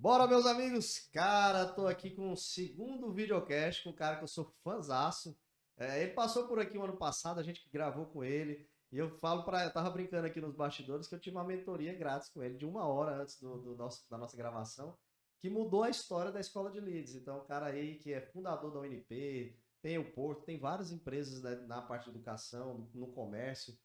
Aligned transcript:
Bora, 0.00 0.28
meus 0.28 0.46
amigos! 0.46 1.08
Cara, 1.12 1.66
tô 1.66 1.88
aqui 1.88 2.10
com 2.10 2.30
o 2.30 2.36
segundo 2.36 3.12
videocast 3.12 3.82
com 3.82 3.90
um 3.90 3.92
cara 3.92 4.16
que 4.16 4.22
eu 4.22 4.28
sou 4.28 4.54
fãzaço. 4.62 5.36
É, 5.76 6.00
ele 6.00 6.12
passou 6.12 6.46
por 6.46 6.60
aqui 6.60 6.78
o 6.78 6.84
ano 6.84 6.96
passado, 6.96 7.40
a 7.40 7.42
gente 7.42 7.68
gravou 7.72 8.06
com 8.06 8.22
ele. 8.22 8.64
E 8.92 8.98
eu 8.98 9.10
falo 9.18 9.42
para, 9.42 9.64
eu 9.64 9.72
tava 9.72 9.90
brincando 9.90 10.28
aqui 10.28 10.40
nos 10.40 10.54
bastidores 10.54 11.08
que 11.08 11.16
eu 11.16 11.18
tive 11.18 11.34
uma 11.34 11.42
mentoria 11.42 11.92
grátis 11.94 12.28
com 12.28 12.44
ele 12.44 12.56
de 12.56 12.64
uma 12.64 12.86
hora 12.86 13.20
antes 13.20 13.40
do, 13.40 13.58
do 13.58 13.74
nosso, 13.74 14.08
da 14.08 14.16
nossa 14.16 14.36
gravação, 14.36 14.96
que 15.40 15.50
mudou 15.50 15.82
a 15.82 15.90
história 15.90 16.30
da 16.30 16.38
escola 16.38 16.70
de 16.70 16.78
leads. 16.78 17.16
Então, 17.16 17.38
o 17.38 17.44
cara 17.44 17.66
aí 17.66 17.96
que 17.98 18.12
é 18.12 18.20
fundador 18.20 18.72
da 18.72 18.78
UNP, 18.78 19.58
tem 19.82 19.98
o 19.98 20.12
Porto, 20.12 20.44
tem 20.44 20.60
várias 20.60 20.92
empresas 20.92 21.42
né, 21.42 21.56
na 21.66 21.82
parte 21.82 22.04
de 22.04 22.10
educação, 22.10 22.88
no, 22.94 23.00
no 23.00 23.12
comércio. 23.12 23.76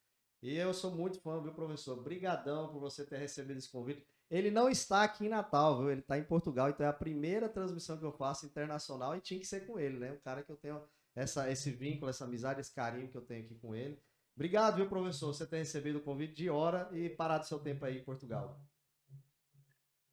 E 0.43 0.55
eu 0.55 0.75
sou 0.75 0.91
muito 0.91 1.19
fã, 1.21 1.41
viu, 1.41 1.55
professor? 1.55 1.97
Obrigadão 1.97 2.71
por 2.71 2.79
você 2.79 3.03
ter 3.03 3.17
recebido 3.17 3.57
esse 3.57 3.71
convite. 3.71 4.05
Ele 4.33 4.49
não 4.49 4.67
está 4.67 5.03
aqui 5.03 5.27
em 5.27 5.29
Natal, 5.29 5.77
viu? 5.77 5.91
Ele 5.91 6.01
está 6.01 6.17
em 6.17 6.23
Portugal, 6.23 6.67
então 6.67 6.83
é 6.83 6.89
a 6.89 6.93
primeira 6.93 7.47
transmissão 7.47 7.99
que 7.99 8.03
eu 8.03 8.11
faço 8.11 8.47
internacional 8.47 9.15
e 9.15 9.21
tinha 9.21 9.39
que 9.39 9.45
ser 9.45 9.67
com 9.67 9.79
ele, 9.79 9.99
né? 9.99 10.11
Um 10.11 10.19
cara 10.21 10.41
que 10.41 10.51
eu 10.51 10.57
tenho 10.57 10.83
essa, 11.15 11.51
esse 11.51 11.69
vínculo, 11.69 12.09
essa 12.09 12.25
amizade, 12.25 12.59
esse 12.59 12.73
carinho 12.73 13.07
que 13.07 13.15
eu 13.15 13.21
tenho 13.21 13.45
aqui 13.45 13.53
com 13.53 13.75
ele. 13.75 14.01
Obrigado, 14.35 14.77
viu, 14.77 14.89
professor, 14.89 15.31
você 15.31 15.45
ter 15.45 15.57
recebido 15.57 15.99
o 15.99 16.01
convite 16.01 16.33
de 16.33 16.49
hora 16.49 16.89
e 16.93 17.11
parado 17.11 17.45
seu 17.45 17.59
tempo 17.59 17.85
aí 17.85 17.99
em 17.99 18.03
Portugal. 18.03 18.59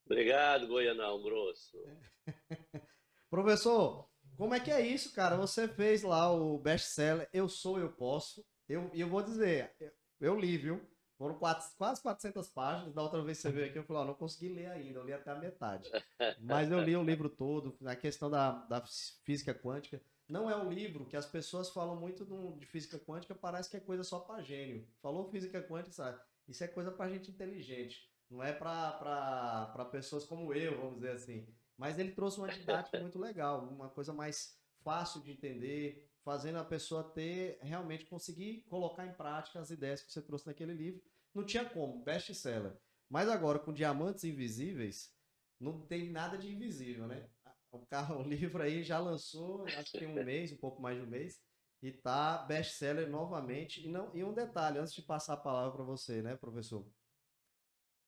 Obrigado, 0.04 0.68
Goianão 0.68 1.22
Grosso. 1.22 1.82
professor, 3.30 4.06
como 4.36 4.52
é 4.52 4.60
que 4.60 4.70
é 4.70 4.86
isso, 4.86 5.14
cara? 5.14 5.34
Você 5.38 5.66
fez 5.66 6.02
lá 6.02 6.30
o 6.30 6.58
best-seller 6.58 7.26
Eu 7.32 7.48
Sou, 7.48 7.80
Eu 7.80 7.90
Posso. 7.90 8.44
Eu, 8.68 8.90
eu 8.92 9.08
vou 9.08 9.22
dizer, 9.22 9.74
eu, 9.80 9.90
eu 10.20 10.38
li, 10.38 10.58
viu? 10.58 10.89
Foram 11.20 11.34
quatro, 11.34 11.68
quase 11.76 12.00
400 12.00 12.48
páginas. 12.48 12.94
Da 12.94 13.02
outra 13.02 13.22
vez 13.22 13.36
que 13.36 13.42
você 13.42 13.50
veio 13.50 13.66
aqui, 13.66 13.78
eu 13.78 13.84
falei, 13.84 14.04
ó, 14.04 14.06
não 14.06 14.14
consegui 14.14 14.48
ler 14.48 14.70
ainda, 14.70 15.00
eu 15.00 15.04
li 15.04 15.12
até 15.12 15.30
a 15.30 15.34
metade. 15.34 15.86
Mas 16.40 16.70
eu 16.70 16.80
li 16.80 16.96
o 16.96 17.02
livro 17.02 17.28
todo, 17.28 17.76
na 17.78 17.94
questão 17.94 18.30
da, 18.30 18.52
da 18.52 18.82
física 19.22 19.52
quântica. 19.52 20.00
Não 20.26 20.48
é 20.48 20.56
um 20.56 20.72
livro 20.72 21.04
que 21.04 21.18
as 21.18 21.26
pessoas 21.26 21.68
falam 21.68 21.94
muito 21.94 22.24
de 22.58 22.64
física 22.64 22.98
quântica, 22.98 23.34
parece 23.34 23.68
que 23.68 23.76
é 23.76 23.80
coisa 23.80 24.02
só 24.02 24.20
para 24.20 24.42
gênio. 24.42 24.88
Falou 25.02 25.30
física 25.30 25.62
quântica, 25.62 25.92
sabe? 25.92 26.18
Isso 26.48 26.64
é 26.64 26.68
coisa 26.68 26.90
para 26.90 27.10
gente 27.10 27.30
inteligente. 27.30 28.10
Não 28.30 28.42
é 28.42 28.54
para 28.54 29.88
pessoas 29.92 30.24
como 30.24 30.54
eu, 30.54 30.78
vamos 30.78 30.94
dizer 31.00 31.10
assim. 31.10 31.46
Mas 31.76 31.98
ele 31.98 32.12
trouxe 32.12 32.38
uma 32.38 32.48
didática 32.48 32.98
muito 32.98 33.18
legal, 33.18 33.68
uma 33.68 33.90
coisa 33.90 34.14
mais 34.14 34.58
fácil 34.82 35.20
de 35.20 35.32
entender, 35.32 36.09
fazendo 36.24 36.58
a 36.58 36.64
pessoa 36.64 37.02
ter 37.02 37.58
realmente 37.62 38.04
conseguir 38.06 38.62
colocar 38.68 39.06
em 39.06 39.14
prática 39.14 39.58
as 39.58 39.70
ideias 39.70 40.02
que 40.02 40.12
você 40.12 40.20
trouxe 40.22 40.46
naquele 40.46 40.72
livro. 40.72 41.02
Não 41.34 41.44
tinha 41.44 41.64
como, 41.64 42.02
best 42.02 42.34
seller. 42.34 42.76
Mas 43.08 43.28
agora 43.28 43.58
com 43.58 43.72
Diamantes 43.72 44.24
Invisíveis, 44.24 45.14
não 45.58 45.80
tem 45.86 46.10
nada 46.10 46.38
de 46.38 46.50
invisível, 46.50 47.06
né? 47.06 47.28
O 47.70 47.84
carro, 47.86 48.20
o 48.20 48.22
livro 48.22 48.62
aí 48.62 48.82
já 48.82 48.98
lançou, 48.98 49.64
acho 49.66 49.92
que 49.92 49.98
tem 49.98 50.08
um 50.08 50.14
mês, 50.24 50.52
um 50.52 50.56
pouco 50.56 50.80
mais 50.80 50.96
de 50.96 51.04
um 51.04 51.10
mês, 51.10 51.40
e 51.82 51.92
tá 51.92 52.38
best 52.38 52.74
seller 52.74 53.08
novamente. 53.08 53.84
E 53.84 53.88
não, 53.88 54.14
e 54.14 54.22
um 54.22 54.34
detalhe, 54.34 54.78
antes 54.78 54.94
de 54.94 55.02
passar 55.02 55.34
a 55.34 55.38
palavra 55.38 55.72
para 55.72 55.84
você, 55.84 56.22
né, 56.22 56.36
professor? 56.36 56.86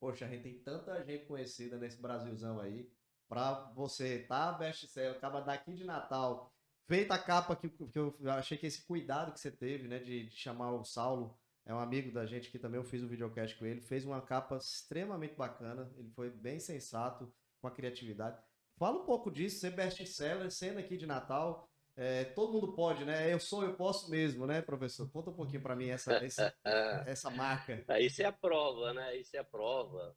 Poxa, 0.01 0.27
a 0.27 0.29
gente 0.29 0.43
tem 0.43 0.59
tanta 0.59 1.03
gente 1.05 1.27
conhecida 1.27 1.79
nesse 1.79 2.01
Brasilzão 2.01 2.59
aí, 2.61 2.91
para 3.29 3.73
você 3.73 4.25
tá 4.25 4.53
best 4.53 4.87
seller, 4.89 5.17
acaba 5.17 5.41
daqui 5.41 5.73
de 5.73 5.85
Natal 5.85 6.52
Feita 6.87 7.15
a 7.15 7.19
capa 7.19 7.57
que, 7.57 7.69
que 7.69 7.99
eu 7.99 8.17
achei 8.27 8.59
que 8.59 8.67
esse 8.67 8.85
cuidado 8.85 9.33
que 9.33 9.41
você 9.41 9.51
teve, 9.51 9.89
né, 9.89 9.99
de, 9.99 10.27
de, 10.27 10.37
chamar 10.37 10.73
o 10.73 10.85
Saulo, 10.85 11.39
é 11.65 11.73
um 11.73 11.79
amigo 11.79 12.13
da 12.13 12.27
gente 12.27 12.51
que 12.51 12.59
também 12.59 12.79
eu 12.79 12.85
fiz 12.85 13.03
um 13.03 13.09
videocast 13.09 13.57
com 13.57 13.65
ele, 13.65 13.81
fez 13.81 14.05
uma 14.05 14.21
capa 14.21 14.57
extremamente 14.57 15.35
bacana, 15.35 15.91
ele 15.97 16.11
foi 16.11 16.31
bem 16.31 16.59
sensato 16.59 17.33
com 17.61 17.69
a 17.69 17.71
criatividade. 17.71 18.43
Fala 18.77 19.01
um 19.01 19.07
pouco 19.07 19.31
disso, 19.31 19.61
ser 19.61 19.71
best-seller, 19.71 20.51
sendo 20.51 20.81
aqui 20.81 20.97
de 20.97 21.07
Natal, 21.07 21.69
é, 21.95 22.25
todo 22.25 22.53
mundo 22.53 22.75
pode, 22.75 23.05
né? 23.05 23.33
Eu 23.33 23.39
sou, 23.39 23.63
eu 23.63 23.75
posso 23.75 24.11
mesmo, 24.11 24.47
né, 24.47 24.63
professor? 24.63 25.11
Conta 25.11 25.31
um 25.31 25.35
pouquinho 25.35 25.63
para 25.63 25.77
mim 25.77 25.89
essa, 25.89 26.15
essa, 26.15 26.55
essa 27.07 27.31
marca. 27.31 27.85
Ah, 27.87 28.01
isso 28.01 28.23
é 28.23 28.25
a 28.25 28.33
prova, 28.33 28.95
né? 28.95 29.17
Isso 29.17 29.37
é 29.37 29.41
a 29.41 29.45
prova. 29.45 30.17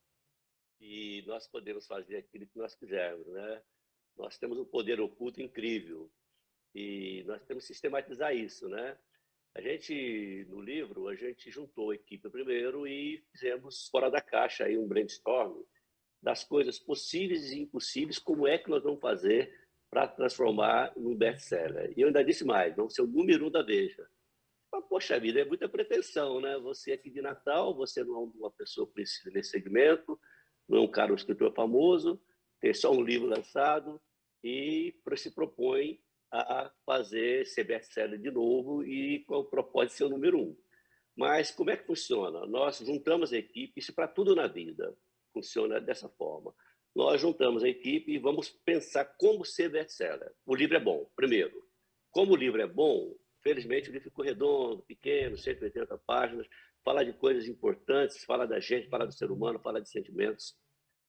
E 0.79 1.23
nós 1.27 1.47
podemos 1.47 1.85
fazer 1.85 2.17
aquilo 2.17 2.47
que 2.47 2.57
nós 2.57 2.75
quisermos, 2.75 3.27
né? 3.27 3.61
Nós 4.17 4.37
temos 4.37 4.57
um 4.57 4.65
poder 4.65 5.01
oculto 5.01 5.41
incrível. 5.41 6.09
E 6.75 7.23
nós 7.25 7.41
temos 7.45 7.63
que 7.63 7.69
sistematizar 7.69 8.35
isso, 8.35 8.67
né? 8.67 8.97
A 9.55 9.61
gente, 9.61 10.45
no 10.49 10.59
livro, 10.59 11.07
a 11.07 11.15
gente 11.15 11.49
juntou 11.49 11.91
a 11.91 11.95
equipe 11.95 12.29
primeiro 12.29 12.85
e 12.85 13.23
fizemos 13.31 13.87
fora 13.87 14.11
da 14.11 14.19
caixa 14.19 14.65
aí 14.65 14.77
um 14.77 14.85
brainstorm 14.85 15.63
das 16.21 16.43
coisas 16.43 16.77
possíveis 16.77 17.51
e 17.51 17.61
impossíveis, 17.61 18.19
como 18.19 18.45
é 18.45 18.57
que 18.57 18.69
nós 18.69 18.83
vamos 18.83 18.99
fazer 18.99 19.49
para 19.89 20.05
transformar 20.05 20.91
num 20.97 21.15
best-seller. 21.15 21.93
E 21.95 22.01
eu 22.01 22.07
ainda 22.07 22.25
disse 22.25 22.43
mais, 22.43 22.75
vamos 22.75 22.93
ser 22.93 23.03
o 23.03 23.07
número 23.07 23.47
um 23.47 23.51
da 23.51 23.61
Veja. 23.61 24.05
Mas, 24.69 24.83
poxa 24.89 25.17
vida, 25.17 25.39
é 25.39 25.45
muita 25.45 25.69
pretensão, 25.69 26.41
né? 26.41 26.57
Você 26.59 26.91
aqui 26.91 27.09
de 27.09 27.21
Natal, 27.21 27.73
você 27.73 28.03
não 28.03 28.15
é 28.15 28.37
uma 28.37 28.51
pessoa 28.51 28.85
conhecida 28.87 29.31
nesse 29.31 29.51
segmento, 29.51 30.19
não 30.67 30.79
é 30.79 30.81
um 30.81 30.91
cara, 30.91 31.13
um 31.13 31.15
escritor 31.15 31.53
famoso, 31.53 32.21
tem 32.59 32.73
só 32.73 32.91
um 32.91 33.01
livro 33.01 33.27
lançado 33.27 34.01
e 34.43 34.93
se 35.15 35.31
propõe 35.31 36.01
a 36.41 36.71
fazer 36.85 37.45
ser 37.45 37.63
best-seller 37.63 38.19
de 38.19 38.31
novo 38.31 38.83
e 38.83 39.23
com 39.25 39.35
o 39.35 39.45
propósito 39.45 39.91
de 39.91 39.97
ser 39.97 40.03
o 40.05 40.09
número 40.09 40.39
um. 40.39 40.57
Mas 41.15 41.51
como 41.51 41.69
é 41.69 41.77
que 41.77 41.85
funciona? 41.85 42.45
Nós 42.45 42.77
juntamos 42.79 43.31
a 43.31 43.37
equipe, 43.37 43.79
isso 43.79 43.93
para 43.93 44.07
tudo 44.07 44.35
na 44.35 44.47
vida 44.47 44.95
funciona 45.33 45.81
dessa 45.81 46.07
forma. 46.09 46.53
Nós 46.95 47.19
juntamos 47.19 47.63
a 47.63 47.67
equipe 47.67 48.13
e 48.13 48.17
vamos 48.17 48.49
pensar 48.49 49.03
como 49.17 49.43
ser 49.43 49.69
best-seller. 49.69 50.31
O 50.45 50.55
livro 50.55 50.77
é 50.77 50.79
bom, 50.79 51.09
primeiro. 51.15 51.65
Como 52.09 52.33
o 52.33 52.35
livro 52.37 52.61
é 52.61 52.67
bom, 52.67 53.13
felizmente 53.43 53.89
o 53.89 53.93
livro 53.93 54.09
ficou 54.09 54.23
redondo, 54.23 54.81
pequeno, 54.83 55.37
180 55.37 55.97
páginas, 55.99 56.47
fala 56.83 57.03
de 57.03 57.11
coisas 57.11 57.47
importantes, 57.47 58.23
fala 58.23 58.47
da 58.47 58.59
gente, 58.59 58.87
fala 58.87 59.05
do 59.05 59.11
ser 59.11 59.29
humano, 59.29 59.59
fala 59.59 59.81
de 59.81 59.89
sentimentos. 59.89 60.55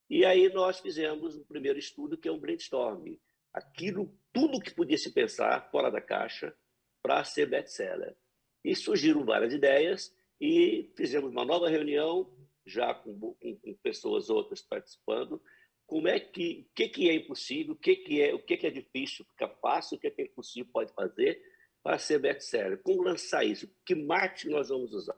E 0.09 0.25
aí 0.25 0.49
nós 0.49 0.79
fizemos 0.79 1.35
o 1.35 1.41
um 1.41 1.45
primeiro 1.45 1.79
estudo, 1.79 2.17
que 2.17 2.27
é 2.27 2.31
um 2.31 2.39
brainstorm 2.39 3.17
aquilo, 3.57 4.13
tudo 4.31 4.59
que 4.59 4.73
podia 4.73 4.97
se 4.97 5.11
pensar 5.11 5.69
fora 5.71 5.89
da 5.89 6.01
caixa 6.01 6.55
para 7.01 7.23
ser 7.23 7.47
best-seller. 7.47 8.15
E 8.63 8.75
surgiram 8.75 9.25
várias 9.25 9.53
ideias 9.53 10.15
e 10.39 10.91
fizemos 10.95 11.31
uma 11.31 11.45
nova 11.45 11.69
reunião, 11.69 12.31
já 12.65 12.93
com, 12.93 13.17
com, 13.19 13.55
com 13.55 13.73
pessoas 13.81 14.29
outras 14.29 14.61
participando, 14.61 15.41
como 15.85 16.07
é 16.07 16.19
que, 16.19 16.67
o 16.69 16.73
que, 16.75 16.89
que 16.89 17.09
é 17.09 17.15
impossível, 17.15 17.73
o 17.73 17.77
que, 17.77 17.95
que 17.95 18.21
é, 18.21 18.33
o 18.33 18.39
que, 18.39 18.57
que 18.57 18.67
é 18.67 18.69
difícil, 18.69 19.25
fica 19.25 19.47
fácil, 19.47 19.97
o 19.97 19.99
que, 19.99 20.11
que 20.11 20.21
é 20.21 20.25
impossível 20.25 20.69
pode 20.71 20.93
fazer 20.93 21.41
para 21.81 21.97
ser 21.97 22.19
best-seller. 22.19 22.81
Como 22.83 23.03
lançar 23.03 23.45
isso? 23.45 23.73
Que 23.85 23.95
marketing 23.95 24.49
nós 24.49 24.67
vamos 24.67 24.93
usar? 24.93 25.15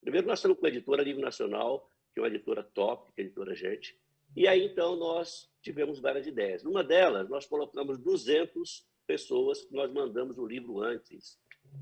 Primeiro, 0.00 0.26
nós 0.26 0.38
estamos 0.38 0.58
com 0.58 0.64
a 0.64 0.68
editora 0.70 1.02
Livro 1.02 1.20
Nacional, 1.20 1.90
que 2.14 2.20
é 2.20 2.22
uma 2.22 2.28
editora 2.28 2.62
top, 2.62 3.12
que 3.12 3.20
é 3.20 3.24
a 3.24 3.26
editora 3.26 3.54
Gente, 3.54 3.98
e 4.36 4.46
aí, 4.46 4.66
então, 4.66 4.96
nós 4.96 5.50
tivemos 5.62 5.98
várias 5.98 6.26
ideias. 6.26 6.62
Numa 6.62 6.84
delas, 6.84 7.26
nós 7.28 7.46
colocamos 7.46 7.98
200 7.98 8.86
pessoas 9.06 9.64
que 9.64 9.72
nós 9.72 9.90
mandamos 9.90 10.36
o 10.36 10.46
livro 10.46 10.82
antes 10.82 11.38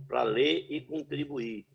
para 0.07 0.23
ler 0.23 0.67
e 0.71 0.81
contribuir. 0.81 1.67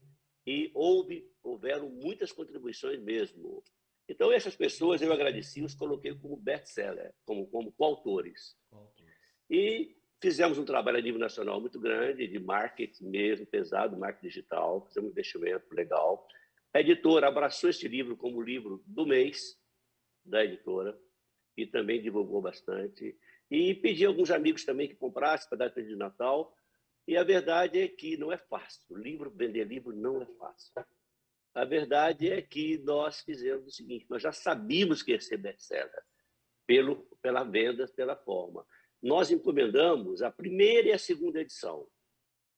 E 0.48 0.72
houve, 0.74 1.30
houveram 1.44 1.90
muitas 1.90 2.32
contribuições 2.32 3.02
mesmo. 3.02 3.62
Então, 4.08 4.32
essas 4.32 4.56
pessoas 4.56 5.02
eu 5.02 5.12
agradeci, 5.12 5.62
os 5.62 5.76
coloquei 5.76 6.16
como 6.16 6.38
best-seller, 6.38 7.14
como, 7.26 7.46
como 7.48 7.74
coautores. 7.74 8.56
E 9.50 9.98
fizemos 10.22 10.58
um 10.58 10.66
trabalho 10.66 10.98
a 10.98 11.02
nível 11.02 11.20
nacional 11.20 11.60
muito 11.60 11.80
grande, 11.80 12.26
de 12.26 12.40
marketing 12.40 13.10
mesmo, 13.10 13.46
pesado, 13.46 13.98
marketing 13.98 14.28
digital, 14.28 14.86
fizemos 14.88 15.10
um 15.10 15.12
investimento 15.12 15.76
legal. 15.76 16.26
A 16.74 16.80
editora 16.80 17.28
abraçou 17.28 17.70
este 17.70 17.88
livro 17.88 18.16
como 18.16 18.42
livro 18.42 18.82
do 18.86 19.06
mês, 19.06 19.59
da 20.30 20.44
editora 20.44 20.98
e 21.58 21.66
também 21.66 22.02
divulgou 22.02 22.42
bastante. 22.42 23.18
E 23.50 23.74
pedi 23.76 24.06
a 24.06 24.10
alguns 24.10 24.32
amigos 24.32 24.64
também 24.64 24.88
que 24.88 24.96
comprassem 24.96 25.50
para 25.50 25.70
dar 25.70 25.70
de 25.70 25.96
Natal. 25.96 26.56
E 27.08 27.18
a 27.18 27.24
verdade 27.24 27.80
é 27.80 27.88
que 27.88 28.16
não 28.18 28.32
é 28.32 28.38
fácil. 28.38 28.96
Livro, 28.96 29.32
vender 29.32 29.66
livro 29.66 29.92
não 29.92 30.22
é 30.22 30.26
fácil. 30.26 30.72
A 31.54 31.66
verdade 31.66 32.30
é 32.30 32.42
que 32.42 32.78
nós 32.78 33.22
fizemos 33.22 33.66
o 33.68 33.72
seguinte: 33.72 34.06
nós 34.10 34.22
já 34.22 34.32
sabíamos 34.32 35.02
que 35.02 35.12
ia 35.12 35.20
ser 35.20 35.38
best-seller 35.38 36.04
pelo, 36.68 36.98
pela 37.22 37.44
venda, 37.44 37.88
pela 37.88 38.16
forma. 38.16 38.66
Nós 39.02 39.32
encomendamos 39.32 40.22
a 40.22 40.30
primeira 40.30 40.90
e 40.90 40.92
a 40.92 41.00
segunda 41.00 41.42
edição. 41.42 41.88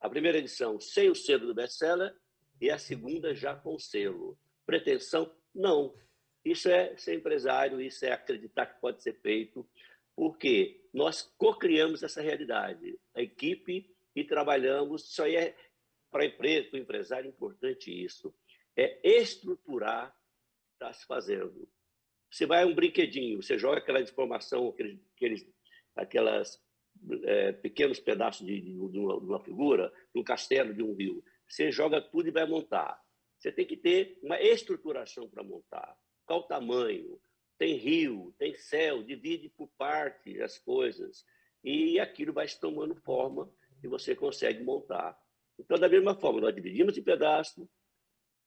A 0.01 0.09
primeira 0.09 0.37
edição 0.37 0.79
sem 0.79 1.09
o 1.09 1.15
selo 1.15 1.47
do 1.47 1.53
best-seller 1.53 2.13
e 2.59 2.69
a 2.69 2.77
segunda 2.77 3.33
já 3.33 3.55
com 3.55 3.79
selo. 3.79 4.37
Pretensão? 4.65 5.33
Não. 5.53 5.95
Isso 6.43 6.69
é 6.69 6.95
ser 6.97 7.15
empresário, 7.15 7.81
isso 7.81 8.05
é 8.05 8.11
acreditar 8.11 8.65
que 8.65 8.81
pode 8.81 9.01
ser 9.01 9.13
feito, 9.21 9.67
porque 10.15 10.81
nós 10.93 11.21
co-criamos 11.37 12.03
essa 12.03 12.21
realidade, 12.21 12.99
a 13.15 13.21
equipe, 13.21 13.91
e 14.15 14.23
trabalhamos. 14.23 15.09
Isso 15.09 15.23
aí 15.23 15.35
é, 15.35 15.55
para 16.09 16.23
a 16.23 16.25
empresa, 16.25 16.69
para 16.69 16.77
o 16.79 16.81
empresário, 16.81 17.29
importante 17.29 17.91
isso. 17.91 18.33
É 18.75 18.99
estruturar 19.03 20.09
o 20.09 20.11
que 20.11 20.73
está 20.73 20.93
se 20.93 21.05
fazendo. 21.05 21.67
Você 22.29 22.45
vai 22.45 22.63
a 22.63 22.65
um 22.65 22.73
brinquedinho, 22.73 23.41
você 23.41 23.57
joga 23.57 23.79
aquela 23.79 24.01
informação, 24.01 24.69
aqueles, 24.69 24.99
aqueles 25.15 25.45
aquelas 25.95 26.61
é, 27.23 27.51
pequenos 27.51 27.99
pedaços 27.99 28.45
de, 28.45 28.61
de, 28.61 28.71
de, 28.71 28.99
uma, 28.99 29.19
de 29.19 29.25
uma 29.25 29.43
figura, 29.43 29.91
de 30.13 30.21
um 30.21 30.23
castelo, 30.23 30.73
de 30.73 30.81
um 30.81 30.93
rio. 30.93 31.23
Você 31.47 31.71
joga 31.71 32.01
tudo 32.01 32.29
e 32.29 32.31
vai 32.31 32.45
montar. 32.45 33.01
Você 33.37 33.51
tem 33.51 33.65
que 33.65 33.75
ter 33.75 34.17
uma 34.23 34.39
estruturação 34.39 35.29
para 35.29 35.43
montar. 35.43 35.97
Qual 36.25 36.39
o 36.39 36.47
tamanho? 36.47 37.19
Tem 37.57 37.75
rio, 37.75 38.33
tem 38.37 38.55
céu, 38.55 39.03
divide 39.03 39.49
por 39.49 39.69
partes 39.77 40.39
as 40.41 40.57
coisas. 40.57 41.25
E 41.63 41.99
aquilo 41.99 42.33
vai 42.33 42.47
se 42.47 42.59
tomando 42.59 42.95
forma 42.95 43.51
e 43.83 43.87
você 43.87 44.15
consegue 44.15 44.63
montar. 44.63 45.17
Então, 45.59 45.77
da 45.77 45.87
mesma 45.87 46.19
forma, 46.19 46.41
nós 46.41 46.55
dividimos 46.55 46.97
em 46.97 47.03
pedaços, 47.03 47.67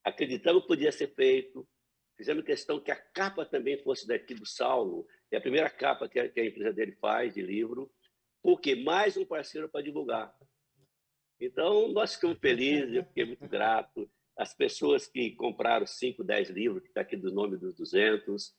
acreditamos 0.02 0.62
que 0.62 0.68
podia 0.68 0.90
ser 0.90 1.14
feito, 1.14 1.68
fizemos 2.16 2.44
questão 2.44 2.80
que 2.80 2.90
a 2.90 2.96
capa 2.96 3.46
também 3.46 3.82
fosse 3.82 4.06
daqui 4.06 4.34
do 4.34 4.46
Saulo, 4.46 5.06
é 5.30 5.36
a 5.36 5.40
primeira 5.40 5.68
capa 5.70 6.08
que 6.08 6.18
a, 6.18 6.28
que 6.28 6.40
a 6.40 6.46
empresa 6.46 6.72
dele 6.72 6.92
faz 7.00 7.34
de 7.34 7.42
livro, 7.42 7.90
porque 8.42 8.74
mais 8.74 9.16
um 9.16 9.24
parceiro 9.24 9.68
para 9.68 9.82
divulgar. 9.82 10.34
Então, 11.40 11.88
nós 11.88 12.14
ficamos 12.14 12.38
felizes, 12.38 12.94
eu 12.94 13.04
fiquei 13.04 13.24
muito 13.24 13.46
grato. 13.48 14.10
As 14.36 14.54
pessoas 14.54 15.06
que 15.06 15.32
compraram 15.36 15.86
5, 15.86 16.24
10 16.24 16.50
livros, 16.50 16.82
que 16.82 16.88
está 16.88 17.02
aqui 17.02 17.16
do 17.16 17.32
nome 17.32 17.56
dos 17.56 17.74
200, 17.74 18.52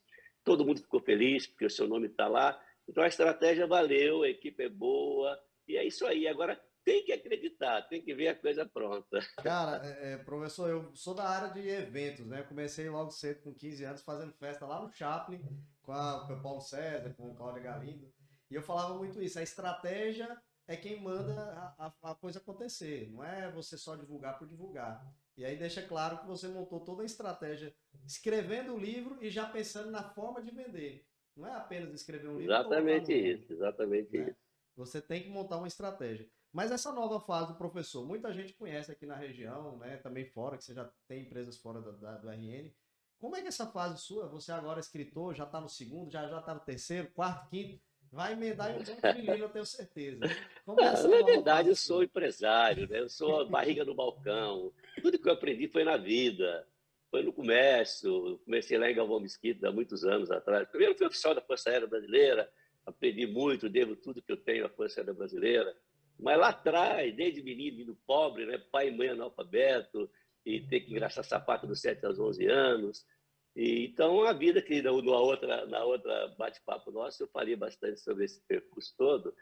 todo 0.44 0.66
mundo 0.66 0.82
ficou 0.82 1.02
feliz, 1.02 1.48
porque 1.48 1.66
o 1.66 1.70
seu 1.70 1.88
nome 1.88 2.08
está 2.08 2.28
lá. 2.28 2.60
Então, 2.88 3.04
a 3.04 3.08
estratégia 3.08 3.68
valeu, 3.68 4.24
a 4.24 4.30
equipe 4.30 4.64
é 4.64 4.70
boa, 4.70 5.38
e 5.68 5.76
é 5.76 5.84
isso 5.84 6.06
aí. 6.06 6.28
Agora, 6.28 6.62
tem 6.86 7.04
que 7.04 7.12
acreditar, 7.12 7.82
tem 7.90 8.02
que 8.02 8.14
ver 8.14 8.28
a 8.28 8.40
coisa 8.40 8.64
pronta. 8.64 9.20
Cara, 9.42 9.82
é, 9.84 10.14
é, 10.14 10.18
professor, 10.18 10.70
eu 10.70 10.96
sou 10.96 11.16
da 11.16 11.28
área 11.28 11.50
de 11.50 11.68
eventos, 11.68 12.28
né? 12.28 12.42
Eu 12.42 12.46
comecei 12.46 12.88
logo 12.88 13.10
cedo, 13.10 13.42
com 13.42 13.54
15 13.54 13.84
anos, 13.84 14.02
fazendo 14.04 14.32
festa 14.34 14.68
lá 14.68 14.80
no 14.80 14.94
Chaplin, 14.94 15.42
com, 15.82 15.92
a, 15.92 16.28
com 16.28 16.34
o 16.34 16.42
Paulo 16.42 16.62
César, 16.62 17.14
com 17.16 17.32
o 17.32 17.36
Cláudio 17.36 17.64
Galindo. 17.64 18.14
E 18.52 18.56
eu 18.56 18.62
falava 18.62 18.94
muito 18.94 19.22
isso, 19.22 19.40
a 19.40 19.44
estratégia 19.44 20.40
é 20.68 20.78
quem 20.78 21.02
manda 21.02 21.34
a, 21.78 21.88
a, 21.88 22.12
a, 22.12 22.16
coisa 22.16 22.40
acontecer, 22.40 23.10
não 23.12 23.24
é 23.24 23.52
você 23.52 23.78
só 23.78 23.96
divulgar 23.96 24.38
por 24.38 24.48
divulgar. 24.48 25.04
E 25.38 25.44
aí 25.44 25.58
deixa 25.58 25.82
claro 25.82 26.20
que 26.20 26.28
você 26.28 26.48
montou 26.48 26.80
toda 26.80 27.04
a 27.04 27.06
estratégia 27.06 27.76
escrevendo 28.06 28.74
o 28.74 28.80
livro 28.80 29.18
e 29.22 29.30
já 29.30 29.46
pensando 29.46 29.92
na 29.92 30.04
forma 30.04 30.42
de 30.42 30.52
vender. 30.52 31.06
Não 31.36 31.48
é 31.48 31.54
apenas 31.54 31.94
escrever 31.94 32.30
um 32.30 32.38
livro. 32.38 32.54
Exatamente 32.54 33.14
isso, 33.14 33.52
exatamente 33.52 34.18
né? 34.18 34.30
isso. 34.30 34.40
Você 34.78 35.02
tem 35.02 35.24
que 35.24 35.30
montar 35.30 35.58
uma 35.58 35.68
estratégia. 35.68 36.30
Mas 36.54 36.72
essa 36.72 36.92
nova 36.94 37.20
fase 37.20 37.52
do 37.52 37.58
professor, 37.58 38.06
muita 38.06 38.32
gente 38.32 38.54
conhece 38.54 38.90
aqui 38.90 39.06
na 39.06 39.16
região, 39.16 39.78
né? 39.78 39.98
Também 39.98 40.26
fora, 40.26 40.58
que 40.58 40.64
você 40.64 40.74
já 40.74 40.90
tem 41.06 41.24
empresas 41.24 41.58
fora 41.58 41.82
do, 41.82 41.92
da, 41.98 42.18
do 42.18 42.30
RN. 42.30 42.72
Como 43.20 43.36
é 43.36 43.42
que 43.42 43.50
essa 43.50 43.68
fase 43.68 44.02
sua, 44.02 44.28
você 44.28 44.54
agora 44.54 44.80
é 44.80 44.82
escritor, 44.82 45.36
já 45.36 45.44
está 45.44 45.60
no 45.60 45.68
segundo, 45.68 46.10
já 46.12 46.28
já 46.30 46.40
está 46.40 46.54
no 46.54 46.62
terceiro, 46.62 47.12
quarto, 47.12 47.50
quinto, 47.50 47.82
vai 48.16 48.32
emendar 48.32 48.72
em 48.72 48.78
um 48.78 49.22
livro, 49.22 49.44
eu 49.44 49.50
tenho 49.50 49.66
certeza. 49.66 50.22
Como 50.66 50.82
essa 50.82 51.08
na 51.08 51.22
verdade, 51.22 51.70
eu 51.70 51.76
sou 51.76 52.02
empresário, 52.02 52.88
né? 52.88 53.02
Eu 53.02 53.10
sou 53.10 53.42
a 53.42 53.46
barriga 53.46 53.84
no 53.84 53.94
balcão. 53.94 54.74
Tudo 55.02 55.20
que 55.20 55.28
eu 55.28 55.34
aprendi 55.34 55.68
foi 55.68 55.84
na 55.84 55.98
vida, 55.98 56.66
foi 57.12 57.22
no 57.24 57.34
comércio. 57.34 58.40
Comecei 58.46 58.78
lá 58.78 58.90
em 58.90 58.96
Galvão 58.96 59.20
Mesquita 59.20 59.68
há 59.68 59.72
muitos 59.72 60.06
anos 60.06 60.32
atrás. 60.32 60.68
Primeiro 60.70 60.98
fui 60.98 61.06
oficial 61.06 61.36
da 61.36 61.42
Força 61.42 61.70
Aérea 61.70 61.88
Brasileira, 61.88 62.50
aprendi 62.86 63.28
muito, 63.28 63.70
devo 63.70 63.98
tudo 63.98 64.22
que 64.22 64.32
eu 64.32 64.38
tenho 64.38 64.66
à 64.66 64.70
Força 64.70 65.02
Aérea 65.02 65.14
Brasileira. 65.14 65.76
Mas 66.18 66.40
lá 66.40 66.50
atrás, 66.50 67.14
desde 67.14 67.44
menino, 67.44 67.78
menino 67.78 67.98
pobre, 68.08 68.46
né? 68.46 68.58
pai 68.72 68.88
e 68.88 68.92
mãe 68.92 69.10
analfabeto, 69.10 70.10
e 70.46 70.62
ter 70.62 70.82
que 70.82 70.92
engraxar 70.92 71.26
sapato 71.26 71.68
dos 71.68 71.82
7 71.82 72.06
aos 72.06 72.18
11 72.18 72.46
anos. 72.46 73.06
E, 73.56 73.86
então, 73.86 74.24
a 74.26 74.34
vida 74.34 74.62
que 74.62 74.82
na 74.82 74.92
outra, 74.92 75.66
na 75.66 75.84
outra 75.86 76.28
bate-papo 76.38 76.92
nosso, 76.92 77.24
eu 77.24 77.28
falei 77.28 77.56
bastante 77.56 78.00
sobre 78.02 78.26
esse 78.26 78.42
percurso 78.42 78.94
todo, 78.98 79.34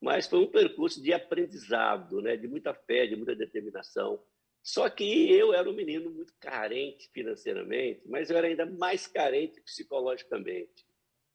mas 0.00 0.26
foi 0.26 0.40
um 0.40 0.50
percurso 0.50 1.00
de 1.00 1.12
aprendizado, 1.12 2.20
né? 2.20 2.36
de 2.36 2.48
muita 2.48 2.74
fé, 2.74 3.06
de 3.06 3.14
muita 3.14 3.34
determinação. 3.36 4.20
Só 4.62 4.90
que 4.90 5.30
eu 5.30 5.54
era 5.54 5.70
um 5.70 5.74
menino 5.74 6.10
muito 6.10 6.34
carente 6.40 7.08
financeiramente, 7.12 8.02
mas 8.06 8.28
eu 8.28 8.36
era 8.36 8.48
ainda 8.48 8.66
mais 8.66 9.06
carente 9.06 9.60
psicologicamente. 9.60 10.86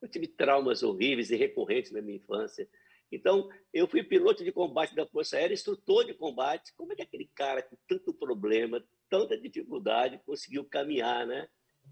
Eu 0.01 0.09
tive 0.09 0.27
traumas 0.27 0.83
horríveis 0.83 1.31
e 1.31 1.35
recorrentes 1.35 1.91
na 1.91 2.01
minha 2.01 2.17
infância. 2.17 2.67
Então, 3.11 3.49
eu 3.73 3.87
fui 3.87 4.03
piloto 4.03 4.43
de 4.43 4.51
combate 4.51 4.93
da 4.93 5.05
Força 5.05 5.37
Aérea, 5.37 5.53
instrutor 5.53 6.05
de 6.05 6.13
combate. 6.13 6.73
Como 6.75 6.91
é 6.91 6.95
que 6.95 7.01
aquele 7.01 7.29
cara 7.33 7.63
com 7.63 7.77
tanto 7.87 8.13
problema, 8.13 8.83
tanta 9.09 9.37
dificuldade, 9.37 10.19
conseguiu 10.25 10.65
caminhar, 10.65 11.25
né? 11.25 11.47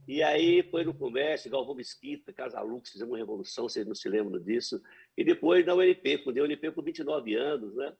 E 0.07 0.21
aí 0.21 0.63
foi 0.63 0.83
no 0.83 0.93
comércio, 0.93 1.49
Galvão 1.49 1.75
Mesquita, 1.75 2.33
Casalux, 2.33 2.91
fizemos 2.91 3.11
uma 3.11 3.17
revolução, 3.17 3.69
vocês 3.69 3.85
não 3.85 3.95
se 3.95 4.09
lembram 4.09 4.41
disso. 4.41 4.81
E 5.15 5.23
depois 5.23 5.65
na 5.65 5.73
UNP, 5.73 6.23
fundei 6.23 6.43
a 6.43 6.45
UNP 6.45 6.71
com 6.71 6.81
29 6.81 7.35
anos, 7.35 7.73
né? 7.75 7.95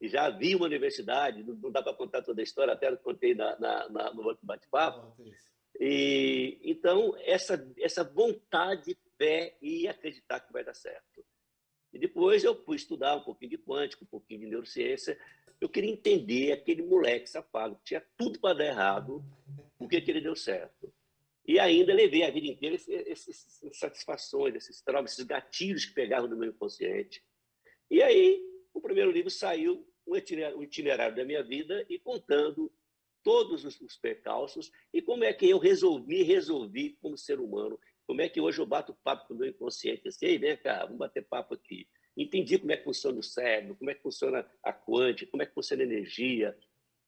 E 0.00 0.08
já 0.08 0.24
havia 0.24 0.56
uma 0.56 0.66
universidade, 0.66 1.44
não, 1.44 1.70
dá 1.70 1.82
para 1.82 1.94
contar 1.94 2.22
toda 2.22 2.40
a 2.40 2.42
história, 2.42 2.72
até 2.72 2.94
contei 2.96 3.34
na, 3.34 3.58
na, 3.60 3.88
na 3.88 4.14
no 4.14 4.36
bate-papo. 4.42 5.14
E, 5.78 6.58
então, 6.64 7.14
essa, 7.20 7.70
essa 7.78 8.02
vontade, 8.02 8.98
fé 9.16 9.56
e 9.62 9.86
acreditar 9.86 10.40
que 10.40 10.52
vai 10.52 10.64
dar 10.64 10.74
certo. 10.74 11.24
E 11.92 11.98
depois 11.98 12.42
eu 12.42 12.54
fui 12.64 12.76
estudar 12.76 13.16
um 13.16 13.22
pouquinho 13.22 13.50
de 13.50 13.58
quântica, 13.58 14.02
um 14.02 14.08
pouquinho 14.08 14.40
de 14.40 14.46
neurociência. 14.46 15.18
Eu 15.60 15.68
queria 15.68 15.90
entender 15.90 16.52
aquele 16.52 16.82
moleque 16.82 17.28
safado, 17.28 17.76
que 17.76 17.84
tinha 17.84 18.04
tudo 18.16 18.40
para 18.40 18.58
dar 18.58 18.64
errado, 18.64 19.24
por 19.78 19.88
que 19.88 19.96
ele 19.96 20.20
deu 20.20 20.34
certo. 20.34 20.92
E 21.46 21.58
ainda 21.58 21.92
levei 21.92 22.22
a 22.22 22.30
vida 22.30 22.46
inteira 22.46 22.76
essas 22.76 23.62
insatisfações, 23.62 24.54
esses 24.54 24.80
traumas, 24.80 25.12
esses 25.12 25.24
gatilhos 25.24 25.84
que 25.84 25.94
pegavam 25.94 26.28
no 26.28 26.36
meu 26.36 26.50
inconsciente. 26.50 27.22
E 27.90 28.02
aí, 28.02 28.40
o 28.72 28.80
primeiro 28.80 29.10
livro 29.10 29.30
saiu, 29.30 29.86
um 30.06 30.16
itinerário 30.16 31.14
da 31.14 31.24
minha 31.24 31.42
vida 31.42 31.86
e 31.88 31.98
contando 31.98 32.72
todos 33.22 33.64
os 33.64 33.96
percalços 33.96 34.72
e 34.92 35.00
como 35.00 35.22
é 35.22 35.32
que 35.32 35.48
eu 35.48 35.58
resolvi, 35.58 36.22
resolvi 36.24 36.98
como 37.00 37.16
ser 37.16 37.38
humano 37.38 37.78
como 38.06 38.20
é 38.20 38.28
que 38.28 38.40
hoje 38.40 38.60
eu 38.60 38.66
bato 38.66 38.94
papo 39.02 39.26
com 39.26 39.34
o 39.34 39.36
meu 39.38 39.48
inconsciente? 39.48 40.08
Assim, 40.08 40.26
Ei, 40.26 40.38
vem 40.38 40.56
cá, 40.56 40.84
vamos 40.84 40.98
bater 40.98 41.24
papo 41.24 41.54
aqui. 41.54 41.88
Entendi 42.16 42.58
como 42.58 42.72
é 42.72 42.76
que 42.76 42.84
funciona 42.84 43.18
o 43.18 43.22
cérebro, 43.22 43.76
como 43.76 43.90
é 43.90 43.94
que 43.94 44.02
funciona 44.02 44.46
a 44.62 44.72
quântica, 44.72 45.30
como 45.30 45.42
é 45.42 45.46
que 45.46 45.54
funciona 45.54 45.82
a 45.82 45.86
energia. 45.86 46.56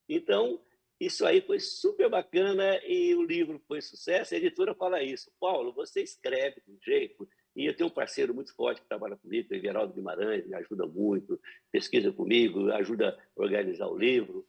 Então, 0.08 0.62
isso 1.00 1.26
aí 1.26 1.40
foi 1.40 1.58
super 1.58 2.08
bacana 2.08 2.80
e 2.86 3.14
o 3.14 3.22
livro 3.22 3.60
foi 3.66 3.80
sucesso. 3.82 4.34
A 4.34 4.36
editora 4.36 4.74
fala 4.74 5.02
isso. 5.02 5.30
Paulo, 5.40 5.72
você 5.72 6.02
escreve 6.02 6.62
de 6.64 6.72
um 6.72 6.78
jeito. 6.80 7.28
E 7.56 7.66
eu 7.66 7.76
tenho 7.76 7.88
um 7.88 7.92
parceiro 7.92 8.34
muito 8.34 8.54
forte 8.54 8.80
que 8.80 8.88
trabalha 8.88 9.16
comigo, 9.16 9.48
o 9.50 9.54
Everaldo 9.54 9.94
Guimarães, 9.94 10.46
me 10.46 10.54
ajuda 10.56 10.86
muito, 10.86 11.40
pesquisa 11.70 12.12
comigo, 12.12 12.70
ajuda 12.72 13.10
a 13.10 13.42
organizar 13.42 13.86
o 13.86 13.96
livro. 13.96 14.44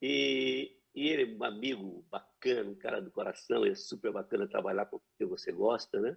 E, 0.00 0.76
e 0.94 1.08
ele 1.08 1.22
é 1.22 1.36
um 1.36 1.44
amigo 1.44 2.06
bacana, 2.08 2.70
um 2.70 2.74
cara 2.74 3.00
do 3.00 3.10
coração, 3.10 3.64
é 3.64 3.74
super 3.74 4.12
bacana 4.12 4.46
trabalhar 4.46 4.86
com 4.86 4.96
o 4.96 5.02
que 5.18 5.24
você 5.24 5.50
gosta, 5.50 6.00
né? 6.00 6.16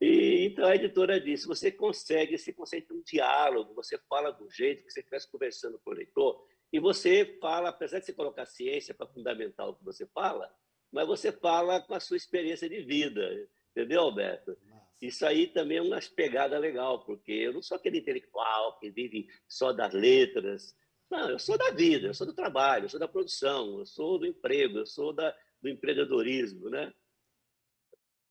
E, 0.00 0.46
então 0.46 0.66
a 0.66 0.76
editora 0.76 1.20
disse: 1.20 1.46
você 1.46 1.70
consegue, 1.70 2.38
você 2.38 2.52
consegue 2.52 2.86
ter 2.86 2.94
um 2.94 3.02
diálogo, 3.02 3.74
você 3.74 3.98
fala 4.08 4.30
do 4.30 4.48
jeito 4.50 4.84
que 4.84 4.90
você 4.92 5.00
estivesse 5.00 5.30
conversando 5.30 5.80
com 5.84 5.90
o 5.90 5.94
leitor, 5.94 6.46
e 6.72 6.78
você 6.78 7.38
fala, 7.40 7.70
apesar 7.70 7.98
de 7.98 8.06
você 8.06 8.12
colocar 8.12 8.46
ciência 8.46 8.94
para 8.94 9.06
fundamentar 9.06 9.68
o 9.68 9.74
que 9.74 9.84
você 9.84 10.06
fala, 10.06 10.52
mas 10.92 11.06
você 11.06 11.32
fala 11.32 11.80
com 11.80 11.94
a 11.94 12.00
sua 12.00 12.16
experiência 12.16 12.68
de 12.68 12.82
vida, 12.82 13.48
entendeu, 13.70 14.02
Alberto? 14.02 14.56
Isso 15.00 15.24
aí 15.24 15.46
também 15.46 15.78
é 15.78 15.82
uma 15.82 15.98
pegada 16.14 16.58
legal, 16.58 17.04
porque 17.04 17.32
eu 17.32 17.54
não 17.54 17.62
sou 17.62 17.76
aquele 17.76 17.98
intelectual 17.98 18.78
que 18.78 18.90
vive 18.90 19.28
só 19.48 19.72
das 19.72 19.94
letras, 19.94 20.76
não, 21.10 21.28
eu 21.28 21.38
sou 21.40 21.58
da 21.58 21.72
vida, 21.72 22.06
eu 22.06 22.14
sou 22.14 22.26
do 22.26 22.32
trabalho, 22.32 22.84
eu 22.84 22.88
sou 22.88 23.00
da 23.00 23.08
produção, 23.08 23.80
eu 23.80 23.86
sou 23.86 24.16
do 24.16 24.26
emprego, 24.26 24.78
eu 24.78 24.86
sou 24.86 25.12
da, 25.12 25.36
do 25.60 25.68
empreendedorismo, 25.68 26.70
né? 26.70 26.92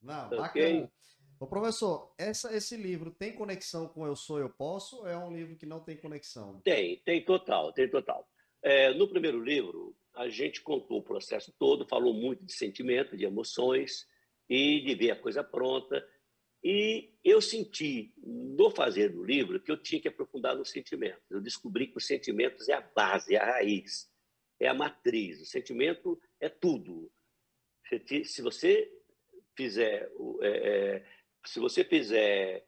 Não, 0.01 0.27
okay? 0.27 0.81
bacana. 0.81 0.91
Ô, 1.39 1.48
professor, 1.48 2.13
essa, 2.17 2.53
esse 2.53 2.75
livro 2.75 3.12
tem 3.12 3.31
conexão 3.31 3.88
com 3.88 4.05
Eu 4.05 4.15
Sou, 4.15 4.39
Eu 4.39 4.50
Posso 4.50 4.98
ou 4.98 5.08
é 5.08 5.17
um 5.17 5.34
livro 5.34 5.55
que 5.55 5.65
não 5.65 5.79
tem 5.79 5.96
conexão? 5.96 6.60
Tem, 6.62 6.98
tem 6.98 7.24
total, 7.24 7.72
tem 7.72 7.89
total. 7.89 8.27
É, 8.62 8.93
no 8.93 9.08
primeiro 9.08 9.41
livro, 9.41 9.96
a 10.13 10.27
gente 10.27 10.62
contou 10.62 11.00
o 11.00 11.03
processo 11.03 11.53
todo, 11.58 11.88
falou 11.88 12.13
muito 12.13 12.43
de 12.43 12.51
sentimento, 12.51 13.15
de 13.15 13.24
emoções 13.24 14.05
e 14.50 14.81
de 14.81 14.93
ver 14.96 15.12
a 15.12 15.15
coisa 15.15 15.41
pronta. 15.41 16.05
E 16.62 17.13
eu 17.24 17.41
senti, 17.41 18.13
no 18.17 18.69
fazer 18.69 19.08
do 19.13 19.24
livro, 19.24 19.62
que 19.62 19.72
eu 19.72 19.77
tinha 19.77 20.01
que 20.01 20.10
aprofundar 20.10 20.58
nos 20.58 20.72
sentimentos. 20.72 21.24
Eu 21.31 21.39
descobri 21.39 21.88
que 21.88 21.98
os 21.98 22.05
sentimentos 22.05 22.67
é 22.67 22.74
a 22.74 22.81
base, 22.81 23.36
é 23.36 23.38
a 23.38 23.46
raiz, 23.46 24.12
é 24.60 24.67
a 24.67 24.74
matriz. 24.74 25.41
O 25.41 25.46
sentimento 25.46 26.22
é 26.38 26.50
tudo. 26.50 27.10
Se 28.25 28.41
você 28.41 28.91
fizer, 29.55 30.12
é, 30.41 30.48
é, 30.48 31.05
se 31.46 31.60
você 31.60 31.84
fizer 31.84 32.65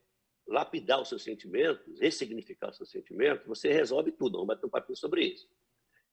lapidar 0.48 1.01
os 1.01 1.10
seus 1.10 1.24
sentimentos, 1.24 2.00
ressignificar 2.00 2.70
os 2.70 2.78
seus 2.78 2.90
sentimentos, 2.90 3.46
você 3.46 3.72
resolve 3.72 4.12
tudo. 4.12 4.34
Vamos 4.34 4.48
bater 4.48 4.66
um 4.66 4.70
papel 4.70 4.96
sobre 4.96 5.25
isso. 5.25 5.50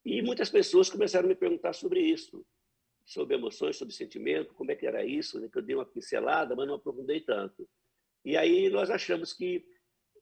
E 0.04 0.22
muitas 0.22 0.48
pessoas 0.50 0.88
começaram 0.90 1.26
a 1.26 1.28
me 1.28 1.34
perguntar 1.34 1.72
sobre 1.72 2.00
isso. 2.00 2.44
sobre 3.04 3.36
emoções, 3.36 3.76
sobre 3.76 3.94
sentimento, 3.94 4.52
como 4.52 4.70
é 4.70 4.76
que 4.76 4.86
era 4.86 5.02
isso, 5.02 5.40
né? 5.40 5.48
que 5.50 5.56
eu 5.56 5.62
dei 5.62 5.74
uma 5.74 5.86
pincelada, 5.86 6.54
mas 6.54 6.66
não 6.66 6.74
aprofundei 6.74 7.22
tanto. 7.22 7.66
E 8.22 8.36
aí 8.36 8.68
nós 8.68 8.90
achamos 8.90 9.32
que 9.32 9.64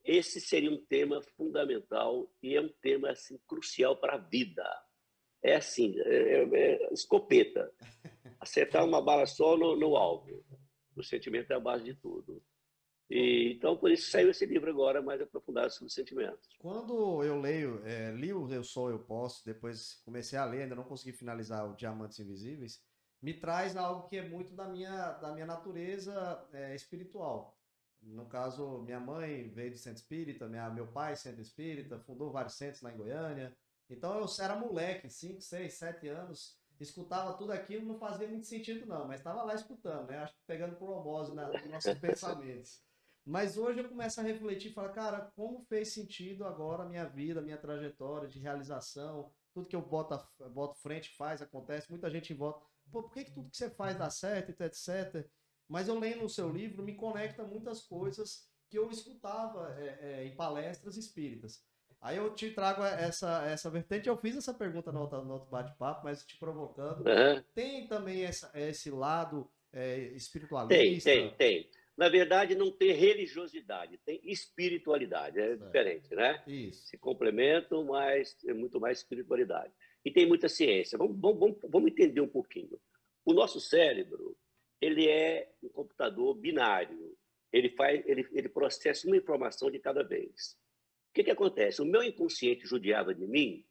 esse 0.05 0.39
seria 0.39 0.71
um 0.71 0.81
tema 0.85 1.21
fundamental 1.35 2.31
e 2.41 2.55
é 2.55 2.61
um 2.61 2.69
tema 2.81 3.11
assim 3.11 3.37
crucial 3.45 3.97
para 3.97 4.13
a 4.13 4.17
vida. 4.17 4.63
É 5.43 5.55
assim, 5.55 5.99
é, 5.99 6.43
é, 6.43 6.49
é 6.53 6.93
escopeta. 6.93 7.69
Acertar 8.39 8.85
uma 8.85 9.01
bala 9.01 9.25
só 9.25 9.57
no, 9.57 9.75
no 9.75 9.97
alvo. 9.97 10.45
O 10.97 11.03
sentimento 11.03 11.51
é 11.51 11.55
a 11.55 11.59
base 11.59 11.83
de 11.83 11.93
tudo. 11.93 12.43
E, 13.09 13.53
então, 13.55 13.77
por 13.77 13.89
isso 13.89 14.09
saiu 14.09 14.29
esse 14.29 14.45
livro 14.45 14.69
agora, 14.69 15.01
mais 15.01 15.21
aprofundado 15.21 15.71
sobre 15.71 15.93
sentimentos. 15.93 16.49
Quando 16.59 17.23
eu 17.23 17.39
leio, 17.39 17.81
é, 17.85 18.11
li 18.11 18.33
o 18.33 18.51
Eu 18.51 18.63
Sou, 18.63 18.89
Eu 18.89 18.99
Posso, 18.99 19.45
depois 19.45 20.01
comecei 20.03 20.37
a 20.37 20.43
ler, 20.43 20.63
ainda 20.63 20.75
não 20.75 20.83
consegui 20.83 21.13
finalizar 21.13 21.69
o 21.69 21.75
Diamantes 21.75 22.19
Invisíveis, 22.19 22.81
me 23.21 23.33
traz 23.33 23.77
algo 23.77 24.07
que 24.09 24.17
é 24.17 24.27
muito 24.27 24.53
da 24.53 24.67
minha, 24.67 25.13
da 25.13 25.33
minha 25.33 25.45
natureza 25.45 26.45
é, 26.51 26.75
espiritual. 26.75 27.57
No 28.01 28.25
caso, 28.27 28.81
minha 28.83 28.99
mãe 28.99 29.49
veio 29.49 29.71
de 29.71 29.77
centro 29.77 30.01
espírita, 30.01 30.47
minha, 30.47 30.69
meu 30.69 30.87
pai 30.87 31.15
centro 31.15 31.41
espírita, 31.41 31.99
fundou 31.99 32.31
vários 32.31 32.55
centros 32.55 32.81
lá 32.81 32.91
em 32.91 32.97
Goiânia. 32.97 33.55
Então 33.89 34.19
eu 34.19 34.27
era 34.39 34.55
moleque, 34.55 35.09
5, 35.09 35.41
6, 35.41 35.73
7 35.73 36.07
anos, 36.09 36.56
escutava 36.83 37.33
tudo 37.33 37.51
aquilo, 37.51 37.85
não 37.85 37.97
fazia 37.97 38.27
muito 38.27 38.45
sentido 38.45 38.85
não, 38.85 39.07
mas 39.07 39.19
estava 39.19 39.43
lá 39.43 39.53
escutando, 39.53 40.07
né? 40.07 40.19
Acho 40.19 40.33
que 40.33 40.41
pegando 40.45 40.75
por 40.75 40.89
homose 40.89 41.33
na, 41.33 41.47
nos 41.47 41.65
nossos 41.65 41.93
pensamentos. 41.99 42.81
Mas 43.25 43.57
hoje 43.57 43.79
eu 43.79 43.89
começo 43.89 44.19
a 44.21 44.23
refletir 44.23 44.71
e 44.71 44.73
falar, 44.73 44.89
cara, 44.89 45.31
como 45.35 45.61
fez 45.65 45.93
sentido 45.93 46.45
agora 46.45 46.83
a 46.83 46.87
minha 46.87 47.05
vida, 47.05 47.41
a 47.41 47.43
minha 47.43 47.57
trajetória 47.57 48.27
de 48.29 48.39
realização, 48.39 49.29
tudo 49.53 49.67
que 49.67 49.75
eu 49.75 49.81
boto, 49.81 50.17
boto 50.51 50.79
frente, 50.79 51.15
faz, 51.17 51.41
acontece, 51.41 51.89
muita 51.89 52.09
gente 52.09 52.33
volta. 52.33 52.65
Pô, 52.89 53.03
por 53.03 53.11
que, 53.11 53.25
que 53.25 53.31
tudo 53.31 53.49
que 53.49 53.57
você 53.57 53.69
faz 53.69 53.97
dá 53.97 54.09
certo, 54.09 54.51
etc. 54.61 55.29
Mas 55.67 55.87
eu 55.89 55.99
lendo 55.99 56.23
o 56.23 56.29
seu 56.29 56.49
livro, 56.49 56.83
me 56.83 56.95
conecta 56.95 57.43
muitas 57.43 57.81
coisas 57.81 58.47
que 58.69 58.77
eu 58.77 58.89
escutava 58.89 59.75
é, 59.77 59.99
é, 60.01 60.25
em 60.25 60.35
palestras 60.35 60.95
espíritas. 60.95 61.65
Aí 62.01 62.17
eu 62.17 62.33
te 62.33 62.51
trago 62.51 62.83
essa, 62.83 63.45
essa 63.47 63.69
vertente. 63.69 64.07
Eu 64.07 64.17
fiz 64.17 64.35
essa 64.37 64.53
pergunta 64.53 64.91
no 64.91 65.01
outro, 65.01 65.17
outro 65.29 65.49
bate-papo, 65.49 66.01
mas 66.03 66.23
te 66.25 66.37
provocando. 66.37 66.99
Uhum. 66.99 67.43
Tem 67.53 67.87
também 67.87 68.23
essa, 68.23 68.51
esse 68.53 68.91
lado 68.91 69.49
é, 69.73 69.97
espiritualista? 70.15 70.77
Tem, 70.77 70.99
tem, 70.99 71.33
tem. 71.35 71.69
Na 71.97 72.09
verdade, 72.09 72.53
não 72.53 72.71
tem 72.71 72.91
religiosidade, 72.91 73.97
tem 74.05 74.21
espiritualidade, 74.23 75.39
é, 75.39 75.55
diferente, 75.55 76.13
né? 76.13 76.43
Isso. 76.45 76.85
Se 76.85 76.97
complementam, 76.97 77.85
mas 77.85 78.37
é 78.45 78.53
muito 78.53 78.79
mais 78.79 78.99
espiritualidade. 78.99 79.73
E 80.05 80.11
tem 80.11 80.27
muita 80.27 80.47
ciência. 80.47 80.95
Vamos, 80.95 81.19
vamos, 81.19 81.57
vamos 81.67 81.91
entender 81.91 82.21
um 82.21 82.27
pouquinho. 82.27 82.79
O 83.25 83.33
nosso 83.33 83.59
cérebro, 83.59 84.37
ele 84.79 85.09
é 85.09 85.51
um 85.63 85.69
computador 85.69 86.35
binário. 86.35 87.17
Ele 87.51 87.69
faz, 87.71 88.03
ele, 88.05 88.27
ele 88.31 88.47
processa 88.47 89.07
uma 89.07 89.17
informação 89.17 89.71
de 89.71 89.79
cada 89.79 90.03
vez. 90.03 90.55
O 91.09 91.13
que, 91.13 91.23
que 91.23 91.31
acontece? 91.31 91.81
O 91.81 91.85
meu 91.85 92.03
inconsciente 92.03 92.65
judiava 92.65 93.13
de 93.13 93.25
mim. 93.25 93.65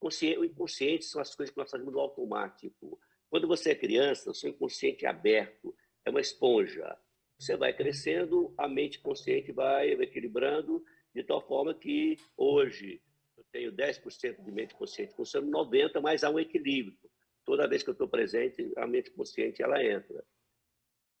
O 0.00 0.44
inconsciente 0.44 1.04
são 1.06 1.20
as 1.20 1.34
coisas 1.34 1.52
que 1.52 1.58
nós 1.58 1.70
fazemos 1.70 1.92
no 1.92 1.98
automático. 1.98 3.00
Quando 3.30 3.48
você 3.48 3.70
é 3.70 3.74
criança, 3.74 4.30
o 4.30 4.34
seu 4.34 4.50
inconsciente 4.50 5.06
é 5.06 5.08
aberto, 5.08 5.74
é 6.04 6.10
uma 6.10 6.20
esponja 6.20 6.96
você 7.38 7.56
vai 7.56 7.72
crescendo, 7.72 8.54
a 8.56 8.68
mente 8.68 9.00
consciente 9.00 9.52
vai 9.52 9.90
equilibrando, 9.92 10.84
de 11.14 11.22
tal 11.22 11.46
forma 11.46 11.74
que 11.74 12.16
hoje 12.36 13.02
eu 13.36 13.44
tenho 13.52 13.72
10% 13.72 14.42
de 14.42 14.52
mente 14.52 14.74
consciente 14.74 15.14
funcionando, 15.14 15.52
90%, 15.52 16.00
mas 16.00 16.24
há 16.24 16.30
um 16.30 16.38
equilíbrio. 16.38 16.98
Toda 17.44 17.68
vez 17.68 17.82
que 17.82 17.90
eu 17.90 17.92
estou 17.92 18.08
presente, 18.08 18.72
a 18.76 18.86
mente 18.86 19.10
consciente 19.10 19.62
ela 19.62 19.82
entra. 19.84 20.24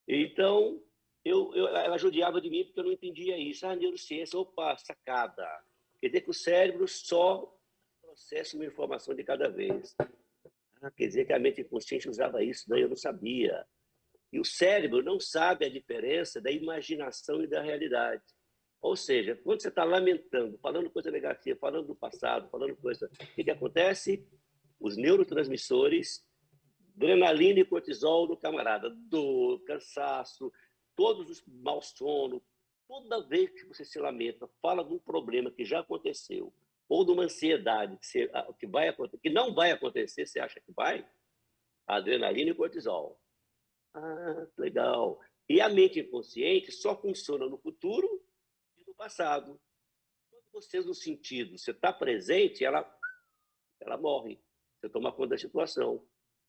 Então, 0.08 0.82
eu, 1.24 1.54
eu, 1.54 1.68
ela 1.68 1.96
judiava 1.96 2.40
de 2.40 2.50
mim 2.50 2.64
porque 2.64 2.80
eu 2.80 2.84
não 2.84 2.92
entendia 2.92 3.38
isso. 3.38 3.66
Ah, 3.66 3.74
neurociência, 3.74 4.38
opa, 4.38 4.76
sacada. 4.76 5.46
Quer 6.00 6.08
dizer 6.08 6.20
que 6.20 6.30
o 6.30 6.34
cérebro 6.34 6.86
só 6.86 7.50
processa 8.02 8.56
uma 8.56 8.66
informação 8.66 9.14
de 9.14 9.24
cada 9.24 9.48
vez. 9.48 9.94
Ah, 10.82 10.90
quer 10.90 11.06
dizer 11.06 11.24
que 11.24 11.32
a 11.32 11.38
mente 11.38 11.64
consciente 11.64 12.08
usava 12.08 12.44
isso, 12.44 12.68
daí 12.68 12.82
eu 12.82 12.88
não 12.88 12.96
sabia. 12.96 13.66
E 14.30 14.38
o 14.38 14.44
cérebro 14.44 15.02
não 15.02 15.18
sabe 15.18 15.64
a 15.64 15.70
diferença 15.70 16.40
da 16.40 16.50
imaginação 16.50 17.42
e 17.42 17.46
da 17.46 17.62
realidade. 17.62 18.22
Ou 18.82 18.94
seja, 18.94 19.34
quando 19.36 19.62
você 19.62 19.68
está 19.68 19.82
lamentando, 19.82 20.58
falando 20.58 20.90
coisa 20.90 21.10
negativa, 21.10 21.58
falando 21.58 21.86
do 21.86 21.96
passado, 21.96 22.50
falando 22.50 22.76
coisa. 22.76 23.06
O 23.06 23.34
que, 23.34 23.44
que 23.44 23.50
acontece? 23.50 24.28
Os 24.78 24.96
neurotransmissores, 24.96 26.28
adrenalina 26.94 27.60
e 27.60 27.64
cortisol 27.64 28.26
do 28.26 28.36
camarada, 28.36 28.90
dor, 28.90 29.64
cansaço, 29.64 30.52
todos 30.96 31.30
os 31.30 31.44
mau 31.46 31.82
sono, 31.82 32.42
toda 32.86 33.26
vez 33.26 33.50
que 33.50 33.66
você 33.66 33.84
se 33.84 33.98
lamenta, 33.98 34.48
fala 34.60 34.84
de 34.84 34.92
um 34.92 34.98
problema 34.98 35.50
que 35.50 35.64
já 35.64 35.80
aconteceu, 35.80 36.52
ou 36.88 37.04
de 37.04 37.12
uma 37.12 37.24
ansiedade 37.24 37.96
que, 37.96 38.06
você, 38.06 38.30
ah, 38.32 38.52
que, 38.58 38.66
vai, 38.66 38.94
que 39.22 39.30
não 39.30 39.54
vai 39.54 39.70
acontecer, 39.70 40.26
você 40.26 40.40
acha 40.40 40.60
que 40.60 40.72
vai, 40.72 41.06
adrenalina 41.86 42.50
e 42.50 42.54
cortisol. 42.54 43.20
Ah, 43.94 44.46
legal. 44.58 45.20
E 45.48 45.60
a 45.60 45.68
mente 45.68 46.00
inconsciente 46.00 46.72
só 46.72 47.00
funciona 47.00 47.46
no 47.46 47.58
futuro 47.58 48.22
e 48.76 48.84
no 48.86 48.94
passado. 48.94 49.60
Quando 50.30 50.44
você, 50.52 50.80
no 50.80 50.94
sentido, 50.94 51.56
você 51.58 51.70
está 51.70 51.92
presente, 51.92 52.64
ela, 52.64 52.98
ela 53.80 53.96
morre. 53.96 54.40
Você 54.80 54.88
toma 54.88 55.12
conta 55.12 55.30
da 55.30 55.38
situação. 55.38 56.06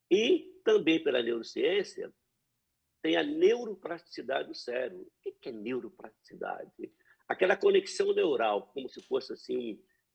E 0.10 0.60
também 0.64 1.04
pela 1.04 1.22
neurociência, 1.22 2.14
tem 3.06 3.18
a 3.18 3.22
neuroplasticidade 3.22 4.48
do 4.48 4.56
cérebro. 4.56 5.06
O 5.24 5.32
que 5.40 5.50
é 5.50 5.52
neuroplasticidade? 5.52 6.92
Aquela 7.28 7.56
conexão 7.56 8.12
neural, 8.16 8.72
como 8.74 8.90
se 8.90 9.00
fosse 9.04 9.32
assim 9.32 9.56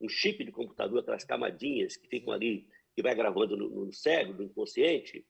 um, 0.00 0.06
um 0.06 0.08
chip 0.08 0.42
de 0.42 0.50
computador, 0.50 0.98
aquelas 0.98 1.22
camadinhas 1.22 1.96
que 1.96 2.08
ficam 2.08 2.32
ali, 2.32 2.66
que 2.92 3.00
vai 3.00 3.14
gravando 3.14 3.56
no, 3.56 3.86
no 3.86 3.92
cérebro, 3.92 4.38
no 4.38 4.42
inconsciente 4.42 5.24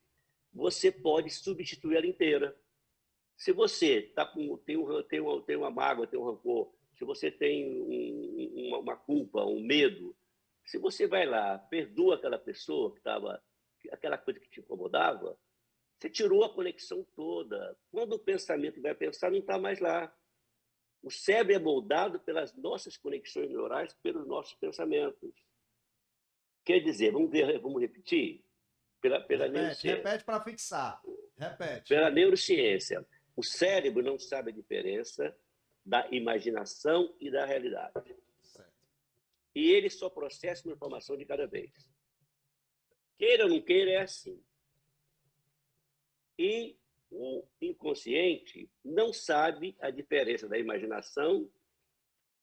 você 0.50 0.90
pode 0.90 1.29
substituir 1.29 1.99
ela 1.99 2.07
inteira. 2.07 2.57
Se 3.37 3.52
você 3.52 4.11
tá 4.14 4.25
com, 4.25 4.57
tem, 4.64 4.79
um, 4.79 5.02
tem, 5.02 5.21
uma, 5.21 5.43
tem 5.43 5.57
uma 5.57 5.71
mágoa, 5.71 6.07
tem 6.07 6.19
um 6.19 6.25
rancor, 6.25 6.73
se 6.97 7.05
você 7.05 7.31
tem 7.31 7.71
um, 7.71 8.69
uma, 8.69 8.79
uma 8.79 8.97
culpa, 8.97 9.45
um 9.45 9.61
medo, 9.61 10.17
se 10.64 10.79
você 10.79 11.07
vai 11.07 11.26
lá, 11.26 11.59
perdoa 11.59 12.14
aquela 12.14 12.38
pessoa 12.38 12.90
que 12.90 12.99
estava, 12.99 13.38
aquela 13.93 14.17
coisa 14.17 14.40
que 14.40 14.49
te 14.49 14.61
incomodava, 14.61 15.38
você 16.00 16.09
tirou 16.09 16.42
a 16.42 16.52
conexão 16.52 17.04
toda. 17.14 17.76
Quando 17.90 18.14
o 18.14 18.19
pensamento 18.19 18.80
vai 18.80 18.95
pensar, 18.95 19.30
não 19.30 19.38
está 19.38 19.59
mais 19.59 19.80
lá. 19.80 20.11
O 21.02 21.11
cérebro 21.11 21.54
é 21.54 21.59
moldado 21.59 22.19
pelas 22.21 22.54
nossas 22.57 22.97
conexões 22.97 23.50
neurais, 23.50 23.92
pelos 24.02 24.26
nossos 24.26 24.54
pensamentos. 24.54 25.30
Quer 26.64 26.80
dizer, 26.80 27.12
vamos 27.12 27.30
ver, 27.30 27.59
vamos 27.59 27.83
repetir? 27.83 28.42
Pela, 29.00 29.21
pela 29.21 29.45
repete, 29.45 29.61
neurociência. 29.61 29.97
Repete 29.97 30.25
para 30.25 30.45
fixar. 30.45 31.02
Repete. 31.37 31.88
Pela 31.88 32.11
neurociência. 32.11 33.07
O 33.37 33.42
cérebro 33.42 34.02
não 34.02 34.19
sabe 34.19 34.50
a 34.50 34.54
diferença 34.54 35.37
da 35.85 36.09
imaginação 36.11 37.14
e 37.21 37.30
da 37.30 37.45
realidade. 37.45 38.16
Certo. 38.42 38.73
E 39.54 39.71
ele 39.71 39.90
só 39.90 40.09
processa 40.09 40.66
uma 40.66 40.75
informação 40.75 41.16
de 41.16 41.26
cada 41.26 41.47
vez. 41.47 41.71
Queira 43.19 43.45
ou 43.45 43.50
não 43.50 43.61
queira, 43.61 43.90
é 43.90 43.97
assim. 43.99 44.42
E 46.40 46.75
o 47.11 47.44
inconsciente 47.61 48.70
não 48.82 49.12
sabe 49.12 49.76
a 49.78 49.90
diferença 49.90 50.49
da 50.49 50.56
imaginação, 50.56 51.47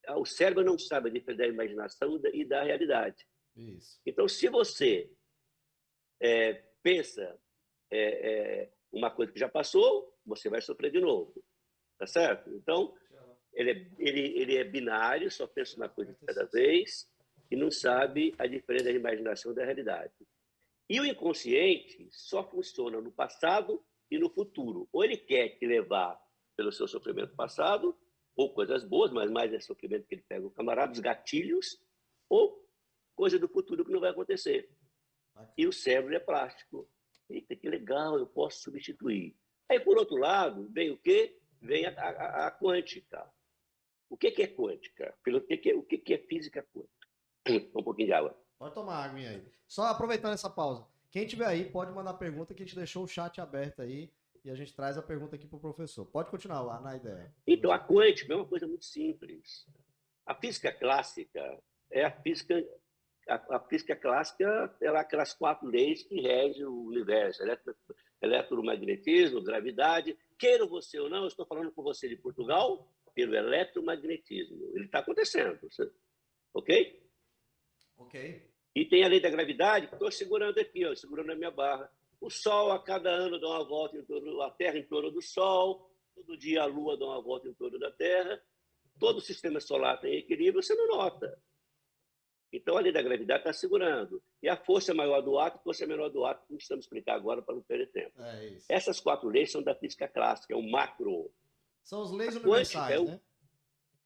o 0.10 0.24
cérebro 0.24 0.64
não 0.64 0.78
sabe 0.78 1.10
a 1.10 1.12
diferença 1.12 1.40
da 1.40 1.48
imaginação 1.48 2.22
e 2.32 2.46
da 2.46 2.62
realidade. 2.62 3.28
Isso. 3.56 4.00
Então, 4.06 4.28
se 4.28 4.48
você 4.50 5.12
é, 6.20 6.54
pensa 6.84 7.40
é, 7.90 8.02
é, 8.02 8.74
uma 8.92 9.10
coisa 9.10 9.32
que 9.32 9.40
já 9.40 9.50
passou, 9.50 10.16
você 10.24 10.48
vai 10.48 10.62
sofrer 10.62 10.92
de 10.92 11.00
novo. 11.00 11.44
Tá 11.98 12.06
certo? 12.06 12.52
Então, 12.52 12.96
ele 13.52 13.72
é, 13.72 13.88
ele, 13.98 14.40
ele 14.40 14.58
é 14.58 14.64
binário, 14.64 15.32
só 15.32 15.48
pensa 15.48 15.76
uma 15.76 15.90
coisa 15.90 16.14
de 16.14 16.20
cada 16.24 16.46
vez 16.46 17.12
e 17.50 17.56
não 17.56 17.72
sabe 17.72 18.36
a 18.38 18.46
diferença 18.46 18.86
da 18.86 18.92
imaginação 18.92 19.56
da 19.56 19.66
realidade. 19.66 20.14
E 20.90 21.00
o 21.00 21.06
inconsciente 21.06 22.08
só 22.12 22.50
funciona 22.50 23.02
no 23.02 23.12
passado 23.12 23.84
e 24.10 24.18
no 24.18 24.30
futuro. 24.30 24.88
Ou 24.92 25.04
ele 25.04 25.18
quer 25.18 25.58
te 25.58 25.66
levar 25.66 26.20
pelo 26.56 26.72
seu 26.72 26.88
sofrimento 26.88 27.36
passado, 27.36 27.98
ou 28.36 28.54
coisas 28.54 28.84
boas, 28.84 29.12
mas 29.12 29.30
mais 29.30 29.54
é 29.54 29.60
sofrimento 29.60 30.08
que 30.08 30.16
ele 30.16 30.26
pega 30.28 30.46
o 30.46 30.52
camarada, 30.52 30.94
os 30.94 31.00
gatilhos, 31.00 31.82
ou 32.30 32.66
coisa 33.16 33.38
do 33.38 33.48
futuro 33.48 33.84
que 33.84 33.92
não 33.92 34.00
vai 34.00 34.12
acontecer. 34.12 34.70
E 35.58 35.68
o 35.68 35.74
cérebro 35.74 36.16
é 36.16 36.20
plástico. 36.20 36.90
Eita, 37.30 37.56
que 37.56 37.68
legal, 37.68 38.18
eu 38.18 38.26
posso 38.26 38.62
substituir. 38.62 39.36
Aí, 39.70 39.80
por 39.80 39.98
outro 39.98 40.16
lado, 40.16 40.70
vem 40.70 40.92
o 40.92 40.98
quê? 40.98 41.38
Vem 41.62 41.86
a, 41.86 41.90
a, 41.90 42.48
a 42.48 42.52
quântica. 42.52 43.30
O 44.10 44.16
que, 44.16 44.28
é 44.42 44.48
quântica? 44.48 45.18
Pelo 45.24 45.42
que, 45.42 45.58
que, 45.58 45.74
o 45.74 45.84
que 45.84 46.14
é 46.14 46.18
física 46.20 46.66
quântica? 46.74 46.98
Um 47.76 47.84
pouquinho 47.84 48.08
de 48.08 48.14
água. 48.14 48.47
Pode 48.58 48.74
tomar 48.74 49.04
água 49.04 49.20
aí. 49.20 49.46
Só 49.68 49.84
aproveitando 49.84 50.34
essa 50.34 50.50
pausa. 50.50 50.86
Quem 51.12 51.26
tiver 51.26 51.46
aí, 51.46 51.70
pode 51.70 51.92
mandar 51.92 52.14
pergunta 52.16 52.54
que 52.54 52.64
a 52.64 52.66
gente 52.66 52.76
deixou 52.76 53.04
o 53.04 53.08
chat 53.08 53.40
aberto 53.40 53.82
aí 53.82 54.12
e 54.44 54.50
a 54.50 54.56
gente 54.56 54.74
traz 54.74 54.98
a 54.98 55.02
pergunta 55.02 55.36
aqui 55.36 55.48
para 55.48 55.58
o 55.58 55.62
professor. 55.62 56.06
Pode 56.06 56.30
continuar 56.30 56.62
lá 56.62 56.80
na 56.80 56.96
ideia. 56.96 57.34
Então, 57.46 57.72
a 57.72 57.80
quântica 57.80 58.34
é 58.34 58.36
uma 58.36 58.46
coisa 58.46 58.68
muito 58.68 58.86
simples. 58.86 59.66
A 60.26 60.36
física 60.36 60.72
clássica 60.72 61.60
é 61.92 62.04
a 62.06 62.12
física 62.12 62.56
a, 63.28 63.58
a, 63.58 63.60
física 63.60 63.96
clássica 63.96 64.74
ela 64.82 65.00
é 65.00 65.02
aquelas 65.02 65.34
quatro 65.34 65.68
leis 65.68 66.04
que 66.04 66.20
regem 66.22 66.66
o 66.66 66.86
universo: 66.86 67.44
eletro, 67.44 67.76
eletromagnetismo, 68.22 69.44
gravidade. 69.44 70.18
Queira 70.38 70.66
você 70.66 71.00
ou 71.00 71.10
não, 71.10 71.22
eu 71.22 71.28
estou 71.28 71.46
falando 71.46 71.72
com 71.72 71.84
você 71.84 72.08
de 72.08 72.16
Portugal 72.16 72.90
pelo 73.14 73.36
eletromagnetismo. 73.36 74.72
Ele 74.74 74.86
está 74.86 75.00
acontecendo. 75.00 75.60
Ok? 76.54 77.04
Ok. 77.98 78.47
E 78.78 78.86
tem 78.86 79.04
a 79.04 79.08
lei 79.08 79.20
da 79.20 79.28
gravidade, 79.28 79.88
que 79.88 79.96
estou 79.96 80.12
segurando 80.12 80.60
aqui, 80.60 80.86
ó, 80.86 80.94
segurando 80.94 81.32
a 81.32 81.36
minha 81.36 81.50
barra. 81.50 81.92
O 82.22 82.30
Sol, 82.30 82.72
a 82.72 82.78
cada 82.78 83.10
ano, 83.10 83.40
dá 83.40 83.48
uma 83.48 83.64
volta 83.64 83.98
em 83.98 84.04
torno, 84.04 84.40
a 84.40 84.52
Terra 84.52 84.78
em 84.78 84.84
torno 84.84 85.10
do 85.10 85.20
Sol, 85.20 85.90
todo 86.16 86.38
dia 86.38 86.62
a 86.62 86.66
Lua 86.68 86.96
dá 86.96 87.06
uma 87.06 87.20
volta 87.20 87.48
em 87.48 87.54
torno 87.56 87.80
da 87.80 87.90
Terra, 87.90 88.40
todo 89.00 89.18
o 89.18 89.22
sistema 89.22 89.60
solar 89.60 90.00
tem 90.00 90.14
equilíbrio, 90.14 90.62
você 90.62 90.76
não 90.76 90.90
nota. 90.90 91.42
Então, 92.54 92.78
a 92.78 92.80
lei 92.80 92.92
da 92.92 93.02
gravidade 93.02 93.40
está 93.40 93.52
segurando. 93.52 94.22
E 94.44 94.48
a 94.48 94.56
força 94.56 94.94
maior 94.94 95.22
do 95.22 95.40
átomo, 95.40 95.60
a 95.60 95.64
força 95.64 95.88
menor 95.88 96.10
do 96.10 96.24
átomo, 96.24 96.46
não 96.52 96.58
precisamos 96.58 96.86
explicar 96.86 97.16
agora 97.16 97.42
para 97.42 97.56
não 97.56 97.64
perder 97.64 97.88
tempo. 97.88 98.22
É 98.22 98.58
Essas 98.70 99.00
quatro 99.00 99.28
leis 99.28 99.52
são 99.52 99.64
da 99.64 99.74
física 99.74 100.08
clássica, 100.08 100.54
é 100.54 100.58
o 100.58 100.62
macro. 100.62 101.32
São 101.84 102.04
as 102.04 102.12
leis 102.12 102.36
universais, 102.36 102.94
é 102.94 103.00
o... 103.00 103.20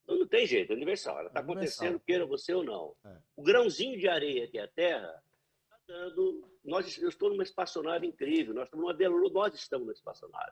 Não, 0.08 0.28
tem 0.28 0.46
jeito, 0.46 0.72
é 0.72 0.76
universal. 0.76 1.20
Ela 1.20 1.28
está 1.28 1.40
é 1.40 1.44
acontecendo, 1.44 2.00
queira 2.00 2.26
você 2.26 2.54
ou 2.54 2.64
não. 2.64 2.96
É. 3.06 3.18
O 3.36 3.44
grãozinho 3.44 3.98
de 3.98 4.08
areia 4.08 4.48
que 4.48 4.58
é 4.58 4.64
a 4.64 4.68
Terra 4.68 5.24
está 5.64 5.80
dando. 5.88 6.50
Nós, 6.64 6.98
eu 6.98 7.10
estou 7.10 7.30
numa 7.30 7.44
espaçonave 7.44 8.06
incrível, 8.06 8.54
nós 8.54 8.66
estamos 8.66 8.86
numa, 8.86 9.30
nós 9.30 9.54
estamos 9.56 9.86
numa 9.86 9.94
espaçonave, 9.94 10.52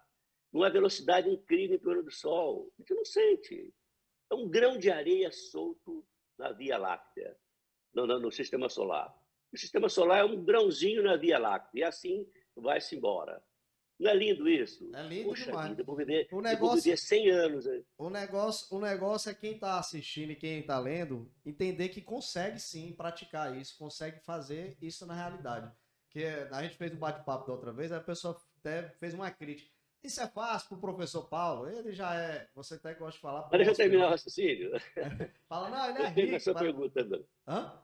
numa 0.52 0.70
velocidade 0.70 1.30
incrível 1.30 1.76
em 1.76 1.80
torno 1.80 2.04
do 2.04 2.12
Sol. 2.12 2.72
A 2.78 2.82
gente 2.82 2.94
não 2.94 3.06
sente. 3.06 3.74
É 4.32 4.36
um 4.36 4.48
grão 4.48 4.78
de 4.78 4.92
areia 4.92 5.32
solto 5.32 6.06
na 6.38 6.52
Via 6.52 6.78
Láctea 6.78 7.36
no, 7.94 8.06
no, 8.06 8.20
no 8.20 8.32
sistema 8.32 8.70
solar. 8.70 9.14
O 9.52 9.58
sistema 9.58 9.90
solar 9.90 10.20
é 10.20 10.24
um 10.24 10.44
grãozinho 10.44 11.04
na 11.04 11.18
Via 11.18 11.40
Láctea, 11.40 11.82
e 11.82 11.84
assim 11.84 12.30
vai-se 12.56 12.96
embora. 12.96 13.44
Não 14.00 14.10
é 14.10 14.16
lindo 14.16 14.48
isso? 14.48 14.90
É 14.96 15.04
lindo 15.04 15.30
Puxa 15.30 15.46
demais. 15.46 15.70
Vida, 15.70 15.84
vou 15.84 15.96
viver, 15.96 16.28
o 16.32 16.40
negócio, 16.40 16.68
vou 16.68 16.76
viver 16.76 16.98
100 16.98 17.30
anos. 17.32 17.66
O 17.98 18.10
negócio, 18.10 18.78
o 18.78 18.80
negócio 18.80 19.30
é 19.30 19.34
quem 19.34 19.56
está 19.56 19.78
assistindo 19.78 20.32
e 20.32 20.36
quem 20.36 20.60
está 20.62 20.80
lendo 20.80 21.30
entender 21.46 21.90
que 21.90 22.02
consegue 22.02 22.60
sim 22.60 22.94
praticar 22.94 23.58
isso, 23.58 23.78
consegue 23.78 24.22
fazer 24.22 24.78
isso 24.82 25.06
na 25.06 25.14
realidade. 25.14 25.70
Que 26.10 26.24
a 26.24 26.64
gente 26.64 26.78
fez 26.78 26.94
um 26.94 26.98
bate-papo 26.98 27.46
da 27.46 27.54
outra 27.54 27.74
vez, 27.74 27.92
a 27.92 28.00
pessoa 28.00 28.40
até 28.60 28.90
fez 29.00 29.14
uma 29.14 29.30
crítica. 29.30 29.70
Isso 30.02 30.22
é 30.22 30.28
fácil 30.28 30.70
para 30.70 30.78
o 30.78 30.82
professor 30.82 31.24
Paulo? 31.28 31.70
Ele 31.70 31.92
já 31.92 32.16
é. 32.16 32.48
Você 32.56 32.76
até 32.76 32.94
gosta 32.94 33.16
de 33.16 33.20
falar. 33.20 33.42
Mas 33.52 33.52
deixa 33.52 33.72
eu 33.72 33.76
terminar 33.76 34.08
o 34.08 34.10
raciocínio. 34.12 34.72
Fala, 35.50 35.70
não, 35.70 35.90
ele 35.90 36.04
é 36.04 36.08
rico. 36.08 36.40
sua 36.40 36.54
para... 36.54 36.64
pergunta, 36.64 37.04
mano. 37.04 37.26
Hã? 37.46 37.82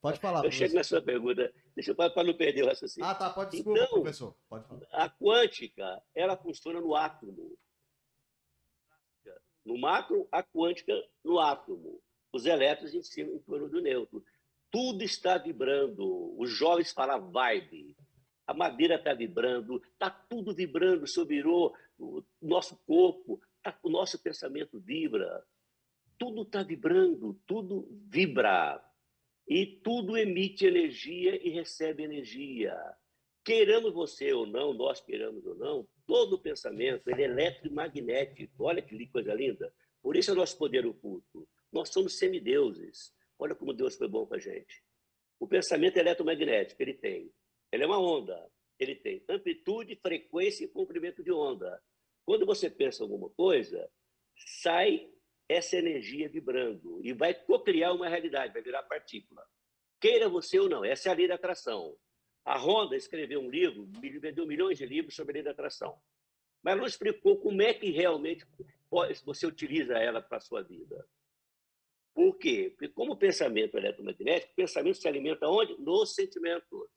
Pode 0.00 0.20
falar. 0.20 0.44
Eu 0.44 0.50
chego 0.50 0.74
na 0.74 0.84
sua 0.84 1.02
pergunta. 1.02 1.52
Deixa 1.74 1.90
eu 1.90 1.94
para 1.94 2.24
não 2.24 2.34
perder 2.34 2.64
o 2.64 2.66
raciocínio. 2.66 3.08
Ah, 3.08 3.14
tá. 3.14 3.30
Pode 3.30 3.50
desculpa, 3.52 3.80
então, 3.80 3.92
professor. 4.00 4.36
Pode 4.48 4.66
falar. 4.66 4.86
A 4.92 5.10
quântica, 5.10 6.02
ela 6.14 6.36
funciona 6.36 6.80
no 6.80 6.94
átomo. 6.94 7.56
No 9.64 9.78
macro, 9.78 10.28
a 10.32 10.42
quântica 10.42 10.92
no 11.24 11.38
átomo. 11.38 12.00
Os 12.32 12.46
elétrons 12.46 12.94
em 12.94 13.02
cima, 13.02 13.32
em 13.32 13.38
torno 13.38 13.68
do 13.68 13.80
neutro. 13.80 14.24
Tudo 14.70 15.02
está 15.02 15.38
vibrando. 15.38 16.34
Os 16.38 16.50
jovens 16.50 16.92
falam 16.92 17.30
vibe 17.30 17.96
a 18.46 18.54
madeira 18.54 18.96
está 18.96 19.14
vibrando, 19.14 19.82
está 19.92 20.10
tudo 20.10 20.54
vibrando, 20.54 21.06
sobrou 21.06 21.74
o 21.98 22.22
nosso 22.40 22.76
corpo, 22.84 23.40
tá, 23.62 23.76
o 23.82 23.88
nosso 23.88 24.18
pensamento 24.18 24.80
vibra, 24.80 25.44
tudo 26.18 26.42
está 26.42 26.62
vibrando, 26.62 27.40
tudo 27.46 27.88
vibra. 28.08 28.82
E 29.48 29.66
tudo 29.66 30.16
emite 30.16 30.66
energia 30.66 31.36
e 31.46 31.50
recebe 31.50 32.04
energia. 32.04 32.76
Queiramos 33.44 33.92
você 33.92 34.32
ou 34.32 34.46
não, 34.46 34.72
nós 34.72 35.00
queiramos 35.00 35.44
ou 35.44 35.54
não, 35.56 35.88
todo 36.06 36.40
pensamento 36.40 37.08
ele 37.08 37.22
é 37.22 37.26
eletromagnético. 37.26 38.64
Olha 38.64 38.80
que 38.80 39.06
coisa 39.08 39.34
linda. 39.34 39.72
Por 40.00 40.16
isso 40.16 40.30
é 40.30 40.34
o 40.34 40.36
nosso 40.36 40.56
poder 40.56 40.86
oculto. 40.86 41.48
Nós 41.72 41.88
somos 41.88 42.18
semideuses. 42.18 43.12
Olha 43.38 43.54
como 43.54 43.72
Deus 43.72 43.96
foi 43.96 44.08
bom 44.08 44.26
com 44.26 44.34
a 44.34 44.38
gente. 44.38 44.82
O 45.40 45.46
pensamento 45.46 45.96
eletromagnético, 45.96 46.80
ele 46.80 46.94
tem 46.94 47.32
ele 47.72 47.84
é 47.84 47.86
uma 47.86 47.98
onda. 47.98 48.46
Ele 48.78 48.94
tem 48.94 49.24
amplitude, 49.28 49.96
frequência 49.96 50.64
e 50.64 50.68
comprimento 50.68 51.24
de 51.24 51.32
onda. 51.32 51.82
Quando 52.24 52.44
você 52.44 52.68
pensa 52.68 53.02
alguma 53.02 53.30
coisa, 53.30 53.90
sai 54.36 55.08
essa 55.52 55.76
energia 55.76 56.28
vibrando 56.28 57.00
e 57.04 57.12
vai 57.12 57.34
cocriar 57.34 57.94
uma 57.94 58.08
realidade, 58.08 58.52
vai 58.52 58.62
virar 58.62 58.82
partícula. 58.84 59.46
Queira 60.00 60.28
você 60.28 60.58
ou 60.58 60.68
não, 60.68 60.84
essa 60.84 61.08
é 61.08 61.12
a 61.12 61.14
lei 61.14 61.28
da 61.28 61.34
atração. 61.34 61.96
A 62.44 62.58
Honda 62.58 62.96
escreveu 62.96 63.40
um 63.40 63.50
livro, 63.50 63.88
vendeu 64.20 64.46
milhões 64.46 64.78
de 64.78 64.86
livros 64.86 65.14
sobre 65.14 65.32
a 65.32 65.34
lei 65.34 65.42
da 65.42 65.52
atração. 65.52 65.96
Mas 66.62 66.76
não 66.76 66.86
explicou 66.86 67.38
como 67.38 67.62
é 67.62 67.72
que 67.72 67.90
realmente 67.90 68.44
você 69.24 69.46
utiliza 69.46 69.94
ela 69.98 70.20
para 70.20 70.38
a 70.38 70.40
sua 70.40 70.62
vida. 70.62 71.06
Por 72.14 72.36
quê? 72.36 72.70
Porque 72.70 72.88
como 72.88 73.12
o 73.12 73.16
pensamento 73.16 73.76
eletromagnético, 73.76 74.52
o 74.52 74.56
pensamento 74.56 74.98
se 74.98 75.08
alimenta 75.08 75.48
onde? 75.48 75.80
Nos 75.80 76.14
sentimentos. 76.14 76.88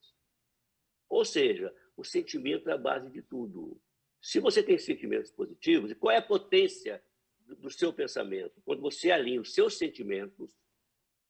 Ou 1.08 1.24
seja, 1.24 1.74
o 1.96 2.04
sentimento 2.04 2.70
é 2.70 2.74
a 2.74 2.78
base 2.78 3.10
de 3.10 3.22
tudo. 3.22 3.80
Se 4.22 4.39
você 4.39 4.62
tem 4.62 4.78
sentimentos 4.78 5.32
positivos, 5.32 5.94
qual 5.94 6.12
é 6.12 6.18
a 6.18 6.22
potência 6.22 7.02
do 7.45 7.69
seu 7.69 7.93
pensamento? 7.93 8.62
Quando 8.63 8.81
você 8.81 9.12
alinha 9.12 9.41
os 9.41 9.53
seus 9.53 9.77
sentimentos 9.77 10.55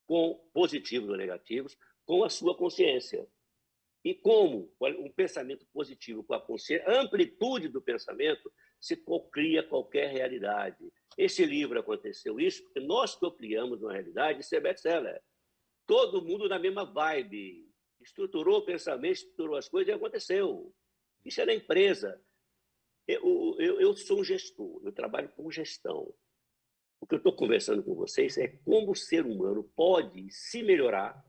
com 0.06 0.36
positivos 0.54 1.10
ou 1.10 1.18
negativos 1.18 1.78
com 2.06 2.24
a 2.24 2.30
sua 2.30 2.56
consciência. 2.56 3.28
E 4.04 4.14
como 4.14 4.72
um 4.80 5.12
pensamento 5.12 5.66
positivo 5.74 6.24
com 6.24 6.36
a 6.36 6.42
consciência, 6.42 6.88
a 6.88 7.02
amplitude 7.02 7.68
do 7.68 7.82
pensamento 7.82 8.52
se 8.80 8.96
cocria 8.96 9.64
qualquer 9.64 10.12
realidade. 10.12 10.78
Esse 11.18 11.44
livro 11.44 11.80
aconteceu 11.80 12.40
isso 12.40 12.62
porque 12.64 12.80
nós 12.80 13.16
cocriamos 13.16 13.82
uma 13.82 13.94
realidade, 13.94 14.42
isso 14.42 14.56
é 14.56 14.60
best-seller. 14.60 15.20
Todo 15.88 16.24
mundo 16.24 16.48
na 16.48 16.60
mesma 16.60 16.86
vibe 16.86 17.68
estruturou 18.00 18.60
o 18.60 18.66
pensamento, 18.66 19.16
estruturou 19.16 19.56
as 19.56 19.68
coisas 19.68 19.92
e 19.92 19.96
aconteceu. 19.98 20.72
Isso 21.24 21.42
é 21.42 21.46
na 21.48 21.56
empresa. 21.56 22.22
Eu, 23.08 23.56
eu, 23.60 23.80
eu 23.80 23.96
sou 23.96 24.20
um 24.20 24.24
gestor, 24.24 24.82
eu 24.84 24.92
trabalho 24.92 25.30
com 25.30 25.52
gestão. 25.52 26.14
O 27.00 27.06
que 27.06 27.14
eu 27.14 27.18
estou 27.18 27.36
conversando 27.36 27.84
com 27.84 27.94
vocês 27.94 28.38
é 28.38 28.48
como 28.48 28.92
o 28.92 28.96
ser 28.96 29.26
humano 29.26 29.64
pode 29.76 30.32
se 30.32 30.64
melhorar 30.64 31.24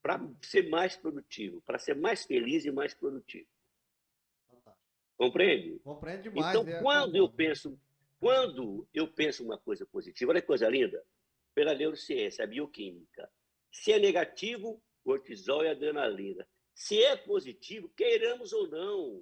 para 0.00 0.20
ser 0.42 0.68
mais 0.68 0.96
produtivo, 0.96 1.60
para 1.62 1.78
ser 1.78 1.94
mais 1.96 2.24
feliz 2.24 2.64
e 2.64 2.70
mais 2.70 2.94
produtivo. 2.94 3.48
Compreende? 5.16 5.80
Compreende 5.80 6.22
demais. 6.30 6.56
Então, 6.56 6.68
é, 6.68 6.80
quando 6.80 7.16
eu 7.16 7.28
penso, 7.28 7.76
quando 8.20 8.88
eu 8.94 9.08
penso 9.08 9.44
uma 9.44 9.58
coisa 9.58 9.84
positiva, 9.84 10.30
olha 10.30 10.40
que 10.40 10.46
coisa 10.46 10.68
linda, 10.68 11.04
pela 11.52 11.74
neurociência, 11.74 12.44
a 12.44 12.46
bioquímica, 12.46 13.28
se 13.72 13.92
é 13.92 13.98
negativo, 13.98 14.80
cortisol 15.02 15.64
e 15.64 15.68
adrenalina. 15.68 16.46
Se 16.72 17.02
é 17.02 17.16
positivo, 17.16 17.88
queiramos 17.96 18.52
ou 18.52 18.68
não, 18.68 19.20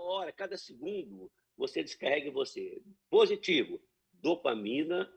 hora, 0.00 0.32
cada 0.32 0.56
segundo, 0.56 1.30
você 1.56 1.82
descarrega 1.82 2.28
em 2.28 2.32
você. 2.32 2.80
Positivo, 3.10 3.82
dopamina, 4.12 5.12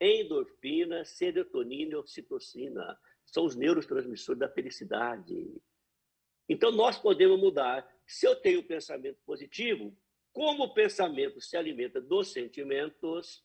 endorfina, 0.00 1.04
serotonina 1.04 1.92
e 1.92 1.96
oxitocina. 1.96 2.98
São 3.24 3.44
os 3.44 3.54
neurotransmissores 3.54 4.38
da 4.38 4.48
felicidade. 4.48 5.60
Então, 6.48 6.70
nós 6.70 6.98
podemos 6.98 7.38
mudar. 7.38 7.88
Se 8.06 8.26
eu 8.26 8.36
tenho 8.36 8.66
pensamento 8.66 9.18
positivo, 9.24 9.96
como 10.32 10.64
o 10.64 10.74
pensamento 10.74 11.40
se 11.40 11.56
alimenta 11.56 12.00
dos 12.00 12.32
sentimentos, 12.32 13.44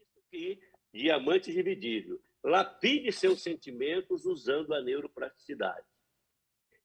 isso 0.00 0.18
aqui, 0.18 0.60
diamante 0.92 1.52
dividível. 1.52 2.22
Lapide 2.44 3.12
seus 3.12 3.42
sentimentos 3.42 4.26
usando 4.26 4.74
a 4.74 4.82
neuroplasticidade. 4.82 5.86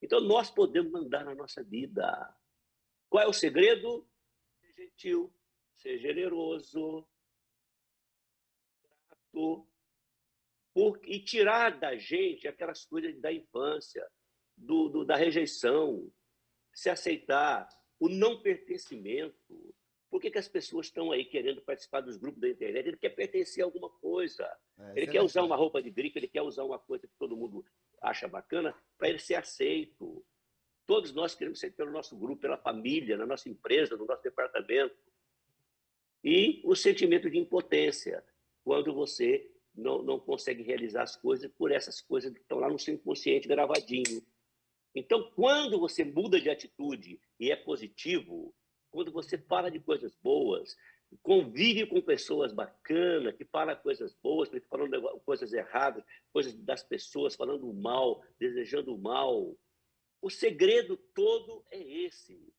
Então, 0.02 0.22
nós 0.22 0.50
podemos 0.50 0.92
mandar 0.92 1.26
na 1.26 1.36
nossa 1.36 1.64
vida. 1.64 2.36
Qual 3.10 3.24
é 3.24 3.28
o 3.28 3.34
segredo? 3.34 4.08
Ser 4.60 4.74
gentil, 4.74 5.34
ser 5.74 5.98
generoso, 6.00 7.08
grato, 9.38 9.68
por, 10.74 11.00
e 11.04 11.20
tirar 11.20 11.80
da 11.80 11.96
gente 11.96 12.48
aquelas 12.48 12.86
coisas 12.86 13.20
da 13.20 13.32
infância, 13.32 14.06
do, 14.56 14.90
do, 14.90 15.06
da 15.06 15.16
rejeição, 15.16 16.12
se 16.74 16.90
aceitar, 16.90 17.68
o 18.00 18.10
não 18.10 18.42
pertencimento. 18.42 19.76
Por 20.10 20.22
que, 20.22 20.32
que 20.32 20.38
as 20.38 20.48
pessoas 20.48 20.88
estão 20.88 21.12
aí 21.12 21.26
querendo 21.26 21.62
participar 21.62 22.02
dos 22.02 22.18
grupos 22.18 22.40
da 22.40 22.50
internet? 22.50 22.88
Ele 22.88 22.98
quer 22.98 23.10
pertencer 23.10 23.64
a 23.64 23.66
alguma 23.66 23.90
coisa. 23.90 24.46
É, 24.80 24.94
ele 24.96 25.08
quer 25.08 25.22
usar 25.22 25.44
uma 25.44 25.56
roupa 25.56 25.82
de 25.82 25.90
grife, 25.90 26.18
ele 26.18 26.28
quer 26.28 26.42
usar 26.42 26.64
uma 26.64 26.80
coisa 26.80 27.08
que 27.08 27.14
todo 27.20 27.36
mundo 27.36 27.66
acha 28.02 28.28
bacana 28.28 28.74
para 28.98 29.10
ele 29.10 29.20
ser 29.20 29.36
aceito. 29.36 30.17
Todos 30.88 31.14
nós 31.14 31.36
queremos 31.36 31.60
ser 31.60 31.72
pelo 31.72 31.92
nosso 31.92 32.18
grupo, 32.18 32.42
pela 32.42 32.58
família, 32.58 33.18
na 33.18 33.26
nossa 33.26 33.50
empresa, 33.50 33.98
no 33.98 34.06
nosso 34.06 34.24
departamento. 34.24 34.96
E 36.24 36.62
o 36.64 36.76
sentimento 36.76 37.30
de 37.30 37.38
impotência, 37.38 38.24
quando 38.64 38.94
você 38.94 39.52
não, 39.76 40.02
não 40.02 40.18
consegue 40.20 40.64
realizar 40.64 41.04
as 41.04 41.16
coisas 41.16 41.52
por 41.52 41.72
essas 41.72 42.00
coisas 42.02 42.34
que 42.34 42.40
estão 42.40 42.58
lá 42.58 42.70
no 42.70 42.80
seu 42.80 42.94
inconsciente 42.94 43.50
gravadinho. 43.50 44.26
Então, 44.96 45.30
quando 45.36 45.78
você 45.78 46.06
muda 46.06 46.40
de 46.40 46.50
atitude 46.50 47.20
e 47.38 47.52
é 47.52 47.56
positivo, 47.56 48.56
quando 48.90 49.12
você 49.12 49.38
fala 49.38 49.70
de 49.70 49.80
coisas 49.80 50.16
boas, 50.16 50.76
convive 51.22 51.86
com 51.86 52.02
pessoas 52.02 52.54
bacanas, 52.54 53.36
que 53.36 53.46
falam 53.46 53.76
coisas 53.76 54.14
boas, 54.24 54.50
que 54.50 54.62
coisas 55.26 55.54
erradas, 55.54 56.04
coisas 56.32 56.56
das 56.56 56.82
pessoas, 56.82 57.36
falando 57.36 57.72
mal, 57.74 58.24
desejando 58.40 58.98
mal. 58.98 59.56
O 60.22 60.30
segredo 60.30 60.98
todo 61.14 61.64
é 61.72 61.80
esse. 61.80 62.54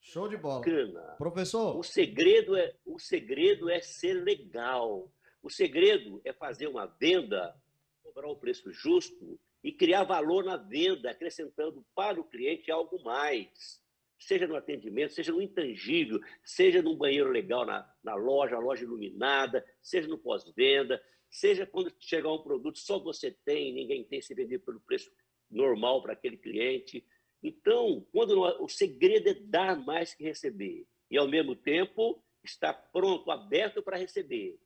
Show 0.00 0.28
de 0.28 0.36
bola. 0.36 0.60
Bacana. 0.60 1.14
Professor. 1.18 1.76
O 1.76 1.82
segredo 1.82 2.56
é 2.56 2.74
o 2.84 2.98
segredo 2.98 3.68
é 3.68 3.80
ser 3.80 4.14
legal. 4.22 5.12
O 5.42 5.50
segredo 5.50 6.20
é 6.24 6.32
fazer 6.32 6.66
uma 6.68 6.86
venda, 6.86 7.54
cobrar 8.02 8.28
o 8.28 8.36
preço 8.36 8.72
justo 8.72 9.38
e 9.62 9.72
criar 9.72 10.04
valor 10.04 10.44
na 10.44 10.56
venda, 10.56 11.10
acrescentando 11.10 11.84
para 11.94 12.20
o 12.20 12.24
cliente 12.24 12.70
algo 12.70 13.02
mais 13.02 13.80
seja 14.18 14.46
no 14.46 14.56
atendimento, 14.56 15.12
seja 15.12 15.32
no 15.32 15.42
intangível, 15.42 16.20
seja 16.42 16.82
num 16.82 16.96
banheiro 16.96 17.30
legal 17.30 17.64
na, 17.66 17.88
na 18.02 18.14
loja, 18.14 18.58
loja 18.58 18.84
iluminada, 18.84 19.64
seja 19.82 20.08
no 20.08 20.18
pós-venda, 20.18 21.02
seja 21.30 21.66
quando 21.66 21.92
chegar 22.00 22.32
um 22.32 22.42
produto 22.42 22.78
só 22.78 22.98
você 22.98 23.30
tem, 23.30 23.72
ninguém 23.72 24.04
tem, 24.04 24.20
se 24.20 24.34
vender 24.34 24.58
pelo 24.60 24.80
preço 24.80 25.10
normal 25.50 26.02
para 26.02 26.12
aquele 26.12 26.36
cliente. 26.36 27.06
Então, 27.42 28.06
quando 28.12 28.40
o 28.62 28.68
segredo 28.68 29.28
é 29.28 29.34
dar 29.34 29.76
mais 29.84 30.14
que 30.14 30.24
receber 30.24 30.86
e 31.10 31.16
ao 31.16 31.28
mesmo 31.28 31.54
tempo 31.54 32.22
estar 32.44 32.72
pronto, 32.92 33.30
aberto 33.30 33.82
para 33.82 33.96
receber. 33.96 34.58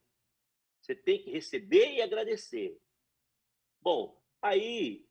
Você 0.80 0.94
tem 0.94 1.22
que 1.22 1.30
receber 1.30 1.94
e 1.94 2.02
agradecer. 2.02 2.78
Bom, 3.80 4.20
aí 4.40 5.06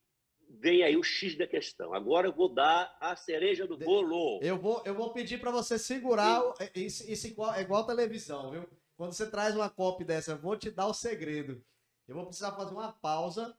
vem 0.49 0.83
aí 0.83 0.97
o 0.97 1.03
X 1.03 1.37
da 1.37 1.45
questão. 1.45 1.93
Agora 1.93 2.27
eu 2.27 2.33
vou 2.33 2.49
dar 2.49 2.97
a 2.99 3.15
cereja 3.15 3.67
do 3.67 3.77
bolo. 3.77 4.39
Eu 4.41 4.57
vou, 4.57 4.81
eu 4.85 4.95
vou 4.95 5.13
pedir 5.13 5.39
para 5.39 5.51
você 5.51 5.77
segurar. 5.77 6.41
Isso, 6.75 7.09
isso 7.09 7.27
igual, 7.27 7.53
é 7.53 7.61
igual 7.61 7.85
televisão, 7.85 8.51
viu? 8.51 8.67
Quando 8.97 9.13
você 9.13 9.29
traz 9.29 9.55
uma 9.55 9.69
copy 9.69 10.03
dessa, 10.03 10.31
eu 10.31 10.37
vou 10.37 10.57
te 10.57 10.71
dar 10.71 10.87
o 10.87 10.93
segredo. 10.93 11.63
Eu 12.07 12.15
vou 12.15 12.25
precisar 12.25 12.55
fazer 12.55 12.73
uma 12.73 12.91
pausa, 12.91 13.55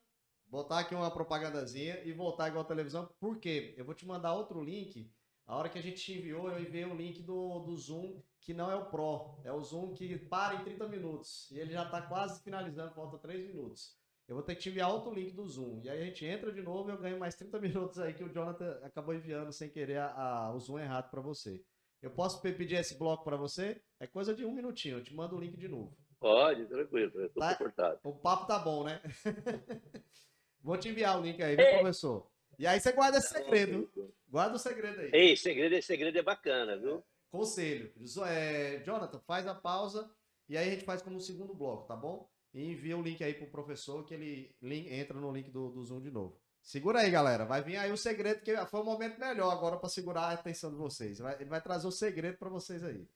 botar 0.51 0.81
aqui 0.81 0.95
uma 0.95 1.11
propagandazinha 1.11 2.03
e 2.05 2.13
voltar 2.13 2.49
igual 2.49 2.65
televisão. 2.65 3.09
Por 3.19 3.39
quê? 3.39 3.75
Eu 3.77 3.85
vou 3.85 3.95
te 3.95 4.07
mandar 4.07 4.35
outro 4.35 4.63
link. 4.63 5.11
A 5.47 5.57
hora 5.57 5.69
que 5.69 5.79
a 5.79 5.83
gente 5.83 6.03
te 6.03 6.13
enviou, 6.13 6.51
eu 6.51 6.61
enviei 6.61 6.85
o 6.85 6.93
um 6.93 6.97
link 6.97 7.23
do, 7.23 7.61
do 7.61 7.77
Zoom, 7.77 8.21
que 8.41 8.53
não 8.53 8.71
é 8.71 8.77
o 8.77 8.87
Pro. 8.87 9.41
É 9.45 9.53
o 9.53 9.63
Zoom 9.63 9.95
que 9.95 10.19
para 10.19 10.57
em 10.57 10.65
30 10.65 10.89
minutos. 10.89 11.51
E 11.51 11.59
ele 11.59 11.73
já 11.73 11.85
está 11.85 12.03
quase 12.03 12.43
finalizando, 12.43 12.95
falta 12.95 13.19
3 13.19 13.47
minutos 13.47 14.01
eu 14.31 14.37
vou 14.37 14.45
ter 14.45 14.55
que 14.55 14.61
te 14.61 14.69
enviar 14.69 14.89
outro 14.93 15.13
link 15.13 15.33
do 15.33 15.45
Zoom. 15.45 15.81
E 15.83 15.91
aí 15.91 16.03
a 16.03 16.05
gente 16.05 16.25
entra 16.25 16.53
de 16.53 16.63
novo 16.63 16.89
e 16.89 16.93
eu 16.93 16.99
ganho 16.99 17.19
mais 17.19 17.35
30 17.35 17.59
minutos 17.59 17.99
aí 17.99 18.15
que 18.15 18.23
o 18.23 18.33
Jonathan 18.33 18.79
acabou 18.85 19.13
enviando 19.13 19.53
sem 19.53 19.69
querer 19.69 19.99
a, 19.99 20.13
a, 20.15 20.55
o 20.55 20.61
Zoom 20.61 20.79
errado 20.79 21.11
para 21.11 21.21
você. 21.21 21.61
Eu 22.01 22.13
posso 22.13 22.41
pedir 22.41 22.77
esse 22.77 22.97
bloco 22.97 23.25
para 23.25 23.37
você? 23.37 23.83
É 23.99 24.07
coisa 24.07 24.33
de 24.33 24.45
um 24.45 24.53
minutinho, 24.53 24.99
eu 24.99 25.03
te 25.03 25.13
mando 25.13 25.35
o 25.35 25.41
link 25.41 25.57
de 25.57 25.67
novo. 25.67 25.99
Pode, 26.21 26.65
tranquilo, 26.67 27.11
tô 27.11 27.41
tá? 27.73 27.99
O 28.05 28.15
papo 28.15 28.47
tá 28.47 28.59
bom, 28.61 28.85
né? 28.85 29.03
Vou 30.63 30.77
te 30.77 30.89
enviar 30.89 31.19
o 31.19 31.23
link 31.23 31.43
aí, 31.43 31.57
viu, 31.57 31.71
professor? 31.79 32.27
E 32.59 32.67
aí 32.67 32.81
você 32.81 32.93
guarda 32.93 33.19
esse 33.19 33.29
segredo. 33.29 33.91
Guarda 34.29 34.57
o 34.57 34.59
segredo 34.59 35.01
aí. 35.01 35.11
Ei, 35.13 35.37
segredo, 35.37 35.83
segredo 35.83 36.19
é 36.19 36.23
bacana, 36.23 36.77
viu? 36.77 37.03
Conselho. 37.31 37.93
É, 38.27 38.83
Jonathan, 38.85 39.19
faz 39.21 39.47
a 39.47 39.55
pausa 39.55 40.11
e 40.49 40.57
aí 40.57 40.69
a 40.69 40.71
gente 40.73 40.85
faz 40.85 41.01
como 41.01 41.17
um 41.17 41.21
segundo 41.21 41.55
bloco, 41.55 41.87
tá 41.87 41.97
bom? 41.97 42.29
e 42.53 42.73
envia 42.73 42.97
o 42.97 43.03
link 43.03 43.23
aí 43.23 43.35
pro 43.35 43.47
professor 43.47 44.05
que 44.05 44.15
ele 44.15 44.55
entra 44.63 45.19
no 45.19 45.33
link 45.33 45.51
do, 45.51 45.71
do 45.71 45.85
Zoom 45.85 46.01
de 46.01 46.11
novo. 46.11 46.41
Segura 46.63 47.01
aí, 47.01 47.11
galera. 47.11 47.45
Vai 47.45 47.63
vir 47.63 47.77
aí 47.77 47.91
o 47.91 47.97
segredo, 47.97 48.43
que 48.43 48.55
foi 48.67 48.81
o 48.81 48.85
momento 48.85 49.19
melhor 49.19 49.51
agora 49.51 49.79
para 49.79 49.89
segurar 49.89 50.23
a 50.23 50.33
atenção 50.33 50.71
de 50.71 50.77
vocês. 50.77 51.21
Ele 51.39 51.49
vai 51.49 51.61
trazer 51.61 51.87
o 51.87 51.93
segredo 51.93 52.37
para 52.37 52.51
vocês 52.51 52.85
aí. 52.85 53.09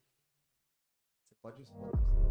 Você 1.28 1.35
pode. 1.42 2.23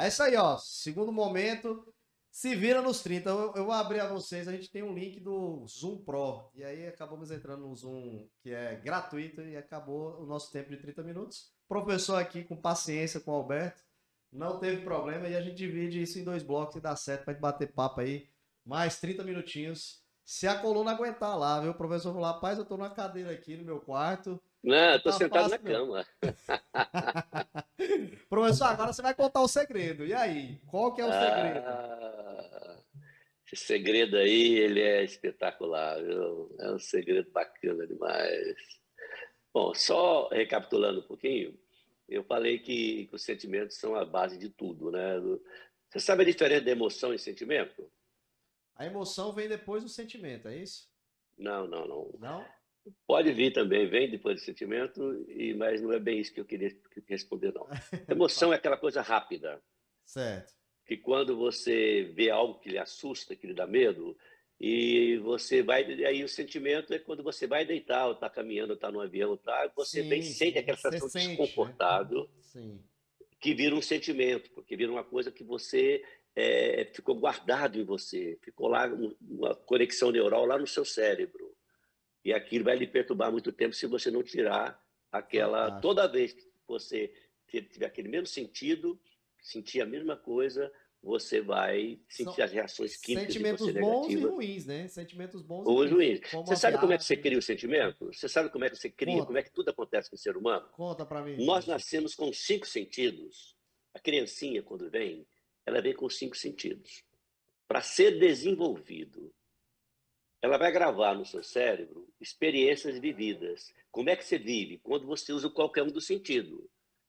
É 0.00 0.08
isso 0.08 0.22
aí, 0.22 0.34
ó. 0.36 0.56
Segundo 0.56 1.12
momento, 1.12 1.86
se 2.30 2.54
vira 2.54 2.80
nos 2.80 3.02
30. 3.02 3.28
Eu, 3.28 3.54
eu, 3.54 3.64
vou 3.64 3.72
abrir 3.74 4.00
a 4.00 4.08
vocês. 4.08 4.48
A 4.48 4.52
gente 4.52 4.70
tem 4.70 4.82
um 4.82 4.94
link 4.94 5.20
do 5.20 5.66
Zoom 5.66 5.98
Pro. 5.98 6.50
E 6.54 6.64
aí 6.64 6.86
acabamos 6.86 7.30
entrando 7.30 7.66
no 7.66 7.74
Zoom, 7.74 8.26
que 8.42 8.50
é 8.50 8.76
gratuito, 8.76 9.42
e 9.42 9.56
acabou 9.56 10.20
o 10.22 10.26
nosso 10.26 10.50
tempo 10.52 10.70
de 10.70 10.78
30 10.78 11.02
minutos. 11.02 11.52
Professor 11.68 12.16
aqui 12.16 12.44
com 12.44 12.56
paciência 12.56 13.20
com 13.20 13.32
o 13.32 13.34
Alberto. 13.34 13.82
Não 14.32 14.58
teve 14.58 14.82
problema. 14.82 15.28
E 15.28 15.36
a 15.36 15.42
gente 15.42 15.56
divide 15.56 16.00
isso 16.00 16.18
em 16.18 16.24
dois 16.24 16.42
blocos 16.42 16.76
e 16.76 16.80
dá 16.80 16.94
certo 16.96 17.24
pra 17.24 17.34
gente 17.34 17.42
bater 17.42 17.72
papo 17.72 18.00
aí. 18.00 18.28
Mais 18.64 18.98
30 19.00 19.24
minutinhos. 19.24 20.00
Se 20.24 20.46
a 20.46 20.56
coluna 20.56 20.92
aguentar 20.92 21.36
lá, 21.36 21.60
viu? 21.60 21.72
O 21.72 21.74
professor 21.74 22.12
falou: 22.12 22.26
rapaz, 22.26 22.56
eu 22.56 22.64
tô 22.64 22.76
numa 22.76 22.90
cadeira 22.90 23.32
aqui 23.32 23.56
no 23.56 23.64
meu 23.64 23.80
quarto. 23.80 24.40
Não, 24.62 24.92
eu 24.92 25.02
tô 25.02 25.10
tá 25.10 25.16
sentado 25.16 25.50
fácil, 25.50 25.64
na 25.64 25.72
cama. 25.72 26.06
Professor, 28.28 28.64
agora 28.66 28.92
você 28.92 29.02
vai 29.02 29.14
contar 29.14 29.40
o 29.40 29.48
segredo. 29.48 30.04
E 30.04 30.12
aí, 30.12 30.60
qual 30.66 30.94
que 30.94 31.00
é 31.00 31.06
o 31.06 31.12
segredo? 31.12 31.66
Ah, 31.66 32.82
esse 33.52 33.64
segredo 33.64 34.16
aí, 34.16 34.54
ele 34.54 34.80
é 34.80 35.02
espetacular, 35.02 36.02
viu? 36.02 36.54
É 36.60 36.72
um 36.72 36.78
segredo 36.78 37.30
bacana 37.30 37.86
demais. 37.86 38.56
Bom, 39.52 39.74
só 39.74 40.28
recapitulando 40.28 41.00
um 41.00 41.06
pouquinho, 41.06 41.58
eu 42.08 42.22
falei 42.24 42.58
que, 42.58 43.06
que 43.06 43.14
os 43.14 43.24
sentimentos 43.24 43.76
são 43.76 43.94
a 43.94 44.04
base 44.04 44.38
de 44.38 44.48
tudo, 44.48 44.90
né? 44.90 45.18
Você 45.88 45.98
sabe 45.98 46.22
a 46.22 46.26
diferença 46.26 46.64
de 46.64 46.70
emoção 46.70 47.12
e 47.12 47.18
sentimento? 47.18 47.90
A 48.76 48.86
emoção 48.86 49.32
vem 49.32 49.48
depois 49.48 49.82
do 49.82 49.88
sentimento, 49.88 50.48
é 50.48 50.56
isso? 50.56 50.88
Não, 51.36 51.66
não, 51.66 51.86
não. 51.86 52.18
Não? 52.18 52.46
Pode 53.06 53.32
vir 53.32 53.52
também, 53.52 53.88
vem 53.88 54.10
depois 54.10 54.40
do 54.40 54.44
sentimento, 54.44 55.24
e, 55.28 55.54
mas 55.54 55.82
não 55.82 55.92
é 55.92 55.98
bem 55.98 56.18
isso 56.18 56.32
que 56.32 56.40
eu 56.40 56.44
queria 56.44 56.70
responder, 57.06 57.52
não. 57.52 57.66
Emoção 58.08 58.52
é 58.52 58.56
aquela 58.56 58.76
coisa 58.76 59.02
rápida. 59.02 59.62
Certo. 60.04 60.52
Que 60.86 60.96
quando 60.96 61.36
você 61.36 62.10
vê 62.14 62.30
algo 62.30 62.58
que 62.58 62.70
lhe 62.70 62.78
assusta, 62.78 63.36
que 63.36 63.46
lhe 63.46 63.54
dá 63.54 63.66
medo, 63.66 64.16
e 64.60 65.18
você 65.18 65.62
vai. 65.62 65.84
Aí 66.04 66.22
o 66.22 66.28
sentimento 66.28 66.92
é 66.92 66.98
quando 66.98 67.22
você 67.22 67.46
vai 67.46 67.64
deitar, 67.64 68.06
ou 68.06 68.12
está 68.12 68.28
caminhando, 68.28 68.74
está 68.74 68.90
no 68.90 69.00
avião, 69.00 69.36
tá, 69.36 69.70
você 69.74 70.02
sim, 70.02 70.08
bem 70.08 70.22
sente 70.22 70.58
aquela 70.58 70.76
sensação 70.76 71.08
sente, 71.08 71.28
né? 71.28 71.36
desconfortável, 71.36 72.28
né? 72.54 72.78
que 73.40 73.54
vira 73.54 73.74
um 73.74 73.80
sentimento, 73.80 74.50
porque 74.50 74.76
vira 74.76 74.92
uma 74.92 75.04
coisa 75.04 75.30
que 75.30 75.42
você 75.42 76.04
é, 76.36 76.84
ficou 76.94 77.14
guardado 77.14 77.78
em 77.78 77.84
você, 77.84 78.38
ficou 78.42 78.68
lá 78.68 78.86
uma 79.20 79.54
conexão 79.54 80.10
neural 80.10 80.44
lá 80.44 80.58
no 80.58 80.66
seu 80.66 80.84
cérebro. 80.84 81.50
E 82.24 82.32
aquilo 82.32 82.64
vai 82.64 82.76
lhe 82.76 82.86
perturbar 82.86 83.30
muito 83.32 83.50
tempo 83.52 83.74
se 83.74 83.86
você 83.86 84.10
não 84.10 84.22
tirar 84.22 84.80
aquela. 85.10 85.66
Ah, 85.66 85.80
toda 85.80 86.06
vez 86.06 86.32
que 86.32 86.42
você 86.66 87.12
tiver 87.48 87.86
aquele 87.86 88.08
mesmo 88.08 88.26
sentido, 88.26 89.00
sentir 89.40 89.80
a 89.80 89.86
mesma 89.86 90.16
coisa, 90.16 90.70
você 91.02 91.40
vai 91.40 91.98
sentir 92.08 92.34
São 92.36 92.44
as 92.44 92.52
reações 92.52 92.96
químicas 92.96 93.32
Sentimentos 93.32 93.66
de 93.66 93.72
você 93.72 93.80
bons 93.80 93.90
negativas. 94.06 94.22
e 94.22 94.34
ruins, 94.34 94.66
né? 94.66 94.88
Sentimentos 94.88 95.42
bons 95.42 95.66
Ou 95.66 95.84
e 95.84 95.88
ruins. 95.88 96.20
Você 96.30 96.56
sabe 96.56 96.78
como 96.78 96.92
é 96.92 96.98
que 96.98 97.04
você 97.04 97.16
cria 97.16 97.38
o 97.38 97.42
sentimento? 97.42 98.06
Você 98.12 98.28
sabe 98.28 98.50
como 98.50 98.64
é 98.64 98.70
que 98.70 98.76
você 98.76 98.90
cria, 98.90 99.14
Conta. 99.14 99.26
como 99.26 99.38
é 99.38 99.42
que 99.42 99.50
tudo 99.50 99.70
acontece 99.70 100.10
com 100.10 100.16
o 100.16 100.18
ser 100.18 100.36
humano? 100.36 100.68
Conta 100.72 101.06
para 101.06 101.22
mim. 101.22 101.42
Nós 101.44 101.66
nascemos 101.66 102.14
com 102.14 102.30
cinco 102.32 102.66
sentidos. 102.66 103.56
A 103.94 103.98
criancinha, 103.98 104.62
quando 104.62 104.90
vem, 104.90 105.26
ela 105.64 105.80
vem 105.80 105.94
com 105.94 106.08
cinco 106.08 106.36
sentidos. 106.36 107.02
Para 107.66 107.80
ser 107.80 108.18
desenvolvido, 108.18 109.32
ela 110.42 110.56
vai 110.56 110.72
gravar 110.72 111.14
no 111.14 111.24
seu 111.24 111.42
cérebro 111.42 112.08
experiências 112.20 112.98
vividas. 112.98 113.72
Como 113.90 114.08
é 114.08 114.16
que 114.16 114.24
você 114.24 114.38
vive? 114.38 114.78
Quando 114.78 115.06
você 115.06 115.32
usa 115.32 115.50
qualquer 115.50 115.82
um 115.82 115.90
dos 115.90 116.06
sentidos. 116.06 116.64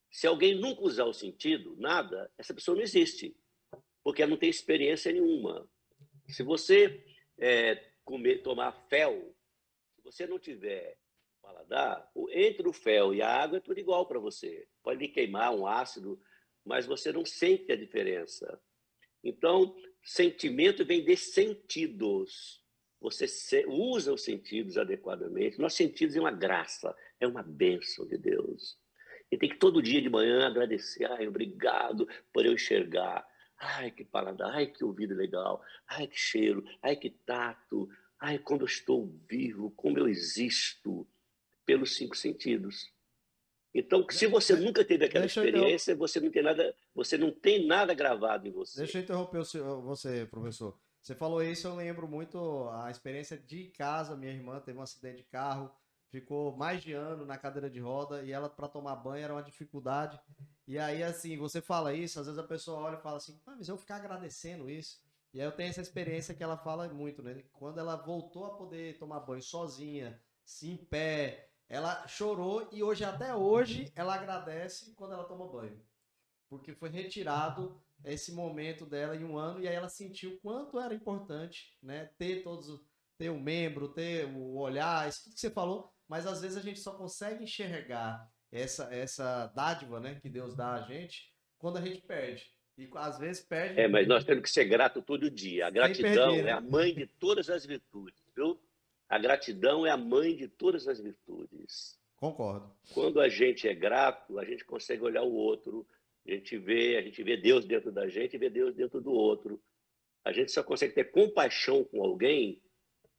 Se 0.10 0.28
alguém 0.28 0.56
nunca 0.56 0.82
usar 0.82 1.06
o 1.06 1.14
sentido, 1.14 1.76
nada, 1.78 2.30
essa 2.38 2.54
pessoa 2.54 2.76
não 2.76 2.84
existe, 2.84 3.36
porque 4.04 4.22
ela 4.22 4.32
não 4.32 4.38
tem 4.38 4.50
experiência 4.50 5.12
nenhuma. 5.12 5.70
Se 6.28 6.44
você 6.44 7.06
é, 7.38 7.76
comer, 8.04 8.42
tomar 8.42 8.74
fel, 8.90 9.34
se 9.96 10.02
você 10.04 10.28
não 10.28 10.38
tiver 10.38 10.98
paladar, 11.42 12.12
entre 12.32 12.68
o 12.68 12.74
fel 12.74 13.14
e 13.14 13.22
a 13.22 13.30
água 13.30 13.58
é 13.58 13.62
tudo 13.62 13.80
igual 13.80 14.06
para 14.06 14.20
você. 14.20 14.68
Pode 14.84 15.00
lhe 15.00 15.08
queimar 15.08 15.56
um 15.56 15.66
ácido, 15.66 16.22
mas 16.66 16.86
você 16.86 17.12
não 17.12 17.26
sente 17.26 17.72
a 17.72 17.78
diferença. 17.78 18.62
Então, 19.24 19.74
sentimento 20.04 20.86
vem 20.86 21.04
de 21.04 21.16
sentidos 21.16 22.61
você 23.02 23.66
usa 23.68 24.14
os 24.14 24.24
sentidos 24.24 24.78
adequadamente. 24.78 25.60
Nossos 25.60 25.78
sentidos 25.78 26.16
é 26.16 26.20
uma 26.20 26.32
graça, 26.32 26.96
é 27.20 27.26
uma 27.26 27.42
bênção 27.42 28.06
de 28.06 28.16
Deus. 28.16 28.78
E 29.32 29.38
tem 29.38 29.50
que 29.50 29.58
todo 29.58 29.82
dia 29.82 30.02
de 30.02 30.10
manhã 30.10 30.46
agradecer. 30.46 31.06
Ai, 31.06 31.28
obrigado 31.28 32.08
por 32.32 32.46
eu 32.46 32.54
enxergar. 32.54 33.28
Ai, 33.58 33.90
que 33.90 34.06
paladar. 34.06 34.54
Ai, 34.54 34.68
que 34.68 34.84
ouvido 34.84 35.16
legal. 35.16 35.64
Ai, 35.88 36.06
que 36.06 36.18
cheiro. 36.18 36.64
Ai, 36.82 36.96
que 36.96 37.10
tato. 37.10 37.90
Ai, 38.20 38.38
como 38.38 38.62
eu 38.62 38.66
estou 38.68 39.12
vivo, 39.28 39.72
como 39.72 39.98
eu 39.98 40.08
existo 40.08 41.08
pelos 41.66 41.96
cinco 41.96 42.16
sentidos. 42.16 42.94
Então, 43.74 44.06
se 44.12 44.28
você 44.28 44.56
nunca 44.56 44.84
teve 44.84 45.06
aquela 45.06 45.26
Deixa 45.26 45.44
experiência, 45.44 45.96
você 45.96 46.20
não 46.20 46.30
tem 46.30 46.44
nada, 46.44 46.76
você 46.94 47.18
não 47.18 47.32
tem 47.32 47.66
nada 47.66 47.94
gravado 47.94 48.48
em 48.48 48.52
você. 48.52 48.80
Deixa 48.80 49.00
eu 49.00 49.04
interromper 49.04 49.40
você, 49.82 50.28
professor. 50.30 50.78
Você 51.02 51.16
falou 51.16 51.42
isso, 51.44 51.68
eu 51.68 51.76
lembro 51.76 52.08
muito 52.08 52.70
a 52.70 52.92
experiência 52.92 53.38
de 53.38 53.66
casa. 53.72 54.16
Minha 54.16 54.34
irmã 54.34 54.60
teve 54.60 54.78
um 54.78 54.84
acidente 54.84 55.18
de 55.18 55.24
carro, 55.24 55.72
ficou 56.10 56.56
mais 56.56 56.84
de 56.84 56.94
ano 56.94 57.26
na 57.26 57.38
cadeira 57.38 57.70
de 57.70 57.80
roda 57.80 58.22
e 58.24 58.32
ela 58.32 58.50
para 58.50 58.68
tomar 58.68 58.96
banho 58.98 59.24
era 59.24 59.34
uma 59.34 59.42
dificuldade. 59.42 60.20
E 60.68 60.78
aí, 60.78 61.02
assim, 61.02 61.38
você 61.38 61.60
fala 61.60 61.94
isso, 61.94 62.20
às 62.20 62.28
vezes 62.28 62.40
a 62.40 62.48
pessoa 62.48 62.80
olha 62.80 62.98
e 62.98 63.02
fala 63.02 63.18
assim, 63.18 63.42
ah, 63.48 63.56
mas 63.58 63.68
eu 63.68 63.78
ficar 63.78 63.96
agradecendo 63.96 64.70
isso. 64.70 65.02
E 65.34 65.40
aí 65.40 65.48
eu 65.48 65.52
tenho 65.52 65.70
essa 65.70 65.82
experiência 65.82 66.36
que 66.36 66.44
ela 66.44 66.58
fala 66.58 66.88
muito, 66.90 67.24
né? 67.24 67.44
Quando 67.54 67.80
ela 67.80 67.96
voltou 67.96 68.46
a 68.46 68.56
poder 68.56 68.98
tomar 69.00 69.22
banho 69.22 69.42
sozinha, 69.42 70.22
em 70.62 70.78
pé, 70.78 71.50
ela 71.68 72.06
chorou 72.08 72.68
e 72.72 72.84
hoje, 72.84 73.04
até 73.04 73.34
hoje, 73.34 73.92
ela 73.96 74.14
agradece 74.14 74.94
quando 74.94 75.14
ela 75.14 75.24
toma 75.24 75.48
banho. 75.48 75.82
Porque 76.50 76.74
foi 76.74 76.90
retirado 76.90 77.82
esse 78.06 78.32
momento 78.32 78.86
dela 78.86 79.16
em 79.16 79.24
um 79.24 79.38
ano 79.38 79.62
e 79.62 79.68
aí 79.68 79.76
ela 79.76 79.90
sentiu 79.90 80.40
quanto 80.42 80.80
era 80.80 80.94
importante, 80.94 81.76
né, 81.82 82.10
ter 82.18 82.44
todos 82.44 82.82
ter 83.18 83.30
o 83.30 83.34
um 83.34 83.40
membro, 83.40 83.90
ter 83.90 84.26
o 84.26 84.58
olhar, 84.58 85.08
isso 85.08 85.24
tudo 85.24 85.34
que 85.36 85.40
você 85.40 85.52
falou, 85.52 85.92
mas 86.08 86.26
às 86.26 86.42
vezes 86.42 86.58
a 86.58 86.62
gente 86.62 86.80
só 86.80 86.94
consegue 86.96 87.44
enxergar 87.44 88.28
essa 88.52 88.94
essa 88.94 89.48
dádiva, 89.48 90.00
né, 90.00 90.20
que 90.20 90.30
Deus 90.30 90.56
dá 90.56 90.74
a 90.74 90.82
gente 90.82 91.32
quando 91.58 91.78
a 91.78 91.82
gente 91.82 92.02
perde. 92.02 92.52
E 92.78 92.90
às 92.96 93.20
vezes 93.20 93.44
perde. 93.44 93.80
É, 93.80 93.88
mas 93.88 94.08
nós 94.08 94.24
temos 94.24 94.44
que 94.44 94.50
ser 94.50 94.66
grato 94.66 95.02
todo 95.02 95.30
dia. 95.30 95.68
A 95.68 95.70
gratidão 95.70 96.30
perder, 96.30 96.44
né? 96.44 96.50
é 96.50 96.54
a 96.54 96.62
mãe 96.62 96.96
de 96.96 97.06
todas 97.06 97.50
as 97.50 97.66
virtudes, 97.66 98.20
viu? 98.36 98.60
A 99.08 99.20
gratidão 99.20 99.86
é 99.86 99.92
a 99.92 99.98
mãe 99.98 100.36
de 100.36 100.48
todas 100.48 100.88
as 100.88 101.00
virtudes. 101.00 102.00
Concordo. 102.16 102.72
Quando 102.94 103.20
a 103.20 103.28
gente 103.28 103.68
é 103.68 103.74
grato, 103.74 104.40
a 104.40 104.46
gente 104.46 104.64
consegue 104.64 105.04
olhar 105.04 105.24
o 105.24 105.34
outro 105.34 105.86
a 106.34 106.36
gente 106.38 106.58
vê, 106.58 106.98
a 106.98 107.02
gente 107.02 107.22
vê 107.24 107.38
Deus 107.38 107.66
dentro 107.66 107.92
da 107.92 108.08
gente 108.08 108.36
e 108.36 108.40
vê 108.40 108.50
Deus 108.50 108.74
dentro 108.74 109.02
do 109.02 109.12
outro. 109.12 109.62
A 110.24 110.32
gente 110.32 110.52
só 110.52 110.64
consegue 110.64 110.94
ter 110.94 111.06
compaixão 111.06 111.84
com 111.84 112.04
alguém 112.04 112.62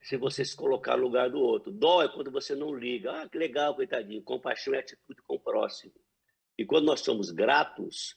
se 0.01 0.17
você 0.17 0.45
se 0.45 0.57
colocar 0.57 0.97
no 0.97 1.05
lugar 1.05 1.31
do 1.31 1.41
outro. 1.41 1.71
Dó 1.71 2.03
é 2.03 2.09
quando 2.09 2.31
você 2.31 2.55
não 2.55 2.75
liga. 2.75 3.23
Ah, 3.23 3.29
que 3.29 3.39
legal, 3.39 3.75
coitadinho. 3.75 4.23
Compaixão 4.23 4.75
é 4.75 4.79
atitude 4.79 5.21
com 5.23 5.35
o 5.35 5.41
próximo. 5.41 5.93
E 6.59 6.65
quando 6.65 6.87
nós 6.87 7.01
somos 7.01 7.31
gratos, 7.31 8.17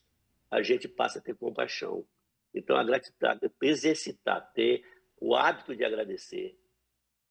a 0.49 0.61
gente 0.61 0.87
passa 0.87 1.19
a 1.19 1.21
ter 1.21 1.35
compaixão. 1.35 2.05
Então, 2.53 2.77
a 2.77 2.83
gratidão, 2.83 3.37
exercitar, 3.61 4.51
ter 4.53 4.83
o 5.19 5.35
hábito 5.35 5.75
de 5.75 5.83
agradecer 5.83 6.57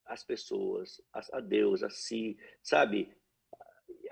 as 0.05 0.23
pessoas, 0.23 1.01
a 1.13 1.39
Deus, 1.39 1.81
a 1.81 1.89
si, 1.89 2.37
sabe? 2.61 3.11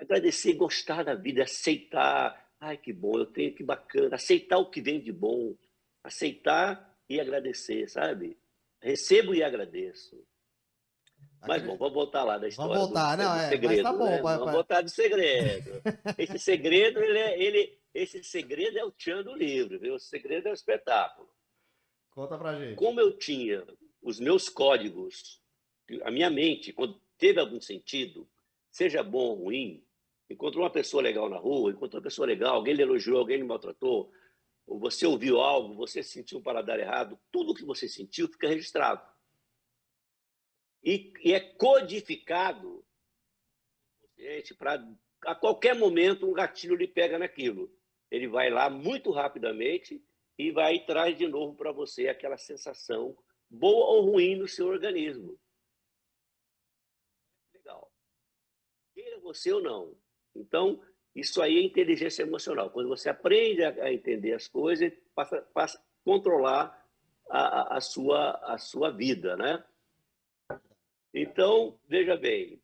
Agradecer, 0.00 0.54
gostar 0.54 1.04
da 1.04 1.14
vida, 1.14 1.44
aceitar, 1.44 2.43
Ai, 2.64 2.78
que 2.78 2.94
bom, 2.94 3.18
eu 3.18 3.26
tenho 3.26 3.54
que 3.54 3.62
bacana. 3.62 4.16
Aceitar 4.16 4.56
o 4.56 4.70
que 4.70 4.80
vem 4.80 4.98
de 4.98 5.12
bom. 5.12 5.54
Aceitar 6.02 6.98
e 7.06 7.20
agradecer, 7.20 7.86
sabe? 7.90 8.38
Recebo 8.80 9.34
e 9.34 9.42
agradeço. 9.42 10.26
Mas 11.46 11.62
bom, 11.62 11.76
vamos 11.76 11.92
voltar 11.92 12.24
lá 12.24 12.38
da 12.38 12.48
história. 12.48 12.72
Vamos 12.72 12.86
voltar, 12.86 13.16
do, 13.16 13.22
não, 13.22 13.34
do 13.34 13.42
é, 13.42 13.48
segredo, 13.50 13.82
tá 13.82 13.92
bom, 13.92 14.06
né? 14.06 14.22
pai, 14.22 14.38
Vamos 14.38 14.52
voltar 14.54 14.80
do 14.80 14.88
segredo. 14.88 15.82
esse 16.16 16.38
segredo, 16.38 17.00
ele, 17.00 17.18
é, 17.18 17.42
ele, 17.42 17.78
esse 17.92 18.24
segredo 18.24 18.78
é 18.78 18.84
o 18.84 18.90
tchan 18.90 19.22
do 19.22 19.34
livro, 19.34 19.78
viu? 19.78 19.96
O 19.96 20.00
segredo 20.00 20.48
é 20.48 20.50
o 20.50 20.54
espetáculo. 20.54 21.28
Conta 22.12 22.38
pra 22.38 22.58
gente. 22.58 22.76
Como 22.76 22.98
eu 22.98 23.14
tinha 23.18 23.62
os 24.00 24.18
meus 24.18 24.48
códigos, 24.48 25.38
a 26.02 26.10
minha 26.10 26.30
mente, 26.30 26.72
quando 26.72 26.98
teve 27.18 27.38
algum 27.38 27.60
sentido, 27.60 28.26
seja 28.70 29.02
bom 29.02 29.18
ou 29.18 29.34
ruim, 29.34 29.83
encontrou 30.28 30.64
uma 30.64 30.70
pessoa 30.70 31.02
legal 31.02 31.28
na 31.28 31.36
rua, 31.36 31.70
encontrou 31.70 32.00
uma 32.00 32.04
pessoa 32.04 32.26
legal, 32.26 32.56
alguém 32.56 32.74
lhe 32.74 32.82
elogiou, 32.82 33.18
alguém 33.18 33.38
lhe 33.38 33.44
maltratou, 33.44 34.12
ou 34.66 34.78
você 34.78 35.06
ouviu 35.06 35.40
algo, 35.40 35.74
você 35.74 36.02
sentiu 36.02 36.38
um 36.38 36.42
paladar 36.42 36.78
errado, 36.80 37.18
tudo 37.30 37.54
que 37.54 37.64
você 37.64 37.88
sentiu 37.88 38.28
fica 38.28 38.48
registrado. 38.48 39.06
E, 40.82 41.12
e 41.22 41.32
é 41.32 41.40
codificado 41.40 42.84
para 44.58 44.82
a 45.26 45.34
qualquer 45.34 45.74
momento 45.74 46.26
um 46.26 46.32
gatilho 46.32 46.76
lhe 46.76 46.86
pega 46.86 47.18
naquilo. 47.18 47.72
ele 48.10 48.28
vai 48.28 48.50
lá 48.50 48.70
muito 48.70 49.10
rapidamente 49.10 50.02
e 50.38 50.50
vai 50.50 50.84
traz 50.84 51.16
de 51.16 51.26
novo 51.26 51.56
para 51.56 51.72
você 51.72 52.08
aquela 52.08 52.36
sensação 52.36 53.16
boa 53.48 53.86
ou 53.86 54.10
ruim 54.10 54.36
no 54.36 54.48
seu 54.48 54.66
organismo. 54.66 55.38
Legal. 57.52 57.90
Queira 58.92 59.18
você 59.20 59.52
ou 59.52 59.62
não. 59.62 59.96
Então, 60.34 60.80
isso 61.14 61.40
aí 61.40 61.58
é 61.58 61.62
inteligência 61.62 62.22
emocional. 62.22 62.70
Quando 62.70 62.88
você 62.88 63.08
aprende 63.08 63.62
a, 63.62 63.92
entender 63.92 64.32
as 64.32 64.48
coisas, 64.48 64.92
passa, 65.14 65.42
passa 65.54 65.78
a 65.78 65.82
controlar 66.04 66.84
a, 67.30 67.76
a, 67.76 67.80
sua, 67.80 68.32
a 68.42 68.58
sua 68.58 68.90
vida, 68.90 69.36
né? 69.36 69.64
Então, 71.12 71.78
veja 71.86 72.16
bem, 72.16 72.60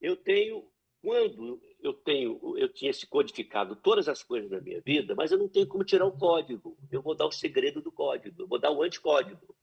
eu 0.00 0.16
tenho, 0.16 0.68
quando 1.00 1.62
eu 1.80 1.92
tenho, 1.92 2.58
eu 2.58 2.68
tinha 2.68 2.92
se 2.92 3.06
codificado 3.06 3.76
todas 3.76 4.08
as 4.08 4.22
coisas 4.22 4.50
da 4.50 4.60
minha 4.60 4.80
vida, 4.80 5.14
mas 5.14 5.30
eu 5.30 5.38
não 5.38 5.48
tenho 5.48 5.68
como 5.68 5.84
tirar 5.84 6.06
o 6.06 6.18
código. 6.18 6.76
Eu 6.90 7.00
vou 7.00 7.14
dar 7.14 7.26
o 7.26 7.32
segredo 7.32 7.80
do 7.80 7.92
código, 7.92 8.42
eu 8.42 8.48
vou 8.48 8.58
dar 8.58 8.72
o 8.72 8.82
anticódigo. 8.82 9.56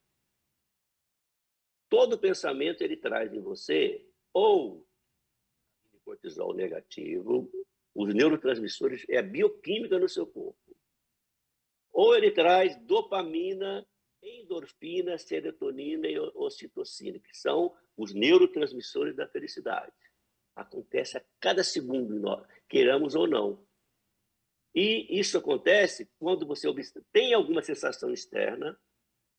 Todo 1.89 2.17
pensamento 2.17 2.82
ele 2.82 2.95
traz 2.95 3.34
em 3.34 3.41
você 3.41 4.06
ou 4.34 4.88
cortisol 6.05 6.53
negativo, 6.53 7.51
os 7.93 8.13
neurotransmissores, 8.13 9.05
é 9.09 9.17
a 9.17 9.23
bioquímica 9.23 9.97
no 9.97 10.07
seu 10.07 10.27
corpo. 10.27 10.77
Ou 11.91 12.15
ele 12.15 12.31
traz 12.31 12.77
dopamina, 12.85 13.85
endorfina, 14.21 15.17
serotonina 15.17 16.07
e 16.07 16.19
ocitocina, 16.19 17.19
que 17.19 17.35
são 17.35 17.75
os 17.97 18.13
neurotransmissores 18.13 19.15
da 19.15 19.27
felicidade. 19.27 19.93
Acontece 20.55 21.17
a 21.17 21.23
cada 21.39 21.63
segundo, 21.63 22.19
nós, 22.19 22.45
queiramos 22.69 23.15
ou 23.15 23.27
não. 23.27 23.65
E 24.73 25.19
isso 25.19 25.37
acontece 25.37 26.09
quando 26.19 26.45
você 26.45 26.67
tem 27.13 27.33
alguma 27.33 27.61
sensação 27.61 28.11
externa 28.11 28.77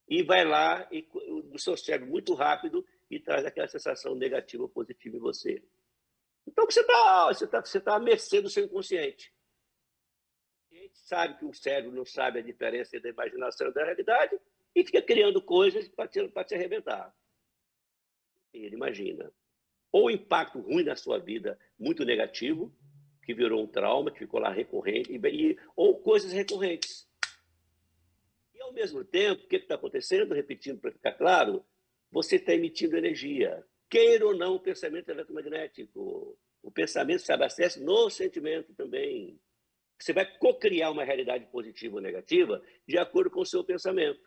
e 0.08 0.22
vai 0.22 0.44
lá 0.46 0.88
e, 0.90 1.06
do 1.44 1.58
seu 1.58 1.76
cérebro 1.76 2.08
muito 2.08 2.32
rápido 2.32 2.86
e 3.10 3.20
traz 3.20 3.44
aquela 3.44 3.68
sensação 3.68 4.14
negativa 4.14 4.62
ou 4.62 4.68
positiva 4.68 5.16
em 5.16 5.20
você. 5.20 5.62
Então 6.46 6.64
você 6.64 6.80
está 6.80 7.26
você 7.28 7.46
tá, 7.46 7.60
você 7.60 7.80
tá 7.80 7.96
à 7.96 7.98
mercê 7.98 8.40
do 8.40 8.48
seu 8.48 8.64
inconsciente. 8.64 9.32
A 10.70 10.74
gente 10.74 10.98
sabe 10.98 11.38
que 11.38 11.44
o 11.44 11.54
cérebro 11.54 11.92
não 11.92 12.04
sabe 12.04 12.38
a 12.38 12.42
diferença 12.42 12.98
da 13.00 13.08
imaginação 13.08 13.68
e 13.68 13.72
da 13.72 13.84
realidade 13.84 14.38
e 14.74 14.84
fica 14.84 15.02
criando 15.02 15.42
coisas 15.42 15.88
para 15.88 16.06
te, 16.06 16.28
te 16.28 16.54
arrebentar. 16.54 17.14
Ele 18.52 18.74
imagina. 18.74 19.32
Ou 19.90 20.10
impacto 20.10 20.60
ruim 20.60 20.84
na 20.84 20.96
sua 20.96 21.18
vida, 21.18 21.58
muito 21.78 22.04
negativo, 22.04 22.74
que 23.24 23.34
virou 23.34 23.62
um 23.62 23.66
trauma, 23.66 24.10
que 24.10 24.18
ficou 24.18 24.38
lá 24.38 24.50
recorrente, 24.50 25.12
e, 25.12 25.58
ou 25.74 25.98
coisas 26.00 26.32
recorrentes. 26.32 27.08
E, 28.54 28.60
ao 28.60 28.72
mesmo 28.72 29.04
tempo, 29.04 29.42
o 29.42 29.48
que 29.48 29.56
está 29.56 29.74
acontecendo? 29.74 30.34
Repetindo 30.34 30.78
para 30.78 30.92
ficar 30.92 31.12
claro, 31.12 31.64
você 32.10 32.36
está 32.36 32.52
emitindo 32.52 32.96
energia. 32.96 33.64
Queira 33.88 34.26
ou 34.26 34.36
não 34.36 34.54
o 34.54 34.60
pensamento 34.60 35.08
eletromagnético. 35.08 36.38
O 36.62 36.70
pensamento 36.70 37.20
se 37.20 37.32
abastece 37.32 37.80
no 37.80 38.10
sentimento 38.10 38.74
também. 38.74 39.38
Você 39.98 40.12
vai 40.12 40.26
co-criar 40.38 40.90
uma 40.90 41.04
realidade 41.04 41.46
positiva 41.46 41.96
ou 41.96 42.02
negativa 42.02 42.62
de 42.86 42.98
acordo 42.98 43.30
com 43.30 43.40
o 43.40 43.46
seu 43.46 43.64
pensamento. 43.64 44.20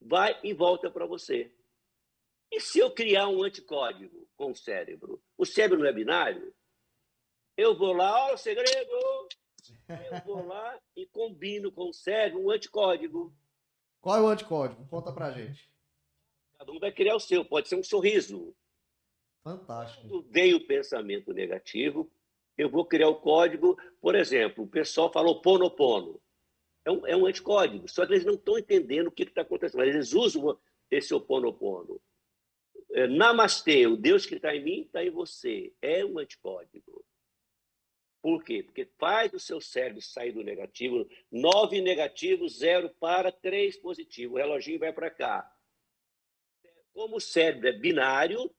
Vai 0.00 0.38
e 0.42 0.54
volta 0.54 0.90
para 0.90 1.06
você. 1.06 1.52
E 2.50 2.60
se 2.60 2.78
eu 2.78 2.90
criar 2.92 3.28
um 3.28 3.44
anticódigo 3.44 4.28
com 4.34 4.50
o 4.50 4.56
cérebro? 4.56 5.22
O 5.36 5.46
cérebro 5.46 5.78
não 5.78 5.86
é 5.86 5.92
binário? 5.92 6.52
Eu 7.56 7.76
vou 7.76 7.92
lá, 7.92 8.28
ó, 8.28 8.34
o 8.34 8.38
segredo! 8.38 9.28
Eu 9.88 10.20
vou 10.24 10.44
lá 10.48 10.80
e 10.96 11.06
combino 11.06 11.70
com 11.70 11.90
o 11.90 11.94
cérebro 11.94 12.42
um 12.42 12.50
anticódigo. 12.50 13.32
Qual 14.00 14.16
é 14.16 14.20
o 14.20 14.28
anticódigo? 14.28 14.86
Conta 14.88 15.12
pra 15.12 15.30
gente. 15.30 15.70
Cada 16.58 16.72
um 16.72 16.78
vai 16.78 16.90
criar 16.90 17.14
o 17.14 17.20
seu. 17.20 17.44
Pode 17.44 17.68
ser 17.68 17.76
um 17.76 17.82
sorriso, 17.82 18.54
Fantástico. 19.42 20.08
Quando 20.08 20.56
o 20.56 20.66
pensamento 20.66 21.32
negativo, 21.32 22.10
eu 22.56 22.68
vou 22.68 22.84
criar 22.84 23.08
o 23.08 23.20
código. 23.20 23.76
Por 24.00 24.14
exemplo, 24.14 24.64
o 24.64 24.68
pessoal 24.68 25.12
falou 25.12 25.40
ponopono. 25.40 26.20
É 26.84 26.90
um, 26.90 27.06
é 27.06 27.16
um 27.16 27.26
anticódigo, 27.26 27.86
só 27.88 28.06
que 28.06 28.14
eles 28.14 28.24
não 28.24 28.34
estão 28.34 28.58
entendendo 28.58 29.08
o 29.08 29.12
que 29.12 29.22
está 29.22 29.42
acontecendo. 29.42 29.84
Eles 29.84 30.12
usam 30.12 30.58
esse 30.90 31.14
oponopono. 31.14 32.00
É, 32.92 33.06
namastê, 33.06 33.86
o 33.86 33.96
Deus 33.96 34.26
que 34.26 34.34
está 34.34 34.54
em 34.54 34.64
mim 34.64 34.82
está 34.82 35.04
em 35.04 35.10
você. 35.10 35.72
É 35.80 36.04
um 36.04 36.18
anticódigo. 36.18 37.04
Por 38.22 38.44
quê? 38.44 38.62
Porque 38.62 38.86
faz 38.98 39.32
o 39.32 39.40
seu 39.40 39.60
cérebro 39.60 40.02
sair 40.02 40.32
do 40.32 40.42
negativo. 40.42 41.08
Nove 41.30 41.80
negativo, 41.80 42.48
zero 42.48 42.90
para, 43.00 43.32
três 43.32 43.76
positivo. 43.76 44.34
O 44.34 44.38
reloginho 44.38 44.78
vai 44.78 44.92
para 44.92 45.10
cá. 45.10 45.50
Como 46.92 47.16
o 47.16 47.20
cérebro 47.20 47.68
é 47.68 47.72
binário, 47.72 48.52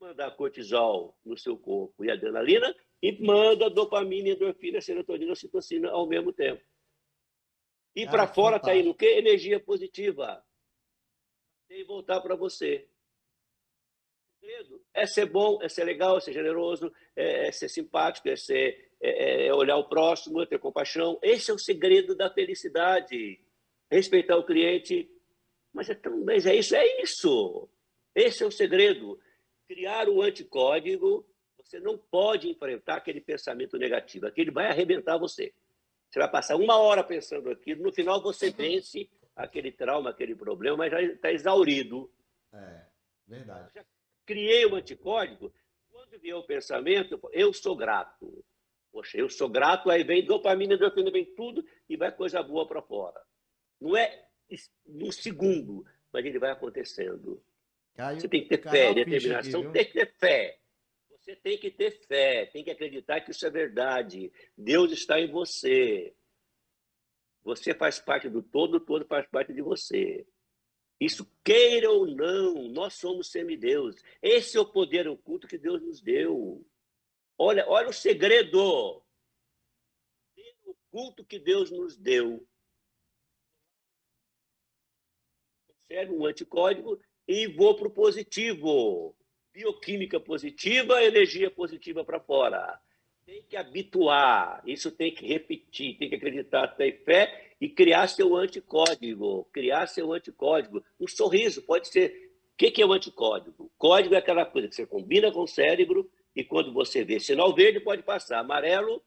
mandar 0.00 0.30
cortisol 0.36 1.16
no 1.24 1.36
seu 1.36 1.56
corpo 1.56 2.04
e 2.04 2.10
adrenalina 2.10 2.74
e 3.02 3.12
manda 3.24 3.70
dopamina, 3.70 4.30
endorfina, 4.30 4.80
serotonina, 4.80 5.34
citocina 5.34 5.90
ao 5.90 6.06
mesmo 6.06 6.32
tempo. 6.32 6.62
E 7.94 8.04
ah, 8.04 8.10
para 8.10 8.26
fora 8.26 8.56
está 8.56 8.74
indo 8.74 8.90
o 8.90 8.94
quê? 8.94 9.06
Energia 9.18 9.58
positiva. 9.58 10.44
E 11.70 11.84
voltar 11.84 12.20
para 12.20 12.36
você. 12.36 12.88
É 14.94 15.06
ser 15.06 15.26
bom, 15.26 15.58
é 15.62 15.68
ser 15.68 15.84
legal, 15.84 16.18
é 16.18 16.20
ser 16.20 16.32
generoso, 16.32 16.92
é, 17.16 17.48
é 17.48 17.52
ser 17.52 17.68
simpático, 17.68 18.28
é, 18.28 18.36
ser, 18.36 18.90
é, 19.00 19.46
é 19.46 19.54
olhar 19.54 19.76
o 19.76 19.88
próximo, 19.88 20.40
é 20.40 20.46
ter 20.46 20.58
compaixão. 20.58 21.18
Esse 21.22 21.50
é 21.50 21.54
o 21.54 21.58
segredo 21.58 22.14
da 22.14 22.30
felicidade. 22.30 23.40
Respeitar 23.90 24.36
o 24.36 24.44
cliente. 24.44 25.10
Mas 25.72 25.90
é, 25.90 25.94
tão, 25.94 26.24
mas 26.24 26.46
é 26.46 26.54
isso, 26.54 26.74
é 26.74 27.02
isso. 27.02 27.68
Esse 28.14 28.42
é 28.42 28.46
o 28.46 28.50
segredo 28.50 29.18
criar 29.66 30.08
o 30.08 30.22
anticódigo, 30.22 31.26
você 31.58 31.80
não 31.80 31.98
pode 31.98 32.48
enfrentar 32.48 32.96
aquele 32.96 33.20
pensamento 33.20 33.76
negativo. 33.76 34.26
Aquele 34.26 34.50
vai 34.50 34.66
arrebentar 34.66 35.18
você. 35.18 35.52
Você 36.08 36.18
vai 36.18 36.30
passar 36.30 36.56
uma 36.56 36.78
hora 36.78 37.02
pensando 37.02 37.50
aquilo, 37.50 37.82
no 37.82 37.92
final 37.92 38.22
você 38.22 38.50
vence 38.50 39.10
aquele 39.34 39.72
trauma, 39.72 40.10
aquele 40.10 40.34
problema, 40.34 40.78
mas 40.78 40.92
já 40.92 41.02
está 41.02 41.32
exaurido. 41.32 42.10
É, 42.52 42.86
verdade. 43.26 43.70
Já 43.74 43.84
criei 44.24 44.64
o 44.64 44.72
um 44.72 44.76
anticódigo, 44.76 45.52
quando 45.90 46.18
vier 46.20 46.36
o 46.36 46.42
pensamento, 46.44 47.20
eu 47.32 47.52
sou 47.52 47.76
grato. 47.76 48.44
Poxa, 48.92 49.18
eu 49.18 49.28
sou 49.28 49.48
grato, 49.48 49.90
aí 49.90 50.04
vem 50.04 50.24
dopamina, 50.24 50.74
endorfina, 50.74 51.10
vem 51.10 51.26
tudo 51.34 51.64
e 51.88 51.96
vai 51.96 52.10
coisa 52.10 52.42
boa 52.42 52.66
para 52.66 52.80
fora. 52.80 53.20
Não 53.80 53.96
é 53.96 54.26
num 54.86 55.12
segundo, 55.12 55.84
mas 56.12 56.24
ele 56.24 56.38
vai 56.38 56.50
acontecendo. 56.50 57.42
Caio, 57.96 58.20
você 58.20 58.28
tem 58.28 58.42
que 58.42 58.48
ter 58.48 58.62
fé, 58.62 58.92
determinação, 58.92 59.62
aqui, 59.62 59.72
tem 59.72 59.84
que 59.86 59.92
ter 59.92 60.14
fé. 60.18 60.58
Você 61.08 61.34
tem 61.34 61.58
que 61.58 61.70
ter 61.70 61.90
fé, 62.06 62.46
tem 62.46 62.62
que 62.62 62.70
acreditar 62.70 63.20
que 63.22 63.30
isso 63.30 63.44
é 63.46 63.50
verdade. 63.50 64.30
Deus 64.56 64.92
está 64.92 65.18
em 65.18 65.30
você. 65.30 66.14
Você 67.42 67.74
faz 67.74 67.98
parte 67.98 68.28
do 68.28 68.42
todo, 68.42 68.76
o 68.76 68.80
todo 68.80 69.06
faz 69.06 69.26
parte 69.26 69.52
de 69.52 69.62
você. 69.62 70.26
Isso 71.00 71.26
queira 71.42 71.90
ou 71.90 72.06
não, 72.06 72.68
nós 72.68 72.94
somos 72.94 73.30
semideus. 73.30 73.96
Esse 74.22 74.56
é 74.56 74.60
o 74.60 74.70
poder 74.70 75.08
oculto 75.08 75.48
que 75.48 75.58
Deus 75.58 75.82
nos 75.82 76.00
deu. 76.00 76.64
Olha, 77.38 77.66
olha 77.66 77.88
o 77.88 77.94
segredo. 77.94 79.02
O 80.64 80.74
culto 80.90 81.24
que 81.24 81.38
Deus 81.38 81.70
nos 81.70 81.96
deu. 81.96 82.46
Serve 85.88 86.12
um 86.12 86.26
anticódigo 86.26 87.00
e 87.26 87.46
vou 87.46 87.74
para 87.74 87.88
o 87.88 87.90
positivo. 87.90 89.14
Bioquímica 89.52 90.20
positiva, 90.20 91.02
energia 91.02 91.50
positiva 91.50 92.04
para 92.04 92.20
fora. 92.20 92.78
Tem 93.24 93.42
que 93.42 93.56
habituar, 93.56 94.62
isso 94.66 94.90
tem 94.90 95.12
que 95.12 95.26
repetir, 95.26 95.96
tem 95.98 96.08
que 96.08 96.14
acreditar, 96.14 96.68
ter 96.68 97.02
fé 97.04 97.54
e 97.60 97.68
criar 97.68 98.06
seu 98.08 98.36
anticódigo. 98.36 99.48
Criar 99.52 99.86
seu 99.86 100.12
anticódigo. 100.12 100.84
Um 101.00 101.08
sorriso 101.08 101.62
pode 101.62 101.88
ser. 101.88 102.30
O 102.52 102.56
que 102.56 102.80
é 102.80 102.86
o 102.86 102.92
anticódigo? 102.92 103.70
Código 103.76 104.14
é 104.14 104.18
aquela 104.18 104.46
coisa 104.46 104.68
que 104.68 104.74
você 104.74 104.86
combina 104.86 105.30
com 105.30 105.42
o 105.42 105.48
cérebro 105.48 106.10
e 106.34 106.44
quando 106.44 106.72
você 106.72 107.04
vê 107.04 107.18
sinal 107.18 107.54
verde, 107.54 107.80
pode 107.80 108.02
passar. 108.02 108.38
Amarelo, 108.38 109.02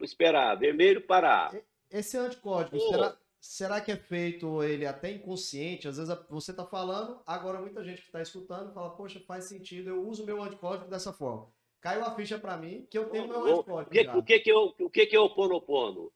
esperar. 0.00 0.56
Vermelho, 0.56 1.00
parar. 1.00 1.56
Esse 1.90 2.16
anticódigo, 2.16 2.78
será, 2.78 3.16
será 3.42 3.80
que 3.80 3.90
é 3.90 3.96
feito 3.96 4.62
ele 4.62 4.86
até 4.86 5.10
inconsciente? 5.10 5.88
Às 5.88 5.96
vezes 5.96 6.16
você 6.30 6.52
está 6.52 6.64
falando, 6.64 7.20
agora 7.26 7.60
muita 7.60 7.82
gente 7.82 8.00
que 8.00 8.06
está 8.06 8.22
escutando 8.22 8.72
fala, 8.72 8.90
poxa, 8.90 9.20
faz 9.26 9.46
sentido, 9.46 9.90
eu 9.90 10.06
uso 10.06 10.24
meu 10.24 10.40
anticódigo 10.40 10.88
dessa 10.88 11.12
forma. 11.12 11.48
Caiu 11.80 12.04
a 12.04 12.14
ficha 12.14 12.38
para 12.38 12.56
mim 12.56 12.86
que 12.88 12.96
eu 12.96 13.10
tenho 13.10 13.26
meu 13.26 13.44
anticódigo. 13.44 13.90
O 13.90 13.90
que, 13.90 14.08
o 14.08 14.22
que, 14.22 14.38
que, 14.38 14.50
é, 14.50 14.56
o 14.56 14.90
que, 14.90 15.06
que 15.06 15.16
é 15.16 15.20
o 15.20 15.34
ponopono? 15.34 16.12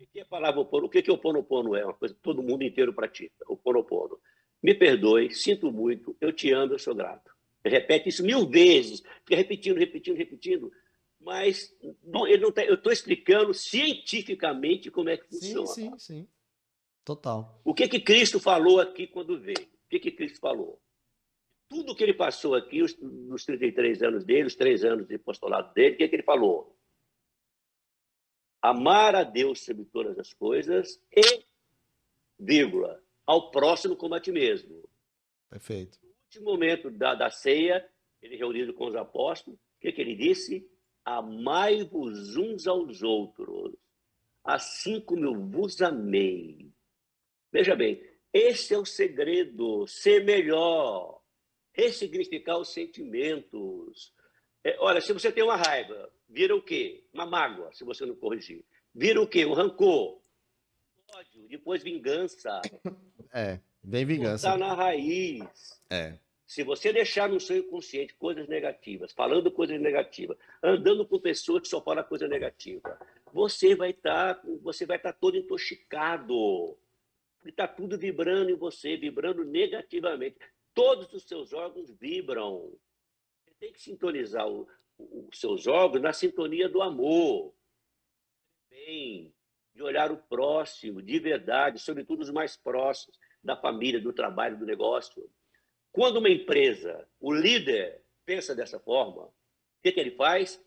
O 0.00 0.06
que 0.10 0.20
é 0.20 0.22
a 0.22 0.26
palavra 0.26 0.60
opono? 0.60 0.86
O 0.86 0.88
que, 0.88 1.02
que 1.02 1.10
é 1.10 1.12
o 1.12 1.18
ponopono? 1.18 1.76
É 1.76 1.84
uma 1.84 1.94
coisa 1.94 2.14
que 2.14 2.20
todo 2.20 2.42
mundo 2.42 2.64
inteiro 2.64 2.94
pratica, 2.94 3.44
o 3.46 3.56
ponopono. 3.56 4.18
Me 4.62 4.74
perdoe, 4.74 5.34
sinto 5.34 5.70
muito, 5.70 6.16
eu 6.18 6.32
te 6.32 6.50
amo, 6.50 6.72
eu 6.72 6.78
sou 6.78 6.94
grato. 6.94 7.30
Repete 7.62 8.08
isso 8.08 8.24
mil 8.24 8.48
vezes, 8.48 9.02
fica 9.24 9.36
repetindo, 9.36 9.76
repetindo, 9.76 10.16
repetindo, 10.16 10.72
mas 11.24 11.74
Não, 12.02 12.26
ele 12.26 12.42
não 12.42 12.52
tá, 12.52 12.64
eu 12.64 12.74
estou 12.74 12.92
explicando 12.92 13.54
cientificamente 13.54 14.90
como 14.90 15.08
é 15.08 15.16
que 15.16 15.26
funciona. 15.28 15.66
Sim, 15.66 15.90
sim, 15.90 15.98
sim. 15.98 16.28
Total. 17.04 17.60
O 17.64 17.74
que 17.74 17.88
que 17.88 18.00
Cristo 18.00 18.38
falou 18.38 18.80
aqui 18.80 19.06
quando 19.06 19.38
veio? 19.38 19.58
O 19.58 19.88
que 19.88 19.98
que 19.98 20.10
Cristo 20.10 20.38
falou? 20.38 20.80
Tudo 21.68 21.94
que 21.94 22.02
ele 22.02 22.14
passou 22.14 22.54
aqui, 22.54 22.82
os, 22.82 22.96
nos 22.98 23.44
33 23.44 24.02
anos 24.02 24.24
dele, 24.24 24.46
os 24.46 24.54
três 24.54 24.84
anos 24.84 25.06
de 25.06 25.14
apostolado 25.14 25.72
dele, 25.74 25.94
o 25.94 25.98
que 25.98 26.08
que 26.08 26.16
ele 26.16 26.22
falou? 26.22 26.76
Amar 28.60 29.16
a 29.16 29.24
Deus 29.24 29.64
sobre 29.64 29.84
todas 29.86 30.18
as 30.18 30.32
coisas 30.32 31.02
e, 31.10 31.44
vírgula, 32.38 33.02
ao 33.26 33.50
próximo 33.50 33.96
como 33.96 34.14
a 34.14 34.20
ti 34.20 34.30
mesmo. 34.30 34.88
Perfeito. 35.50 35.98
No 36.02 36.10
último 36.24 36.44
momento 36.44 36.90
da, 36.90 37.14
da 37.14 37.30
ceia, 37.30 37.88
ele 38.20 38.36
reunido 38.36 38.72
com 38.74 38.86
os 38.86 38.94
apóstolos, 38.94 39.58
o 39.58 39.80
que, 39.80 39.90
que 39.90 40.00
ele 40.00 40.14
disse? 40.14 40.70
Amai-vos 41.04 42.36
uns 42.36 42.66
aos 42.66 43.02
outros, 43.02 43.74
assim 44.44 45.00
como 45.00 45.24
eu 45.24 45.46
vos 45.46 45.80
amei. 45.82 46.70
Veja 47.50 47.74
bem, 47.74 48.02
esse 48.32 48.72
é 48.72 48.78
o 48.78 48.84
segredo, 48.84 49.86
ser 49.86 50.24
melhor, 50.24 51.20
ressignificar 51.72 52.58
os 52.58 52.72
sentimentos. 52.72 54.14
É, 54.64 54.76
olha, 54.78 55.00
se 55.00 55.12
você 55.12 55.32
tem 55.32 55.42
uma 55.42 55.56
raiva, 55.56 56.10
vira 56.28 56.54
o 56.54 56.62
quê? 56.62 57.04
Uma 57.12 57.26
mágoa, 57.26 57.72
se 57.72 57.84
você 57.84 58.06
não 58.06 58.14
corrigir. 58.14 58.64
Vira 58.94 59.20
o 59.20 59.26
quê? 59.26 59.44
Um 59.44 59.52
rancor. 59.52 60.20
Ódio, 61.14 61.46
depois 61.48 61.82
vingança. 61.82 62.60
É, 63.34 63.60
vem 63.82 64.04
vingança. 64.04 64.48
Está 64.48 64.56
na 64.56 64.74
raiz. 64.74 65.80
É. 65.90 66.18
Se 66.46 66.62
você 66.62 66.92
deixar 66.92 67.28
no 67.28 67.40
seu 67.40 67.58
inconsciente 67.58 68.14
coisas 68.14 68.46
negativas, 68.48 69.12
falando 69.12 69.50
coisas 69.50 69.80
negativas, 69.80 70.36
andando 70.62 71.06
com 71.06 71.18
pessoas 71.18 71.62
que 71.62 71.68
só 71.68 71.80
falam 71.80 72.04
coisa 72.04 72.28
negativa, 72.28 72.98
você 73.32 73.74
vai 73.74 73.90
estar, 73.90 74.40
você 74.60 74.84
vai 74.84 74.98
estar 74.98 75.12
todo 75.12 75.36
intoxicado. 75.36 76.76
Está 77.44 77.66
tudo 77.66 77.98
vibrando 77.98 78.50
em 78.50 78.54
você, 78.54 78.96
vibrando 78.96 79.44
negativamente. 79.44 80.36
Todos 80.74 81.12
os 81.12 81.24
seus 81.24 81.52
órgãos 81.52 81.90
vibram. 81.90 82.72
Você 83.44 83.54
tem 83.58 83.72
que 83.72 83.80
sintonizar 83.80 84.46
os 84.48 84.66
seus 85.32 85.66
órgãos 85.66 86.02
na 86.02 86.12
sintonia 86.12 86.68
do 86.68 86.82
amor. 86.82 87.52
Bem, 88.70 89.32
de 89.74 89.82
olhar 89.82 90.12
o 90.12 90.16
próximo, 90.16 91.02
de 91.02 91.18
verdade, 91.18 91.78
sobretudo 91.78 92.20
os 92.20 92.30
mais 92.30 92.56
próximos 92.56 93.18
da 93.42 93.56
família, 93.56 94.00
do 94.00 94.12
trabalho, 94.12 94.58
do 94.58 94.66
negócio. 94.66 95.28
Quando 95.92 96.16
uma 96.16 96.30
empresa, 96.30 97.06
o 97.20 97.32
líder, 97.32 98.02
pensa 98.24 98.54
dessa 98.54 98.80
forma, 98.80 99.24
o 99.24 99.32
que, 99.82 99.92
que 99.92 100.00
ele 100.00 100.12
faz? 100.12 100.58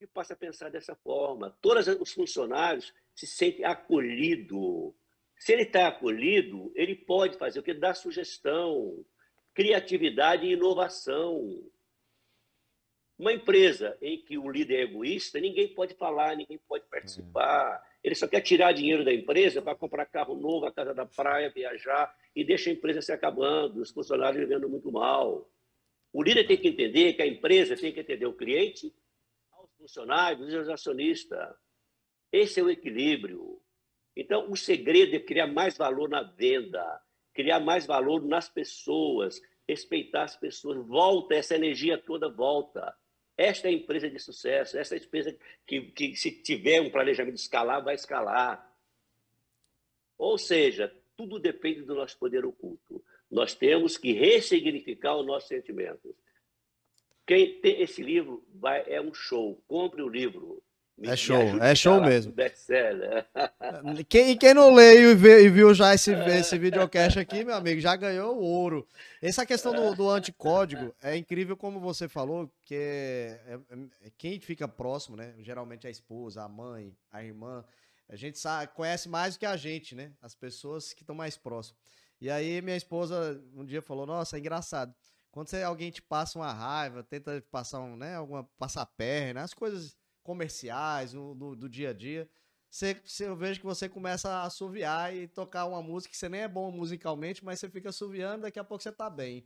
Ele 0.00 0.08
passa 0.08 0.34
a 0.34 0.36
pensar 0.36 0.68
dessa 0.68 0.96
forma. 0.96 1.56
Todos 1.60 1.86
os 1.86 2.12
funcionários 2.12 2.92
se 3.14 3.26
sentem 3.26 3.64
acolhidos. 3.64 4.92
Se 5.36 5.52
ele 5.52 5.62
está 5.62 5.88
acolhido, 5.88 6.72
ele 6.74 6.96
pode 6.96 7.38
fazer 7.38 7.60
o 7.60 7.62
que? 7.62 7.72
Dar 7.72 7.94
sugestão, 7.94 9.04
criatividade 9.54 10.44
e 10.44 10.52
inovação. 10.52 11.62
Uma 13.16 13.32
empresa 13.32 13.96
em 14.00 14.18
que 14.18 14.38
o 14.38 14.50
líder 14.50 14.76
é 14.76 14.82
egoísta, 14.82 15.38
ninguém 15.38 15.68
pode 15.68 15.94
falar, 15.94 16.34
ninguém 16.34 16.58
pode 16.66 16.84
participar. 16.86 17.86
Ele 18.02 18.14
só 18.14 18.26
quer 18.26 18.40
tirar 18.40 18.72
dinheiro 18.72 19.04
da 19.04 19.12
empresa 19.12 19.60
para 19.60 19.74
comprar 19.74 20.06
carro 20.06 20.34
novo, 20.34 20.66
a 20.66 20.72
casa 20.72 20.94
da 20.94 21.04
praia, 21.04 21.50
viajar 21.50 22.14
e 22.34 22.42
deixa 22.42 22.70
a 22.70 22.72
empresa 22.72 23.02
se 23.02 23.12
acabando, 23.12 23.80
os 23.80 23.90
funcionários 23.90 24.40
vivendo 24.40 24.68
muito 24.68 24.90
mal. 24.90 25.50
O 26.12 26.22
líder 26.22 26.46
tem 26.46 26.56
que 26.56 26.68
entender 26.68 27.12
que 27.12 27.22
a 27.22 27.26
empresa 27.26 27.76
tem 27.76 27.92
que 27.92 28.00
entender 28.00 28.26
o 28.26 28.32
cliente, 28.32 28.92
os 29.62 29.70
funcionários, 29.76 30.52
os 30.52 30.68
acionistas. 30.68 31.54
Esse 32.32 32.60
é 32.60 32.62
o 32.62 32.70
equilíbrio. 32.70 33.60
Então, 34.16 34.50
o 34.50 34.56
segredo 34.56 35.14
é 35.14 35.20
criar 35.20 35.46
mais 35.46 35.76
valor 35.76 36.08
na 36.08 36.22
venda, 36.22 37.00
criar 37.32 37.60
mais 37.60 37.86
valor 37.86 38.24
nas 38.24 38.48
pessoas, 38.48 39.40
respeitar 39.68 40.24
as 40.24 40.36
pessoas. 40.36 40.84
Volta, 40.86 41.34
essa 41.34 41.54
energia 41.54 41.96
toda 41.96 42.28
volta. 42.28 42.96
Esta 43.40 43.68
é 43.68 43.70
a 43.70 43.72
empresa 43.72 44.10
de 44.10 44.18
sucesso, 44.18 44.76
essa 44.76 44.94
é 44.94 44.98
a 44.98 45.02
empresa 45.02 45.34
que, 45.66 45.80
que, 45.92 46.14
se 46.14 46.30
tiver 46.30 46.78
um 46.82 46.90
planejamento 46.90 47.36
de 47.36 47.40
escalar, 47.40 47.82
vai 47.82 47.94
escalar. 47.94 48.70
Ou 50.18 50.36
seja, 50.36 50.94
tudo 51.16 51.38
depende 51.38 51.80
do 51.80 51.94
nosso 51.94 52.18
poder 52.18 52.44
oculto. 52.44 53.02
Nós 53.30 53.54
temos 53.54 53.96
que 53.96 54.12
ressignificar 54.12 55.16
os 55.16 55.26
nossos 55.26 55.48
sentimentos. 55.48 56.14
Quem 57.26 57.58
tem 57.62 57.80
esse 57.80 58.02
livro 58.02 58.46
vai, 58.56 58.84
é 58.86 59.00
um 59.00 59.14
show. 59.14 59.64
Compre 59.66 60.02
o 60.02 60.08
livro. 60.10 60.62
É 61.02 61.16
show, 61.16 61.40
é 61.40 61.74
show 61.74 62.00
mesmo. 62.00 62.32
Quem, 64.08 64.36
quem 64.36 64.52
não 64.52 64.74
leu 64.74 65.12
e 65.12 65.14
viu, 65.14 65.40
e 65.40 65.48
viu 65.48 65.74
já 65.74 65.94
esse, 65.94 66.12
esse 66.12 66.58
videocast 66.58 67.18
aqui, 67.18 67.44
meu 67.44 67.54
amigo, 67.54 67.80
já 67.80 67.96
ganhou 67.96 68.36
o 68.36 68.42
ouro. 68.42 68.86
Essa 69.22 69.46
questão 69.46 69.72
do, 69.72 69.94
do 69.94 70.10
anticódigo 70.10 70.94
é 71.02 71.16
incrível, 71.16 71.56
como 71.56 71.80
você 71.80 72.08
falou, 72.08 72.50
que 72.64 72.74
é, 72.74 73.40
é, 73.46 73.76
é, 74.06 74.10
quem 74.18 74.38
fica 74.40 74.68
próximo, 74.68 75.16
né? 75.16 75.34
Geralmente 75.38 75.86
a 75.86 75.90
esposa, 75.90 76.42
a 76.42 76.48
mãe, 76.48 76.94
a 77.10 77.22
irmã, 77.24 77.64
a 78.08 78.16
gente 78.16 78.38
sabe, 78.38 78.72
conhece 78.74 79.08
mais 79.08 79.34
do 79.34 79.40
que 79.40 79.46
a 79.46 79.56
gente, 79.56 79.94
né? 79.94 80.12
As 80.20 80.34
pessoas 80.34 80.92
que 80.92 81.02
estão 81.02 81.14
mais 81.14 81.36
próximas. 81.36 81.80
E 82.20 82.28
aí 82.28 82.60
minha 82.60 82.76
esposa 82.76 83.42
um 83.54 83.64
dia 83.64 83.80
falou: 83.80 84.04
Nossa, 84.04 84.36
é 84.36 84.40
engraçado. 84.40 84.94
Quando 85.30 85.48
você, 85.48 85.62
alguém 85.62 85.90
te 85.90 86.02
passa 86.02 86.38
uma 86.38 86.52
raiva, 86.52 87.04
tenta 87.04 87.42
passar 87.50 87.80
um, 87.80 87.96
né, 87.96 88.16
alguma 88.16 88.42
passar 88.58 88.84
perna, 88.84 89.42
as 89.42 89.54
coisas 89.54 89.96
comerciais, 90.22 91.12
do, 91.12 91.34
do, 91.34 91.56
do 91.56 91.68
dia 91.68 91.90
a 91.90 91.92
dia, 91.92 92.28
você, 92.70 93.02
eu 93.20 93.36
vejo 93.36 93.58
que 93.58 93.66
você 93.66 93.88
começa 93.88 94.30
a 94.30 94.44
assoviar 94.44 95.14
e 95.14 95.26
tocar 95.26 95.66
uma 95.66 95.82
música 95.82 96.12
que 96.12 96.16
você 96.16 96.28
nem 96.28 96.42
é 96.42 96.48
bom 96.48 96.70
musicalmente, 96.70 97.44
mas 97.44 97.58
você 97.58 97.68
fica 97.68 97.88
assoviando, 97.88 98.42
daqui 98.42 98.60
a 98.60 98.64
pouco 98.64 98.82
você 98.82 98.92
tá 98.92 99.10
bem. 99.10 99.44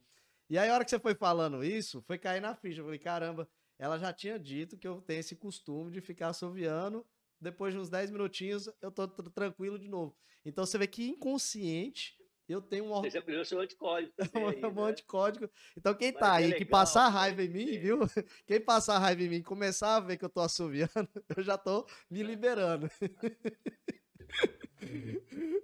E 0.50 0.58
aí, 0.58 0.68
a 0.68 0.74
hora 0.74 0.84
que 0.84 0.90
você 0.90 0.98
foi 0.98 1.14
falando 1.14 1.64
isso, 1.64 2.02
foi 2.02 2.18
cair 2.18 2.40
na 2.40 2.54
ficha. 2.54 2.80
Eu 2.80 2.84
falei, 2.84 2.98
caramba, 2.98 3.48
ela 3.78 3.98
já 3.98 4.12
tinha 4.12 4.38
dito 4.38 4.76
que 4.76 4.86
eu 4.86 5.00
tenho 5.00 5.20
esse 5.20 5.34
costume 5.34 5.90
de 5.90 6.02
ficar 6.02 6.28
assoviando. 6.28 7.04
Depois 7.40 7.72
de 7.72 7.80
uns 7.80 7.88
10 7.88 8.10
minutinhos, 8.10 8.68
eu 8.82 8.90
tô 8.90 9.08
tranquilo 9.08 9.78
de 9.78 9.88
novo. 9.88 10.14
Então 10.44 10.66
você 10.66 10.76
vê 10.76 10.86
que 10.86 11.08
inconsciente 11.08 12.14
eu 12.48 12.60
tenho 12.60 12.84
um. 12.84 13.02
Você 13.02 13.18
aprendeu 13.18 13.44
seu 13.44 13.60
anticódigo. 13.60 14.12
Aí, 14.34 14.64
um 14.64 14.74
né? 14.74 14.90
anticódigo. 14.90 15.48
Então, 15.76 15.94
quem 15.94 16.12
Mas 16.12 16.20
tá 16.20 16.34
é 16.34 16.36
aí, 16.36 16.44
legal, 16.44 16.58
que 16.58 16.64
passar 16.66 17.08
raiva 17.08 17.42
em 17.42 17.48
mim, 17.48 17.78
viu? 17.78 18.00
Quem 18.46 18.60
passar 18.60 18.98
raiva 18.98 19.22
em 19.22 19.28
mim 19.28 19.42
começar 19.42 19.96
a 19.96 20.00
ver 20.00 20.18
que 20.18 20.24
eu 20.24 20.28
tô 20.28 20.40
assoviando, 20.40 20.90
eu 21.36 21.42
já 21.42 21.56
tô 21.56 21.86
me 22.10 22.22
liberando. 22.22 22.88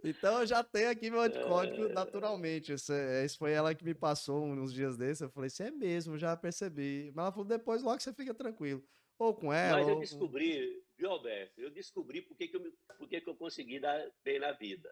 então, 0.02 0.40
eu 0.40 0.46
já 0.46 0.64
tenho 0.64 0.90
aqui 0.90 1.10
meu 1.10 1.20
anticódigo 1.20 1.84
é... 1.84 1.92
naturalmente. 1.92 2.72
Esse, 2.72 2.94
esse, 3.24 3.36
foi 3.36 3.52
ela 3.52 3.74
que 3.74 3.84
me 3.84 3.94
passou 3.94 4.42
uns 4.44 4.72
dias 4.72 4.96
desses. 4.96 5.20
Eu 5.20 5.30
falei, 5.30 5.48
isso 5.48 5.62
é 5.62 5.70
mesmo, 5.70 6.16
já 6.16 6.34
percebi. 6.36 7.12
Mas 7.14 7.24
ela 7.24 7.32
falou, 7.32 7.46
depois 7.46 7.82
logo 7.82 8.00
você 8.00 8.12
fica 8.12 8.32
tranquilo. 8.32 8.82
Ou 9.18 9.34
com 9.34 9.52
ela. 9.52 9.78
Mas 9.78 9.88
eu 9.88 9.94
ou... 9.94 10.00
descobri, 10.00 10.82
viu, 10.96 11.10
Alberto? 11.10 11.60
Eu 11.60 11.70
descobri 11.70 12.22
por 12.22 12.34
que, 12.34 12.50
eu, 12.54 12.72
por 12.96 13.06
que, 13.06 13.20
que 13.20 13.28
eu 13.28 13.36
consegui 13.36 13.78
dar 13.78 14.02
bem 14.24 14.38
na 14.38 14.52
vida. 14.52 14.90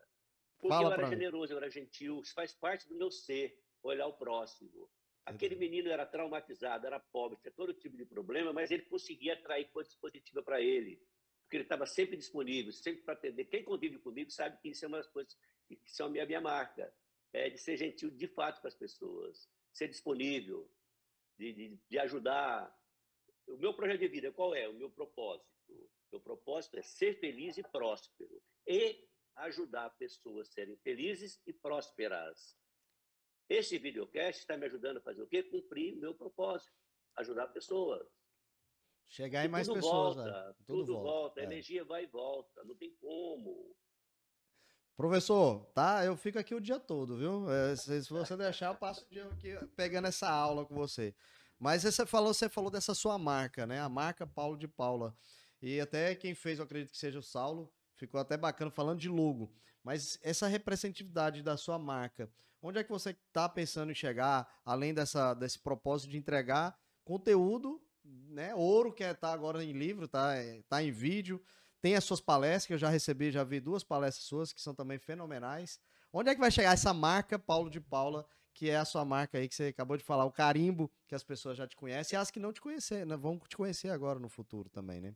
Porque 0.59 0.69
Fala 0.69 0.89
eu 0.89 0.93
era 0.93 1.09
generoso, 1.09 1.53
eu 1.53 1.57
era 1.57 1.71
gentil, 1.71 2.21
isso 2.21 2.35
faz 2.35 2.53
parte 2.53 2.89
do 2.89 2.97
meu 2.97 3.11
ser, 3.11 3.57
olhar 3.83 4.07
o 4.07 4.13
próximo. 4.13 4.91
Aquele 5.25 5.57
menino 5.57 5.91
era 5.91 6.07
traumatizado, 6.07 6.87
era 6.87 6.99
pobre, 6.99 7.39
tinha 7.39 7.53
todo 7.53 7.75
tipo 7.75 7.97
de 7.97 8.05
problema, 8.05 8.53
mas 8.53 8.71
ele 8.71 8.83
conseguia 8.83 9.35
atrair 9.35 9.69
coisas 9.71 9.95
positivas 9.95 10.43
para 10.43 10.61
ele, 10.61 11.01
porque 11.43 11.57
ele 11.57 11.65
estava 11.65 11.87
sempre 11.87 12.17
disponível, 12.17 12.73
sempre 12.73 13.03
para 13.03 13.15
atender. 13.15 13.45
Quem 13.45 13.63
convive 13.63 13.99
comigo 13.99 14.31
sabe 14.31 14.59
que 14.59 14.71
isso 14.71 14.85
é 14.85 14.89
uma 14.89 14.97
das 14.97 15.07
coisas 15.07 15.37
que 15.67 15.79
são 15.85 16.07
a 16.07 16.11
minha, 16.11 16.27
minha 16.27 16.41
marca, 16.41 16.93
é 17.33 17.51
de 17.51 17.59
ser 17.59 17.77
gentil 17.77 18.11
de 18.11 18.27
fato 18.27 18.61
com 18.61 18.69
as 18.69 18.75
pessoas, 18.75 19.49
ser 19.73 19.89
disponível, 19.89 20.69
de, 21.39 21.53
de, 21.53 21.79
de 21.89 21.99
ajudar. 21.99 22.75
O 23.47 23.57
meu 23.59 23.75
projeto 23.75 24.01
de 24.01 24.09
vida 24.09 24.33
qual 24.33 24.55
é? 24.55 24.67
O 24.69 24.75
meu 24.75 24.91
propósito. 24.91 25.47
Meu 26.11 26.21
propósito 26.21 26.79
é 26.79 26.83
ser 26.83 27.21
feliz 27.21 27.59
e 27.59 27.63
próspero. 27.63 28.43
E 28.67 29.08
ajudar 29.39 29.91
pessoas 29.91 30.49
a 30.49 30.53
serem 30.53 30.77
felizes 30.79 31.41
e 31.47 31.53
prósperas. 31.53 32.57
Esse 33.49 33.79
videocast 33.79 34.41
está 34.41 34.57
me 34.57 34.67
ajudando 34.67 34.99
a 34.99 35.03
fazer 35.03 35.23
o 35.23 35.27
quê? 35.27 35.43
Cumprir 35.43 35.97
meu 35.97 36.15
propósito, 36.15 36.73
ajudar 37.17 37.49
pessoas. 37.49 38.07
Chegar 39.09 39.45
em 39.45 39.49
mais 39.49 39.67
tudo 39.67 39.77
pessoas. 39.77 40.17
Volta, 40.17 40.31
é. 40.31 40.53
tudo, 40.67 40.67
tudo, 40.67 40.93
volta, 40.95 41.11
volta. 41.11 41.41
a 41.41 41.43
é. 41.43 41.47
energia 41.47 41.85
vai 41.85 42.05
e 42.05 42.07
volta, 42.07 42.65
não 42.65 42.77
tem 42.77 42.95
como. 42.97 43.75
Professor, 44.97 45.65
tá? 45.67 46.05
Eu 46.05 46.17
fico 46.17 46.39
aqui 46.39 46.55
o 46.55 46.61
dia 46.61 46.79
todo, 46.79 47.17
viu? 47.17 47.51
É, 47.51 47.77
se, 47.77 48.03
se, 48.03 48.11
você 48.11 48.37
deixar, 48.37 48.73
eu 48.73 48.75
passo 48.75 49.05
o 49.05 49.09
dia 49.09 49.27
aqui 49.29 49.57
pegando 49.77 50.09
essa 50.09 50.29
aula 50.29 50.67
com 50.67 50.75
você. 50.75 51.15
Mas 51.59 51.85
você 51.85 52.05
falou, 52.05 52.35
você 52.35 52.49
falou 52.49 52.71
dessa 52.71 52.95
sua 52.95 53.17
marca, 53.17 53.67
né? 53.67 53.81
A 53.81 53.89
marca 53.89 54.27
Paulo 54.27 54.59
de 54.59 54.69
Paula. 54.69 55.17
E 55.63 55.81
até 55.81 56.15
quem 56.15 56.35
fez, 56.35 56.59
eu 56.59 56.65
acredito 56.65 56.91
que 56.91 56.99
seja 56.99 57.19
o 57.19 57.23
Saulo, 57.23 57.73
Ficou 57.99 58.21
até 58.21 58.37
bacana 58.37 58.71
falando 58.71 59.01
de 59.01 59.09
logo. 59.09 59.53
Mas 59.85 60.19
essa 60.23 60.47
representatividade 60.47 61.43
da 61.43 61.57
sua 61.57 61.79
marca, 61.79 62.31
onde 62.63 62.79
é 62.79 62.85
que 62.85 62.91
você 62.91 63.11
está 63.11 63.49
pensando 63.49 63.91
em 63.91 63.95
chegar, 63.95 64.49
além 64.65 64.95
dessa, 64.95 65.35
desse 65.35 65.59
propósito 65.59 66.11
de 66.11 66.17
entregar 66.17 66.79
conteúdo 67.05 67.83
né, 68.29 68.55
ouro, 68.55 68.93
que 68.93 69.05
é, 69.05 69.13
tá 69.13 69.33
agora 69.33 69.63
em 69.63 69.73
livro, 69.73 70.09
tá, 70.09 70.35
é, 70.35 70.63
tá 70.69 70.83
em 70.83 70.91
vídeo. 70.91 71.43
Tem 71.81 71.95
as 71.95 72.05
suas 72.05 72.21
palestras, 72.21 72.67
que 72.67 72.73
eu 72.75 72.79
já 72.79 72.89
recebi, 72.89 73.31
já 73.31 73.45
vi 73.45 73.61
duas 73.61 73.85
palestras 73.85 74.25
suas, 74.25 74.53
que 74.53 74.61
são 74.61 74.75
também 74.75 74.99
fenomenais. 74.99 75.79
Onde 76.13 76.31
é 76.31 76.35
que 76.35 76.41
vai 76.41 76.51
chegar 76.51 76.73
essa 76.73 76.95
marca, 76.95 77.39
Paulo 77.39 77.71
de 77.71 77.81
Paula, 77.81 78.27
que 78.55 78.71
é 78.71 78.77
a 78.77 78.85
sua 78.85 79.05
marca 79.05 79.39
aí 79.39 79.49
que 79.49 79.55
você 79.55 79.67
acabou 79.67 79.97
de 79.97 80.03
falar, 80.03 80.25
o 80.25 80.33
carimbo, 80.33 80.91
que 81.07 81.15
as 81.15 81.23
pessoas 81.23 81.57
já 81.57 81.67
te 81.67 81.77
conhecem, 81.77 82.17
e 82.17 82.21
as 82.21 82.31
que 82.31 82.41
não 82.41 82.53
te 82.53 82.61
conhecem, 82.61 83.05
né, 83.05 83.17
vão 83.17 83.39
te 83.39 83.57
conhecer 83.57 83.91
agora 83.91 84.19
no 84.19 84.29
futuro 84.29 84.69
também, 84.69 85.01
né? 85.01 85.15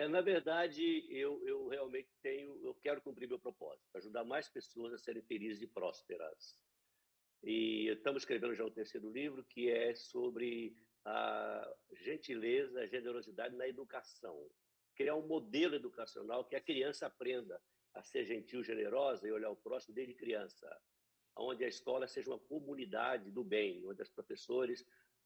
É, 0.00 0.08
na 0.08 0.22
verdade, 0.22 1.04
eu, 1.10 1.46
eu 1.46 1.68
realmente 1.68 2.08
tenho, 2.22 2.58
eu 2.64 2.74
quero 2.74 3.02
cumprir 3.02 3.28
meu 3.28 3.38
propósito, 3.38 3.84
ajudar 3.98 4.24
mais 4.24 4.48
pessoas 4.48 4.94
a 4.94 4.98
serem 4.98 5.20
felizes 5.20 5.60
e 5.60 5.66
prósperas. 5.66 6.58
E 7.42 7.88
estamos 7.88 8.22
escrevendo 8.22 8.54
já 8.54 8.64
o 8.64 8.70
terceiro 8.70 9.10
livro, 9.10 9.44
que 9.44 9.70
é 9.70 9.94
sobre 9.94 10.74
a 11.04 11.70
gentileza, 11.92 12.80
a 12.80 12.86
generosidade 12.86 13.54
na 13.56 13.68
educação. 13.68 14.50
Criar 14.94 15.16
um 15.16 15.26
modelo 15.26 15.74
educacional 15.74 16.46
que 16.46 16.56
a 16.56 16.62
criança 16.62 17.06
aprenda 17.06 17.60
a 17.92 18.02
ser 18.02 18.24
gentil, 18.24 18.64
generosa 18.64 19.28
e 19.28 19.32
olhar 19.32 19.50
o 19.50 19.56
próximo 19.56 19.94
desde 19.94 20.14
criança. 20.14 20.66
Onde 21.36 21.62
a 21.62 21.68
escola 21.68 22.08
seja 22.08 22.30
uma 22.30 22.38
comunidade 22.38 23.30
do 23.30 23.44
bem, 23.44 23.86
onde 23.86 24.00
os 24.00 24.08
professores, 24.08 24.82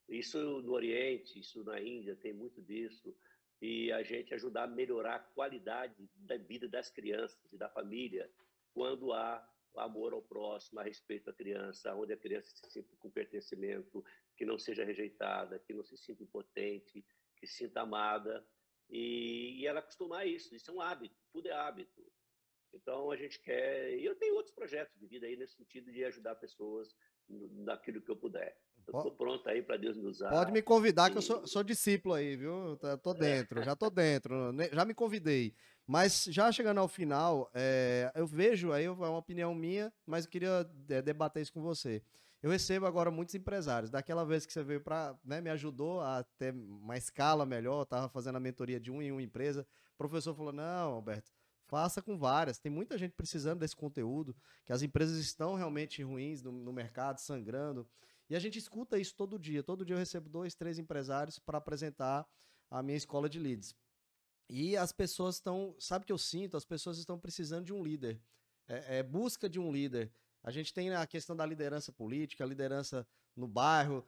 isso 0.08 0.62
no 0.62 0.72
Oriente, 0.72 1.38
isso 1.38 1.62
na 1.62 1.80
Índia, 1.80 2.16
tem 2.16 2.32
muito 2.32 2.60
disso, 2.60 3.16
e 3.64 3.90
a 3.90 4.02
gente 4.02 4.34
ajudar 4.34 4.64
a 4.64 4.66
melhorar 4.66 5.14
a 5.14 5.18
qualidade 5.18 6.10
da 6.16 6.36
vida 6.36 6.68
das 6.68 6.90
crianças 6.90 7.50
e 7.50 7.56
da 7.56 7.66
família 7.66 8.30
quando 8.74 9.10
há 9.14 9.42
amor 9.76 10.12
ao 10.12 10.20
próximo, 10.20 10.80
a 10.80 10.82
respeito 10.82 11.30
à 11.30 11.32
criança, 11.32 11.94
onde 11.94 12.12
a 12.12 12.16
criança 12.16 12.54
se 12.54 12.70
sinta 12.70 12.94
com 12.98 13.10
pertencimento, 13.10 14.04
que 14.36 14.44
não 14.44 14.58
seja 14.58 14.84
rejeitada, 14.84 15.58
que 15.58 15.72
não 15.72 15.82
se 15.82 15.96
sinta 15.96 16.22
impotente, 16.22 17.02
que 17.38 17.46
se 17.46 17.54
sinta 17.54 17.80
amada 17.80 18.46
e, 18.90 19.60
e 19.60 19.66
ela 19.66 19.80
acostumar 19.80 20.26
isso. 20.26 20.54
Isso 20.54 20.70
é 20.70 20.74
um 20.74 20.82
hábito, 20.82 21.16
tudo 21.32 21.48
é 21.48 21.52
hábito. 21.52 22.04
Então 22.74 23.10
a 23.10 23.16
gente 23.16 23.40
quer. 23.40 23.98
E 23.98 24.04
eu 24.04 24.14
tenho 24.16 24.34
outros 24.34 24.54
projetos 24.54 24.98
de 24.98 25.06
vida 25.06 25.26
aí 25.26 25.36
nesse 25.36 25.56
sentido 25.56 25.92
de 25.92 26.04
ajudar 26.04 26.34
pessoas 26.34 26.94
naquilo 27.28 28.02
que 28.02 28.10
eu 28.10 28.16
puder. 28.16 28.56
Eu 28.86 28.98
estou 28.98 29.12
pronto 29.12 29.48
aí 29.48 29.62
para 29.62 29.78
Deus 29.78 29.96
me 29.96 30.06
usar. 30.06 30.28
Pode 30.28 30.52
me 30.52 30.60
convidar, 30.60 31.08
e... 31.08 31.12
que 31.12 31.18
eu 31.18 31.22
sou, 31.22 31.46
sou, 31.46 31.64
discípulo 31.64 32.14
aí, 32.14 32.36
viu? 32.36 32.78
Tô 33.02 33.14
dentro, 33.14 33.62
já 33.62 33.74
tô 33.74 33.88
dentro, 33.88 34.34
já 34.72 34.84
me 34.84 34.92
convidei. 34.92 35.54
Mas 35.86 36.24
já 36.24 36.50
chegando 36.50 36.80
ao 36.80 36.88
final, 36.88 37.50
é, 37.54 38.10
eu 38.14 38.26
vejo 38.26 38.72
aí, 38.72 38.84
é 38.84 38.90
uma 38.90 39.18
opinião 39.18 39.54
minha, 39.54 39.92
mas 40.06 40.24
eu 40.24 40.30
queria 40.30 40.68
é, 40.88 41.02
debater 41.02 41.42
isso 41.42 41.52
com 41.52 41.62
você. 41.62 42.02
Eu 42.42 42.50
recebo 42.50 42.84
agora 42.84 43.10
muitos 43.10 43.34
empresários. 43.34 43.90
Daquela 43.90 44.24
vez 44.24 44.44
que 44.44 44.52
você 44.52 44.62
veio 44.62 44.80
para, 44.80 45.18
né, 45.24 45.40
me 45.40 45.50
ajudou 45.50 46.00
a 46.00 46.22
ter 46.38 46.52
uma 46.52 46.96
escala 46.96 47.46
melhor, 47.46 47.82
estava 47.82 48.08
fazendo 48.08 48.36
a 48.36 48.40
mentoria 48.40 48.78
de 48.78 48.90
um 48.90 49.00
em 49.00 49.12
uma 49.12 49.22
empresa. 49.22 49.66
O 49.94 49.96
professor 49.96 50.34
falou: 50.34 50.52
"Não, 50.52 50.92
Alberto, 50.92 51.30
faça 51.66 52.02
com 52.02 52.16
várias. 52.16 52.58
Tem 52.58 52.70
muita 52.70 52.96
gente 52.96 53.12
precisando 53.12 53.60
desse 53.60 53.76
conteúdo, 53.76 54.34
que 54.64 54.72
as 54.72 54.82
empresas 54.82 55.18
estão 55.18 55.54
realmente 55.54 56.02
ruins 56.02 56.42
no, 56.42 56.52
no 56.52 56.72
mercado, 56.72 57.18
sangrando. 57.18 57.86
E 58.28 58.36
a 58.36 58.38
gente 58.38 58.58
escuta 58.58 58.98
isso 58.98 59.14
todo 59.14 59.38
dia. 59.38 59.62
Todo 59.62 59.84
dia 59.84 59.94
eu 59.94 59.98
recebo 59.98 60.28
dois, 60.28 60.54
três 60.54 60.78
empresários 60.78 61.38
para 61.38 61.58
apresentar 61.58 62.26
a 62.70 62.82
minha 62.82 62.96
escola 62.96 63.28
de 63.28 63.38
leads. 63.38 63.74
E 64.48 64.76
as 64.76 64.92
pessoas 64.92 65.36
estão, 65.36 65.74
sabe 65.78 66.04
o 66.04 66.06
que 66.06 66.12
eu 66.12 66.18
sinto? 66.18 66.56
As 66.56 66.64
pessoas 66.64 66.98
estão 66.98 67.18
precisando 67.18 67.64
de 67.64 67.72
um 67.72 67.82
líder. 67.82 68.20
É, 68.66 68.98
é, 68.98 69.02
busca 69.02 69.48
de 69.48 69.58
um 69.58 69.72
líder. 69.72 70.12
A 70.42 70.50
gente 70.50 70.72
tem 70.72 70.92
a 70.94 71.06
questão 71.06 71.34
da 71.34 71.46
liderança 71.46 71.92
política, 71.92 72.44
a 72.44 72.46
liderança 72.46 73.06
no 73.34 73.48
bairro. 73.48 74.04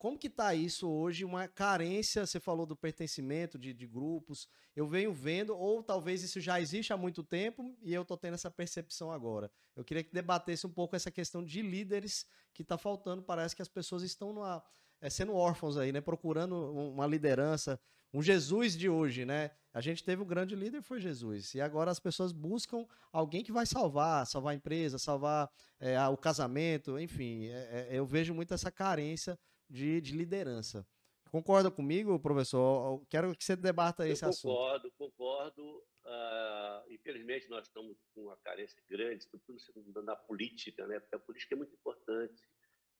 Como 0.00 0.18
que 0.18 0.28
está 0.28 0.54
isso 0.54 0.88
hoje? 0.88 1.26
Uma 1.26 1.46
carência, 1.46 2.24
você 2.24 2.40
falou 2.40 2.64
do 2.64 2.74
pertencimento 2.74 3.58
de, 3.58 3.74
de, 3.74 3.86
grupos. 3.86 4.48
Eu 4.74 4.86
venho 4.86 5.12
vendo, 5.12 5.54
ou 5.54 5.82
talvez 5.82 6.22
isso 6.22 6.40
já 6.40 6.58
existe 6.58 6.90
há 6.90 6.96
muito 6.96 7.22
tempo 7.22 7.76
e 7.82 7.92
eu 7.92 8.00
estou 8.00 8.16
tendo 8.16 8.32
essa 8.32 8.50
percepção 8.50 9.12
agora. 9.12 9.50
Eu 9.76 9.84
queria 9.84 10.02
que 10.02 10.10
debatesse 10.10 10.66
um 10.66 10.70
pouco 10.70 10.96
essa 10.96 11.10
questão 11.10 11.44
de 11.44 11.60
líderes 11.60 12.24
que 12.54 12.62
está 12.62 12.78
faltando. 12.78 13.22
Parece 13.22 13.54
que 13.54 13.60
as 13.60 13.68
pessoas 13.68 14.02
estão 14.02 14.32
numa, 14.32 14.64
é, 15.02 15.10
sendo 15.10 15.34
órfãos 15.34 15.76
aí, 15.76 15.92
né? 15.92 16.00
Procurando 16.00 16.56
uma 16.72 17.06
liderança, 17.06 17.78
um 18.10 18.22
Jesus 18.22 18.74
de 18.74 18.88
hoje, 18.88 19.26
né? 19.26 19.50
A 19.70 19.82
gente 19.82 20.02
teve 20.02 20.22
um 20.22 20.26
grande 20.26 20.54
líder, 20.56 20.80
foi 20.80 20.98
Jesus. 20.98 21.52
E 21.54 21.60
agora 21.60 21.90
as 21.90 22.00
pessoas 22.00 22.32
buscam 22.32 22.86
alguém 23.12 23.44
que 23.44 23.52
vai 23.52 23.66
salvar, 23.66 24.26
salvar 24.26 24.54
a 24.54 24.56
empresa, 24.56 24.98
salvar 24.98 25.50
é, 25.78 26.00
o 26.08 26.16
casamento, 26.16 26.98
enfim. 26.98 27.48
É, 27.48 27.88
é, 27.90 27.98
eu 27.98 28.06
vejo 28.06 28.32
muito 28.32 28.54
essa 28.54 28.70
carência 28.70 29.38
de, 29.70 30.00
de, 30.00 30.16
liderança. 30.16 30.86
Concorda 31.30 31.70
comigo, 31.70 32.18
professor? 32.18 33.00
Quero 33.08 33.34
que 33.36 33.44
você 33.44 33.54
debata 33.54 34.06
esse 34.08 34.24
eu 34.24 34.30
assunto. 34.30 34.52
Concordo, 34.52 34.90
concordo. 34.98 35.84
Uh, 36.04 36.92
infelizmente, 36.92 37.48
nós 37.48 37.66
estamos 37.66 37.96
com 38.12 38.24
uma 38.24 38.36
carência 38.38 38.82
grande, 38.88 39.28
tudo 39.28 40.02
na 40.02 40.16
política, 40.16 40.86
né? 40.86 40.98
Porque 40.98 41.14
a 41.14 41.20
política 41.20 41.54
é 41.54 41.58
muito 41.58 41.74
importante. 41.74 42.42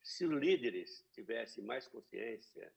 Se 0.02 0.24
os 0.24 0.32
líderes 0.32 1.04
tivessem 1.12 1.64
mais 1.64 1.88
consciência 1.88 2.72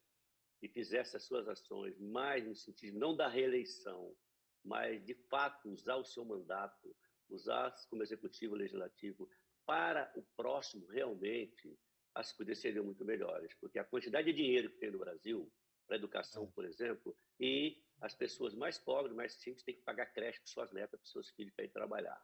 e 0.62 0.68
fizesse 0.68 1.16
as 1.16 1.24
suas 1.24 1.48
ações 1.48 1.98
mais 2.00 2.46
no 2.46 2.56
sentido 2.56 2.98
não 2.98 3.16
da 3.16 3.28
reeleição, 3.28 4.16
mas 4.64 5.04
de 5.06 5.14
fato 5.14 5.70
usar 5.70 5.98
o 5.98 6.06
seu 6.06 6.26
mandato, 6.26 6.96
usar 7.30 7.74
como 7.90 8.02
executivo 8.02 8.56
legislativo 8.56 9.30
para 9.66 10.12
o 10.16 10.24
próximo 10.36 10.86
realmente, 10.88 11.78
as 12.16 12.32
coisas 12.32 12.60
seriam 12.60 12.86
muito 12.86 13.04
melhores, 13.04 13.54
porque 13.56 13.80
a 13.80 13.84
quantidade 13.84 14.32
de 14.32 14.38
dinheiro 14.38 14.70
que 14.70 14.78
tem 14.78 14.92
no 14.92 15.00
Brasil 15.00 15.52
para 15.88 15.98
educação, 15.98 16.46
é. 16.46 16.52
por 16.54 16.66
exemplo, 16.66 17.16
e 17.40 17.84
as 18.02 18.14
pessoas 18.14 18.54
mais 18.54 18.78
pobres, 18.78 19.16
mais 19.16 19.34
simples, 19.34 19.64
têm 19.64 19.76
que 19.76 19.82
pagar 19.82 20.08
creche 20.08 20.40
para 20.40 20.48
suas 20.48 20.72
netas, 20.72 21.00
para 21.00 21.10
seus 21.10 21.30
filhos 21.32 21.54
para 21.54 21.66
ir 21.66 21.70
trabalhar. 21.70 22.22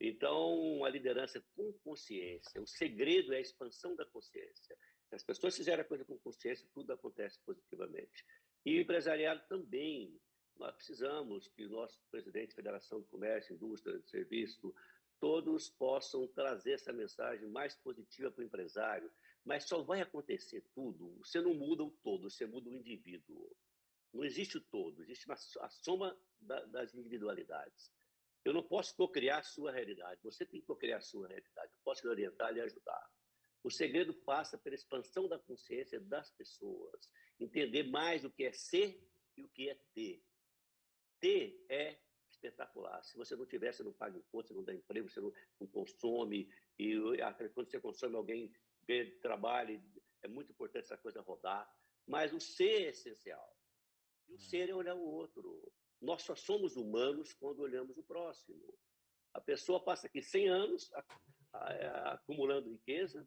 Então, 0.00 0.84
a 0.84 0.88
liderança 0.88 1.42
com 1.54 1.72
consciência, 1.84 2.60
o 2.60 2.66
segredo 2.66 3.32
é 3.32 3.36
a 3.36 3.40
expansão 3.40 3.94
da 3.94 4.04
consciência. 4.04 4.76
Se 5.08 5.14
as 5.14 5.22
pessoas 5.22 5.56
fizerem 5.56 5.80
a 5.80 5.84
coisa 5.84 6.04
com 6.04 6.18
consciência, 6.18 6.68
tudo 6.74 6.92
acontece 6.92 7.38
positivamente. 7.44 8.24
E 8.64 8.78
o 8.78 8.80
empresariado 8.80 9.42
também. 9.48 10.18
Nós 10.56 10.72
precisamos 10.76 11.48
que 11.48 11.64
o 11.64 11.68
nosso 11.68 12.00
presidente 12.12 12.50
da 12.50 12.54
Federação 12.54 13.00
de 13.00 13.08
Comércio, 13.08 13.56
Indústria, 13.56 14.00
Serviço, 14.04 14.72
todos 15.20 15.70
possam 15.70 16.26
trazer 16.28 16.72
essa 16.72 16.92
mensagem 16.92 17.48
mais 17.48 17.74
positiva 17.74 18.30
para 18.30 18.42
o 18.42 18.46
empresário. 18.46 19.10
Mas 19.44 19.64
só 19.64 19.82
vai 19.82 20.00
acontecer 20.00 20.64
tudo, 20.74 21.16
você 21.18 21.40
não 21.40 21.54
muda 21.54 21.84
o 21.84 21.90
todo, 22.02 22.30
você 22.30 22.46
muda 22.46 22.70
o 22.70 22.72
indivíduo. 22.72 23.54
Não 24.12 24.24
existe 24.24 24.56
o 24.56 24.60
todo, 24.60 25.02
existe 25.02 25.30
a 25.30 25.68
soma 25.68 26.16
da, 26.40 26.64
das 26.66 26.94
individualidades. 26.94 27.92
Eu 28.44 28.52
não 28.52 28.62
posso 28.62 28.94
cocriar 28.94 29.40
a 29.40 29.42
sua 29.42 29.72
realidade, 29.72 30.20
você 30.22 30.46
tem 30.46 30.60
que 30.60 30.66
cocriar 30.66 30.98
a 30.98 31.02
sua 31.02 31.28
realidade. 31.28 31.72
Eu 31.72 31.80
posso 31.82 32.06
lhe 32.06 32.10
orientar 32.10 32.50
e 32.50 32.54
lhe 32.54 32.60
ajudar. 32.60 33.10
O 33.62 33.70
segredo 33.70 34.12
passa 34.12 34.58
pela 34.58 34.74
expansão 34.74 35.26
da 35.26 35.38
consciência 35.38 35.98
das 35.98 36.30
pessoas, 36.30 37.10
entender 37.40 37.84
mais 37.84 38.24
o 38.24 38.30
que 38.30 38.44
é 38.44 38.52
ser 38.52 39.02
e 39.36 39.42
o 39.42 39.48
que 39.48 39.70
é 39.70 39.78
ter. 39.94 40.22
Ter 41.18 41.64
é 41.70 41.98
espetacular. 42.46 43.02
Se 43.02 43.16
você 43.16 43.34
não 43.34 43.46
tiver, 43.46 43.72
você 43.72 43.82
não 43.82 43.92
paga 43.92 44.18
imposto, 44.18 44.48
você 44.48 44.54
não 44.54 44.64
dá 44.64 44.74
emprego, 44.74 45.08
você 45.08 45.20
não, 45.20 45.32
não 45.60 45.66
consome, 45.66 46.48
e 46.78 46.94
quando 47.54 47.70
você 47.70 47.80
consome, 47.80 48.16
alguém 48.16 48.52
vê 48.86 49.06
trabalho, 49.22 49.82
é 50.22 50.28
muito 50.28 50.52
importante 50.52 50.84
essa 50.84 50.98
coisa 50.98 51.20
rodar. 51.20 51.68
Mas 52.06 52.32
o 52.32 52.40
ser 52.40 52.82
é 52.82 52.88
essencial. 52.90 53.56
E 54.28 54.34
o 54.34 54.38
ser 54.38 54.68
é 54.68 54.74
olhar 54.74 54.94
o 54.94 55.04
outro. 55.04 55.72
Nós 56.00 56.22
só 56.22 56.34
somos 56.34 56.76
humanos 56.76 57.32
quando 57.32 57.60
olhamos 57.60 57.96
o 57.96 58.02
próximo. 58.02 58.62
A 59.32 59.40
pessoa 59.40 59.82
passa 59.82 60.06
aqui 60.06 60.22
100 60.22 60.48
anos 60.48 60.90
acumulando 62.12 62.70
riqueza, 62.70 63.26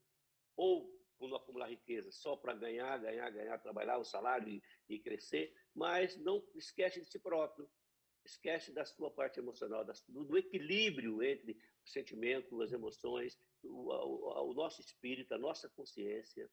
ou 0.56 0.94
quando 1.18 1.36
acumular 1.36 1.70
riqueza 1.70 2.12
só 2.12 2.36
para 2.36 2.54
ganhar, 2.54 2.98
ganhar, 3.00 3.30
ganhar, 3.32 3.58
trabalhar 3.60 3.98
o 3.98 4.06
salário 4.06 4.48
e, 4.50 4.62
e, 4.88 5.00
crescer, 5.00 5.54
mas 5.74 6.16
não 6.18 6.46
esquece 6.54 7.00
de 7.00 7.08
si 7.08 7.20
próprio, 7.20 7.70
esquece 8.28 8.72
da 8.72 8.86
sua 8.86 9.10
parte 9.10 9.40
emocional, 9.40 9.86
do, 10.08 10.38
equilíbrio 10.38 11.24
entre 11.24 11.54
o 11.84 11.90
sentimento, 11.90 12.62
as 12.62 12.72
emoções, 12.72 13.40
o, 13.64 13.92
o, 13.92 14.52
o 14.52 14.54
nosso 14.54 14.82
espírito, 14.82 15.34
a 15.34 15.38
nossa 15.38 15.70
consciência. 15.70 16.50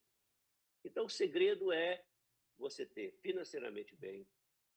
Então, 0.84 1.06
o 1.06 1.10
segredo 1.10 1.72
é 1.72 2.04
você 2.56 2.86
ter 2.86 3.12
financeiramente 3.20 3.96
bem, 3.96 4.26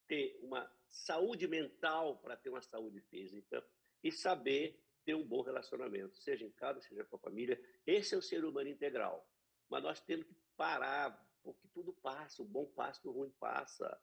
ter 0.08 0.38
uma 0.42 0.70
saúde 0.90 1.48
mental 1.48 2.18
para 2.20 2.36
ter 2.36 2.50
uma 2.50 2.62
saúde 2.62 3.02
física 3.02 3.66
e 4.04 4.12
saber 4.12 4.82
ter 5.06 5.16
um 5.16 5.26
bom 5.26 5.42
relacionamento, 5.42 6.18
seja 6.18 6.46
em 6.46 6.52
casa, 6.52 6.82
seja 6.82 7.06
com 7.06 7.16
a 7.16 7.20
família. 7.20 7.62
Esse 7.86 8.16
é 8.16 8.18
o 8.18 8.22
ser 8.22 8.44
humano 8.44 8.70
integral. 8.70 9.26
Mas 9.70 9.84
nós 9.84 10.02
temos 10.02 10.26
que 10.26 10.36
parar, 10.56 11.26
porque 11.44 11.68
tudo 11.74 11.94
passa, 11.94 12.42
o 12.42 12.46
bom 12.46 12.66
passa, 12.66 13.08
o 13.08 13.12
ruim 13.12 13.32
passa. 13.40 14.02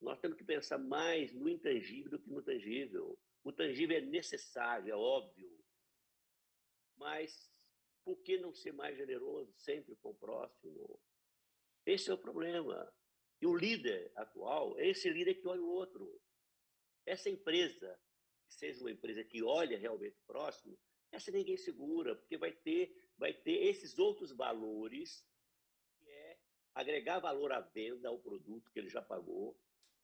Nós 0.00 0.18
temos 0.20 0.36
que 0.36 0.44
pensar 0.44 0.78
mais 0.78 1.32
no 1.32 1.48
intangível 1.48 2.10
do 2.10 2.18
que 2.18 2.28
no 2.28 2.42
tangível. 2.42 3.18
O 3.42 3.52
tangível 3.52 3.96
é 3.96 4.00
necessário, 4.00 4.90
é 4.90 4.96
óbvio. 4.96 5.50
Mas 6.96 7.56
por 8.04 8.22
que 8.22 8.38
não 8.38 8.54
ser 8.54 8.72
mais 8.72 8.96
generoso 8.96 9.52
sempre 9.56 9.96
com 9.96 10.10
o 10.10 10.14
próximo? 10.14 11.00
Esse 11.84 12.10
é 12.10 12.14
o 12.14 12.18
problema. 12.18 12.92
E 13.40 13.46
o 13.46 13.56
líder 13.56 14.12
atual 14.16 14.78
é 14.78 14.88
esse 14.88 15.08
líder 15.10 15.34
que 15.34 15.48
olha 15.48 15.62
o 15.62 15.68
outro. 15.68 16.20
Essa 17.04 17.30
empresa, 17.30 17.98
que 18.46 18.54
seja 18.54 18.80
uma 18.80 18.90
empresa 18.90 19.22
que 19.24 19.42
olha 19.42 19.78
realmente 19.78 20.16
o 20.18 20.26
próximo, 20.26 20.78
essa 21.12 21.30
ninguém 21.30 21.56
segura, 21.56 22.16
porque 22.16 22.36
vai 22.36 22.52
ter, 22.52 22.94
vai 23.16 23.32
ter 23.32 23.66
esses 23.66 23.98
outros 23.98 24.32
valores, 24.32 25.26
que 25.98 26.10
é 26.10 26.38
agregar 26.74 27.20
valor 27.20 27.52
à 27.52 27.60
venda, 27.60 28.08
ao 28.08 28.18
produto 28.18 28.70
que 28.70 28.78
ele 28.78 28.88
já 28.88 29.00
pagou, 29.00 29.56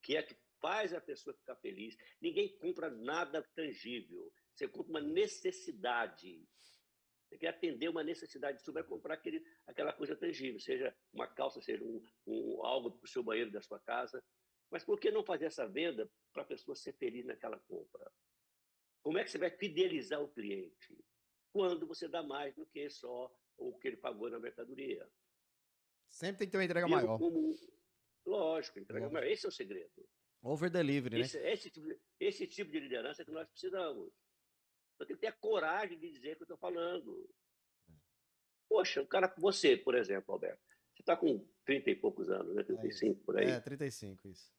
que 0.02 0.16
é 0.16 0.22
que 0.22 0.36
faz 0.60 0.92
a 0.92 1.00
pessoa 1.00 1.34
ficar 1.34 1.56
feliz. 1.56 1.96
Ninguém 2.20 2.56
compra 2.58 2.90
nada 2.90 3.42
tangível. 3.54 4.32
Você 4.54 4.68
compra 4.68 4.90
uma 4.90 5.00
necessidade. 5.00 6.46
Você 7.26 7.38
quer 7.38 7.48
atender 7.48 7.88
uma 7.88 8.04
necessidade, 8.04 8.62
você 8.62 8.70
vai 8.70 8.84
comprar 8.84 9.14
aquele, 9.14 9.42
aquela 9.66 9.92
coisa 9.92 10.14
tangível, 10.14 10.60
seja 10.60 10.94
uma 11.12 11.26
calça, 11.26 11.62
seja 11.62 11.82
um, 11.82 12.02
um 12.26 12.64
algo 12.64 12.92
para 12.92 13.06
o 13.06 13.08
seu 13.08 13.22
banheiro 13.22 13.50
da 13.50 13.62
sua 13.62 13.80
casa. 13.80 14.22
Mas 14.70 14.84
por 14.84 15.00
que 15.00 15.10
não 15.10 15.24
fazer 15.24 15.46
essa 15.46 15.66
venda 15.66 16.10
para 16.32 16.42
a 16.42 16.46
pessoa 16.46 16.76
ser 16.76 16.92
feliz 16.94 17.24
naquela 17.24 17.58
compra? 17.60 18.10
Como 19.02 19.18
é 19.18 19.24
que 19.24 19.30
você 19.30 19.38
vai 19.38 19.50
fidelizar 19.50 20.22
o 20.22 20.28
cliente? 20.28 21.02
Quando 21.52 21.86
você 21.86 22.06
dá 22.06 22.22
mais 22.22 22.54
do 22.54 22.66
que 22.66 22.88
só 22.90 23.34
o 23.56 23.78
que 23.78 23.88
ele 23.88 23.96
pagou 23.96 24.30
na 24.30 24.38
mercadoria. 24.38 25.08
Sempre 26.08 26.40
tem 26.40 26.46
que 26.48 26.52
ter 26.52 26.58
uma 26.58 26.64
entrega 26.64 26.88
maior. 26.88 27.18
Como... 27.18 27.54
Lógico, 28.24 28.80
maior. 29.10 29.24
Esse 29.24 29.46
é 29.46 29.48
o 29.48 29.52
segredo. 29.52 29.90
Over 30.42 30.70
delivery, 30.70 31.20
esse, 31.20 31.38
né? 31.38 31.52
Esse 31.52 31.70
tipo, 31.70 31.86
de, 31.86 32.00
esse 32.18 32.46
tipo 32.46 32.70
de 32.70 32.80
liderança 32.80 33.24
que 33.24 33.30
nós 33.30 33.48
precisamos. 33.48 34.12
Eu 34.98 35.06
tenho 35.06 35.16
que 35.16 35.26
ter 35.26 35.28
a 35.28 35.32
coragem 35.32 35.98
de 35.98 36.10
dizer 36.10 36.32
o 36.32 36.36
que 36.36 36.42
eu 36.42 36.44
estou 36.44 36.58
falando. 36.58 37.28
Poxa, 38.68 39.02
o 39.02 39.06
cara, 39.06 39.32
você, 39.38 39.76
por 39.76 39.94
exemplo, 39.94 40.32
Alberto, 40.32 40.62
você 40.94 41.02
está 41.02 41.16
com 41.16 41.46
30 41.64 41.90
e 41.90 41.96
poucos 41.96 42.30
anos, 42.30 42.54
né? 42.54 42.64
35 42.64 43.20
é 43.20 43.24
por 43.24 43.36
aí. 43.38 43.50
É, 43.50 43.60
35, 43.60 44.28
isso. 44.28 44.52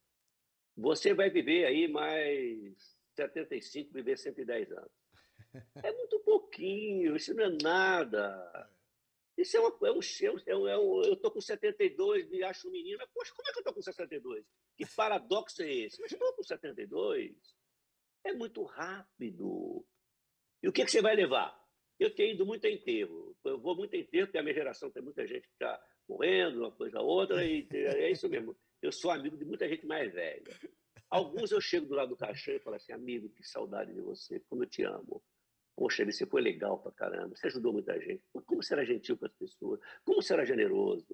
Você 0.75 1.13
vai 1.13 1.29
viver 1.29 1.65
aí 1.65 1.87
mais 1.87 2.97
75, 3.15 3.93
viver 3.93 4.17
110 4.17 4.71
anos. 4.71 4.91
É 5.83 5.91
muito 5.91 6.19
pouquinho, 6.21 7.15
isso 7.15 7.33
não 7.35 7.43
é 7.43 7.49
nada. 7.61 8.69
Isso 9.37 9.57
é, 9.57 9.59
uma, 9.59 9.69
é 9.69 9.91
um, 9.91 9.99
é 10.47 10.55
um, 10.55 10.67
é 10.67 10.77
um 10.77 11.03
eu 11.03 11.13
estou 11.13 11.31
com 11.31 11.41
72, 11.41 12.29
me 12.29 12.43
acho 12.43 12.69
menina. 12.69 13.07
Poxa, 13.13 13.33
como 13.35 13.47
é 13.47 13.51
que 13.51 13.57
eu 13.57 13.61
estou 13.61 13.73
com 13.73 13.81
62? 13.81 14.45
Que 14.77 14.85
paradoxo 14.95 15.63
é 15.63 15.73
esse? 15.73 15.99
Mas 16.01 16.11
estou 16.11 16.33
com 16.33 16.43
72. 16.43 17.35
É 18.23 18.33
muito 18.33 18.63
rápido. 18.63 19.85
E 20.61 20.67
o 20.67 20.71
que, 20.71 20.85
que 20.85 20.91
você 20.91 21.01
vai 21.01 21.15
levar? 21.15 21.59
Eu 21.99 22.13
tenho 22.13 22.33
ido 22.33 22.45
muito 22.45 22.65
a 22.67 22.69
enterro. 22.69 23.35
Eu 23.43 23.59
vou 23.59 23.75
muito 23.75 23.95
a 23.95 23.99
enterro, 23.99 24.27
porque 24.27 24.37
a 24.37 24.43
minha 24.43 24.53
geração 24.53 24.91
tem 24.91 25.03
muita 25.03 25.27
gente 25.27 25.47
que 25.47 25.53
está 25.53 25.83
morrendo, 26.07 26.59
uma 26.59 26.71
coisa 26.71 26.99
ou 26.99 27.07
outra, 27.07 27.45
e 27.45 27.67
é 27.71 28.11
isso 28.11 28.29
mesmo. 28.29 28.55
Eu 28.81 28.91
sou 28.91 29.11
amigo 29.11 29.37
de 29.37 29.45
muita 29.45 29.67
gente 29.67 29.85
mais 29.85 30.13
velha. 30.13 30.59
Alguns 31.09 31.51
eu 31.51 31.61
chego 31.61 31.85
do 31.85 31.95
lado 31.95 32.09
do 32.09 32.17
caixão 32.17 32.53
e 32.53 32.59
falo 32.59 32.75
assim, 32.75 32.91
amigo, 32.91 33.29
que 33.29 33.43
saudade 33.43 33.93
de 33.93 34.01
você, 34.01 34.39
como 34.41 34.63
eu 34.63 34.69
te 34.69 34.83
amo. 34.83 35.23
Poxa, 35.83 36.05
você 36.05 36.25
foi 36.25 36.41
legal 36.41 36.79
pra 36.79 36.93
caramba, 36.93 37.35
você 37.35 37.47
ajudou 37.47 37.73
muita 37.73 37.99
gente. 37.99 38.23
Como 38.45 38.63
você 38.63 38.73
era 38.73 38.85
gentil 38.85 39.17
com 39.17 39.25
as 39.25 39.33
pessoas, 39.33 39.81
como 40.05 40.21
você 40.21 40.31
era 40.31 40.45
generoso. 40.45 41.05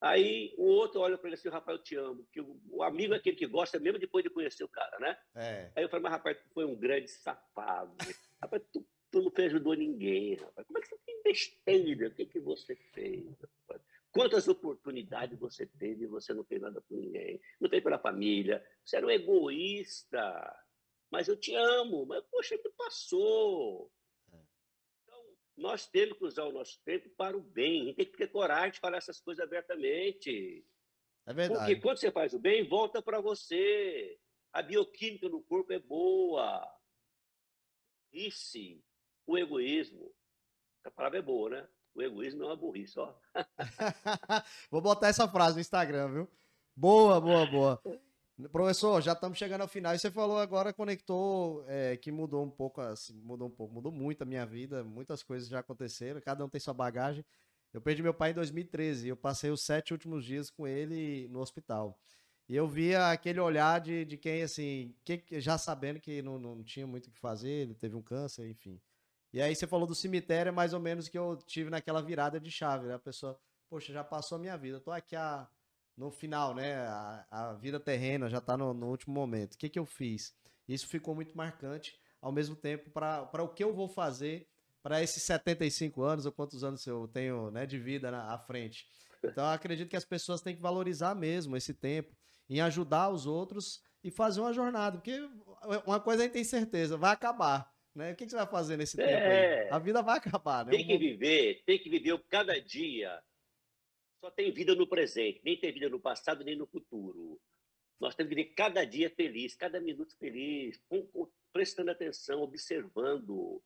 Aí 0.00 0.54
o 0.56 0.66
outro 0.66 1.00
olha 1.00 1.18
para 1.18 1.26
ele 1.28 1.34
assim, 1.34 1.48
rapaz, 1.48 1.76
eu 1.76 1.82
te 1.82 1.96
amo. 1.96 2.24
Que 2.30 2.40
o, 2.40 2.80
amigo 2.84 3.12
é 3.12 3.16
aquele 3.16 3.34
que 3.34 3.44
gosta 3.44 3.80
mesmo 3.80 3.98
depois 3.98 4.22
de 4.22 4.30
conhecer 4.30 4.62
o 4.62 4.68
cara, 4.68 5.00
né? 5.00 5.18
É. 5.34 5.72
Aí 5.74 5.82
eu 5.82 5.88
falei, 5.88 6.04
mas 6.04 6.12
rapaz, 6.12 6.38
tu 6.38 6.48
foi 6.54 6.64
um 6.64 6.76
grande 6.76 7.10
safado. 7.10 7.92
rapaz, 8.40 8.62
tu, 8.72 8.86
tu 9.10 9.20
não 9.20 9.44
ajudou 9.46 9.74
ninguém, 9.74 10.36
rapaz. 10.36 10.64
Como 10.64 10.78
é 10.78 10.80
que 10.80 10.86
você 10.86 10.98
tem 11.04 11.22
besteira? 11.24 12.06
O 12.06 12.14
que, 12.14 12.26
que 12.26 12.38
você 12.38 12.76
fez? 12.92 13.36
Rapaz? 13.40 13.82
Quantas 14.12 14.46
oportunidades 14.46 15.36
você 15.36 15.66
teve 15.66 16.04
e 16.04 16.06
você 16.06 16.32
não 16.32 16.44
fez 16.44 16.62
nada 16.62 16.80
por 16.82 16.96
ninguém? 16.96 17.40
Não 17.60 17.68
fez 17.68 17.82
pela 17.82 17.98
família. 17.98 18.64
Você 18.84 18.96
era 18.96 19.06
um 19.06 19.10
egoísta. 19.10 20.56
Mas 21.10 21.26
eu 21.26 21.36
te 21.36 21.52
amo. 21.52 22.06
Mas, 22.06 22.22
poxa, 22.30 22.56
me 22.56 22.70
passou. 22.76 23.90
Nós 25.56 25.86
temos 25.86 26.18
que 26.18 26.24
usar 26.24 26.44
o 26.44 26.52
nosso 26.52 26.80
tempo 26.84 27.08
para 27.10 27.36
o 27.36 27.42
bem. 27.42 27.82
A 27.82 27.84
gente 27.86 27.96
tem 27.96 28.06
que 28.06 28.16
ter 28.16 28.28
coragem 28.28 28.72
de 28.72 28.80
falar 28.80 28.98
essas 28.98 29.20
coisas 29.20 29.44
abertamente. 29.44 30.66
É 31.26 31.32
verdade. 31.32 31.60
Porque 31.60 31.80
quando 31.80 31.98
você 31.98 32.10
faz 32.10 32.34
o 32.34 32.38
bem, 32.38 32.68
volta 32.68 33.00
para 33.00 33.20
você. 33.20 34.18
A 34.52 34.62
bioquímica 34.62 35.28
no 35.28 35.42
corpo 35.42 35.72
é 35.72 35.78
boa. 35.78 36.64
Isso, 38.12 38.58
o 39.26 39.36
egoísmo. 39.36 40.14
A 40.84 40.90
palavra 40.90 41.18
é 41.18 41.22
boa, 41.22 41.50
né? 41.50 41.68
O 41.94 42.02
egoísmo 42.02 42.42
é 42.42 42.46
uma 42.46 42.56
burrice, 42.56 42.98
ó. 42.98 43.14
Vou 44.70 44.80
botar 44.80 45.08
essa 45.08 45.28
frase 45.28 45.54
no 45.54 45.60
Instagram, 45.60 46.12
viu? 46.12 46.30
Boa, 46.76 47.20
boa, 47.20 47.46
boa. 47.46 47.82
Professor, 48.50 49.00
já 49.00 49.12
estamos 49.12 49.38
chegando 49.38 49.60
ao 49.60 49.68
final. 49.68 49.94
E 49.94 49.98
você 49.98 50.10
falou 50.10 50.38
agora, 50.38 50.72
conectou, 50.72 51.64
é, 51.68 51.96
que 51.96 52.10
mudou 52.10 52.44
um 52.44 52.50
pouco, 52.50 52.80
assim, 52.80 53.14
mudou 53.22 53.46
um 53.46 53.50
pouco, 53.50 53.72
mudou 53.72 53.92
muito 53.92 54.22
a 54.22 54.24
minha 54.24 54.44
vida, 54.44 54.82
muitas 54.82 55.22
coisas 55.22 55.48
já 55.48 55.60
aconteceram, 55.60 56.20
cada 56.20 56.44
um 56.44 56.48
tem 56.48 56.60
sua 56.60 56.74
bagagem. 56.74 57.24
Eu 57.72 57.80
perdi 57.80 58.02
meu 58.02 58.14
pai 58.14 58.32
em 58.32 58.34
2013 58.34 59.06
e 59.06 59.08
eu 59.10 59.16
passei 59.16 59.50
os 59.50 59.62
sete 59.62 59.92
últimos 59.92 60.24
dias 60.24 60.50
com 60.50 60.66
ele 60.66 61.28
no 61.28 61.40
hospital. 61.40 61.98
E 62.48 62.56
eu 62.56 62.68
via 62.68 63.10
aquele 63.10 63.40
olhar 63.40 63.80
de, 63.80 64.04
de 64.04 64.16
quem, 64.18 64.42
assim, 64.42 64.94
que, 65.04 65.22
já 65.40 65.56
sabendo 65.56 66.00
que 66.00 66.20
não, 66.20 66.38
não 66.38 66.62
tinha 66.62 66.86
muito 66.86 67.06
o 67.06 67.10
que 67.10 67.18
fazer, 67.18 67.48
ele 67.48 67.74
teve 67.74 67.96
um 67.96 68.02
câncer, 68.02 68.48
enfim. 68.48 68.80
E 69.32 69.40
aí 69.40 69.54
você 69.54 69.66
falou 69.66 69.86
do 69.86 69.94
cemitério, 69.94 70.50
é 70.50 70.52
mais 70.52 70.72
ou 70.74 70.80
menos 70.80 71.08
que 71.08 71.18
eu 71.18 71.36
tive 71.36 71.70
naquela 71.70 72.02
virada 72.02 72.40
de 72.40 72.50
chave, 72.50 72.86
né? 72.86 72.94
A 72.94 72.98
pessoa, 72.98 73.38
poxa, 73.68 73.92
já 73.92 74.04
passou 74.04 74.36
a 74.36 74.38
minha 74.40 74.56
vida, 74.56 74.76
eu 74.76 74.80
tô 74.80 74.90
aqui 74.90 75.16
a, 75.16 75.48
no 75.96 76.10
final, 76.10 76.54
né? 76.54 76.74
A, 76.76 77.26
a 77.30 77.52
vida 77.54 77.78
terrena 77.78 78.28
já 78.28 78.40
tá 78.40 78.56
no, 78.56 78.74
no, 78.74 78.88
último 78.88 79.14
momento. 79.14 79.54
O 79.54 79.58
que 79.58 79.68
que 79.68 79.78
eu 79.78 79.86
fiz? 79.86 80.34
Isso 80.68 80.86
ficou 80.86 81.14
muito 81.14 81.36
marcante, 81.36 81.98
ao 82.20 82.32
mesmo 82.32 82.56
tempo, 82.56 82.90
para 82.90 83.42
o 83.42 83.48
que 83.48 83.62
eu 83.62 83.72
vou 83.72 83.88
fazer 83.88 84.48
para 84.82 85.02
esses 85.02 85.22
75 85.22 86.02
anos, 86.02 86.26
ou 86.26 86.32
quantos 86.32 86.62
anos 86.62 86.86
eu 86.86 87.08
tenho 87.08 87.50
né, 87.50 87.64
de 87.64 87.78
vida 87.78 88.10
na, 88.10 88.34
à 88.34 88.38
frente. 88.38 88.86
Então, 89.22 89.46
acredito 89.46 89.88
que 89.88 89.96
as 89.96 90.04
pessoas 90.04 90.42
têm 90.42 90.54
que 90.54 90.60
valorizar 90.60 91.14
mesmo 91.14 91.56
esse 91.56 91.72
tempo 91.72 92.14
em 92.48 92.60
ajudar 92.60 93.08
os 93.08 93.24
outros 93.24 93.82
e 94.02 94.10
fazer 94.10 94.40
uma 94.40 94.52
jornada, 94.52 94.98
porque 94.98 95.18
uma 95.86 95.98
coisa 95.98 96.22
a 96.22 96.24
gente 96.26 96.34
tem 96.34 96.44
certeza, 96.44 96.98
vai 96.98 97.12
acabar. 97.12 97.72
Né? 97.94 98.12
O 98.12 98.16
que, 98.16 98.28
você 98.28 98.36
vai 98.36 98.46
fazer 98.46 98.76
nesse 98.76 99.00
é, 99.00 99.06
tempo 99.06 99.26
aí? 99.26 99.70
A 99.70 99.78
vida 99.78 100.02
vai 100.02 100.18
acabar, 100.18 100.66
né? 100.66 100.72
Tem 100.72 100.86
que 100.86 100.98
viver, 100.98 101.62
tem 101.64 101.78
que 101.78 101.88
viver 101.88 102.22
cada 102.28 102.60
dia. 102.60 103.18
Só 104.24 104.30
tem 104.30 104.50
vida 104.50 104.74
no 104.74 104.86
presente, 104.86 105.38
nem 105.44 105.54
tem 105.54 105.70
vida 105.70 105.86
no 105.90 106.00
passado, 106.00 106.42
nem 106.42 106.56
no 106.56 106.66
futuro. 106.66 107.38
Nós 108.00 108.14
temos 108.14 108.30
que 108.30 108.34
viver 108.34 108.54
cada 108.54 108.82
dia 108.82 109.10
feliz, 109.10 109.54
cada 109.54 109.78
minuto 109.78 110.16
feliz, 110.16 110.82
prestando 111.52 111.90
atenção, 111.90 112.40
observando. 112.40 113.62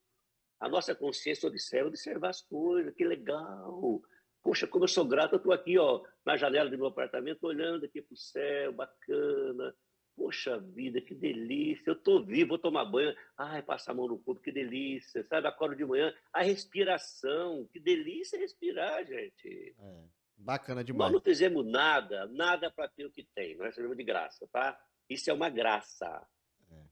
A 0.59 0.69
nossa 0.69 0.97
consciência 0.97 1.49
observa, 1.49 1.87
observar 1.87 2.31
as 2.31 2.43
coisas, 2.43 2.93
que 2.93 3.05
legal. 3.05 4.03
Poxa, 4.43 4.67
como 4.67 4.83
eu 4.83 4.89
sou 4.89 5.05
grato, 5.05 5.35
eu 5.35 5.37
estou 5.37 5.53
aqui 5.53 5.79
ó, 5.79 6.03
na 6.27 6.37
janela 6.37 6.69
do 6.69 6.77
meu 6.77 6.87
apartamento, 6.89 7.45
olhando 7.45 7.85
aqui 7.85 8.03
para 8.03 8.15
o 8.15 8.17
céu, 8.17 8.73
bacana. 8.73 9.73
Poxa 10.17 10.59
vida, 10.59 11.01
que 11.01 11.15
delícia. 11.15 11.91
Eu 11.91 11.95
estou 11.95 12.25
vivo, 12.25 12.49
vou 12.49 12.59
tomar 12.59 12.85
banho. 12.85 13.17
Ai, 13.37 13.63
passar 13.63 13.93
a 13.93 13.95
mão 13.95 14.09
no 14.09 14.19
corpo, 14.19 14.43
que 14.43 14.51
delícia. 14.51 15.23
Sabe, 15.23 15.47
acordo 15.47 15.77
de 15.77 15.85
manhã. 15.85 16.13
A 16.33 16.43
respiração, 16.43 17.65
que 17.73 17.79
delícia 17.79 18.37
respirar, 18.37 19.07
gente. 19.07 19.77
É, 19.79 20.19
bacana 20.39 20.85
demais. 20.85 21.11
Nós 21.11 21.13
não 21.13 21.25
fizemos 21.25 21.67
nada, 21.67 22.27
nada 22.29 22.71
para 22.71 22.89
ter 22.89 23.05
o 23.05 23.11
que 23.11 23.25
tem. 23.35 23.57
Nós 23.57 23.69
recebemos 23.69 23.97
de 23.97 24.05
graça, 24.05 24.49
tá? 24.53 24.79
Isso 25.09 25.31
é 25.31 25.33
uma 25.33 25.51
graça. 25.51 26.27
É. 26.71 26.83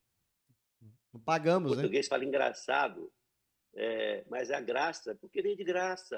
Não 1.12 1.20
pagamos, 1.20 1.72
o 1.72 1.74
português 1.74 2.06
né? 2.06 2.10
fala 2.10 2.24
engraçado, 2.24 3.12
é, 3.74 4.24
mas 4.28 4.50
é 4.50 4.54
a 4.54 4.60
graça, 4.60 5.14
porque 5.16 5.40
vem 5.40 5.56
de 5.56 5.64
graça. 5.64 6.16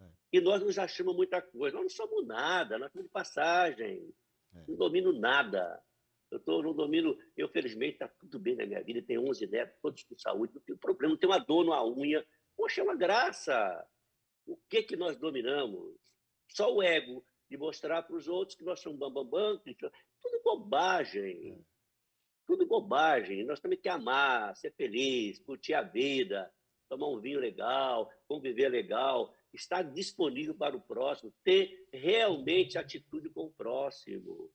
É. 0.00 0.04
E 0.32 0.40
nós 0.40 0.62
nos 0.62 0.78
achamos 0.78 1.14
muita 1.14 1.42
coisa. 1.42 1.76
Nós 1.76 1.84
não 1.84 1.90
somos 1.90 2.26
nada, 2.26 2.78
nós 2.78 2.90
somos 2.92 3.06
de 3.06 3.12
passagem. 3.12 4.12
É. 4.54 4.64
Não 4.66 4.76
domino 4.76 5.12
nada. 5.12 5.80
Eu 6.30 6.38
tô, 6.38 6.62
não 6.62 6.72
domino, 6.72 7.18
eu 7.36 7.48
felizmente 7.48 7.94
está 7.94 8.06
tudo 8.06 8.38
bem 8.38 8.54
na 8.54 8.64
minha 8.64 8.80
vida, 8.84 9.02
tenho 9.02 9.28
11 9.28 9.48
netos, 9.48 9.76
todos 9.82 10.04
com 10.04 10.16
saúde, 10.16 10.54
não 10.54 10.62
tenho 10.62 10.78
problema, 10.78 11.12
não 11.12 11.18
tenho 11.18 11.32
uma 11.32 11.40
dor 11.40 11.64
numa 11.64 11.84
unha. 11.84 12.24
Poxa, 12.56 12.80
é 12.80 12.84
uma 12.84 12.94
graça. 12.94 13.84
O 14.46 14.56
que 14.68 14.84
que 14.84 14.96
nós 14.96 15.16
dominamos? 15.16 15.96
Só 16.50 16.72
o 16.72 16.82
ego 16.82 17.24
de 17.48 17.56
mostrar 17.56 18.02
para 18.02 18.16
os 18.16 18.28
outros 18.28 18.56
que 18.56 18.64
nós 18.64 18.80
somos 18.80 18.98
bambambam, 18.98 19.30
bam, 19.30 19.60
bam, 19.80 19.90
tudo 20.20 20.42
bobagem. 20.42 21.64
Tudo 22.46 22.66
bobagem. 22.66 23.44
Nós 23.44 23.60
temos 23.60 23.78
que 23.80 23.88
amar, 23.88 24.56
ser 24.56 24.72
feliz, 24.72 25.38
curtir 25.38 25.74
a 25.74 25.82
vida, 25.82 26.52
tomar 26.88 27.08
um 27.08 27.20
vinho 27.20 27.38
legal, 27.38 28.10
conviver 28.26 28.68
legal, 28.68 29.34
estar 29.52 29.82
disponível 29.82 30.54
para 30.54 30.76
o 30.76 30.80
próximo, 30.80 31.32
ter 31.44 31.88
realmente 31.92 32.76
atitude 32.76 33.30
com 33.30 33.46
o 33.46 33.52
próximo. 33.52 34.52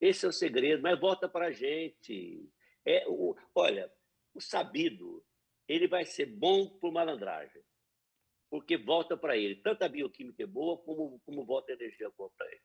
Esse 0.00 0.26
é 0.26 0.28
o 0.28 0.32
segredo, 0.32 0.82
mas 0.82 0.98
volta 1.00 1.28
para 1.28 1.46
a 1.46 1.52
gente. 1.52 2.48
É, 2.84 3.06
o, 3.08 3.36
olha, 3.54 3.90
o 4.34 4.40
sabido, 4.40 5.24
ele 5.68 5.86
vai 5.86 6.04
ser 6.04 6.26
bom 6.26 6.68
por 6.68 6.92
malandragem, 6.92 7.62
porque 8.52 8.76
volta 8.76 9.16
para 9.16 9.34
ele. 9.34 9.56
Tanto 9.56 9.82
a 9.82 9.88
bioquímica 9.88 10.42
é 10.42 10.46
boa, 10.46 10.76
como, 10.76 11.18
como 11.24 11.42
volta 11.42 11.72
a 11.72 11.74
energia 11.74 12.10
boa 12.18 12.30
para 12.36 12.46
ele. 12.48 12.60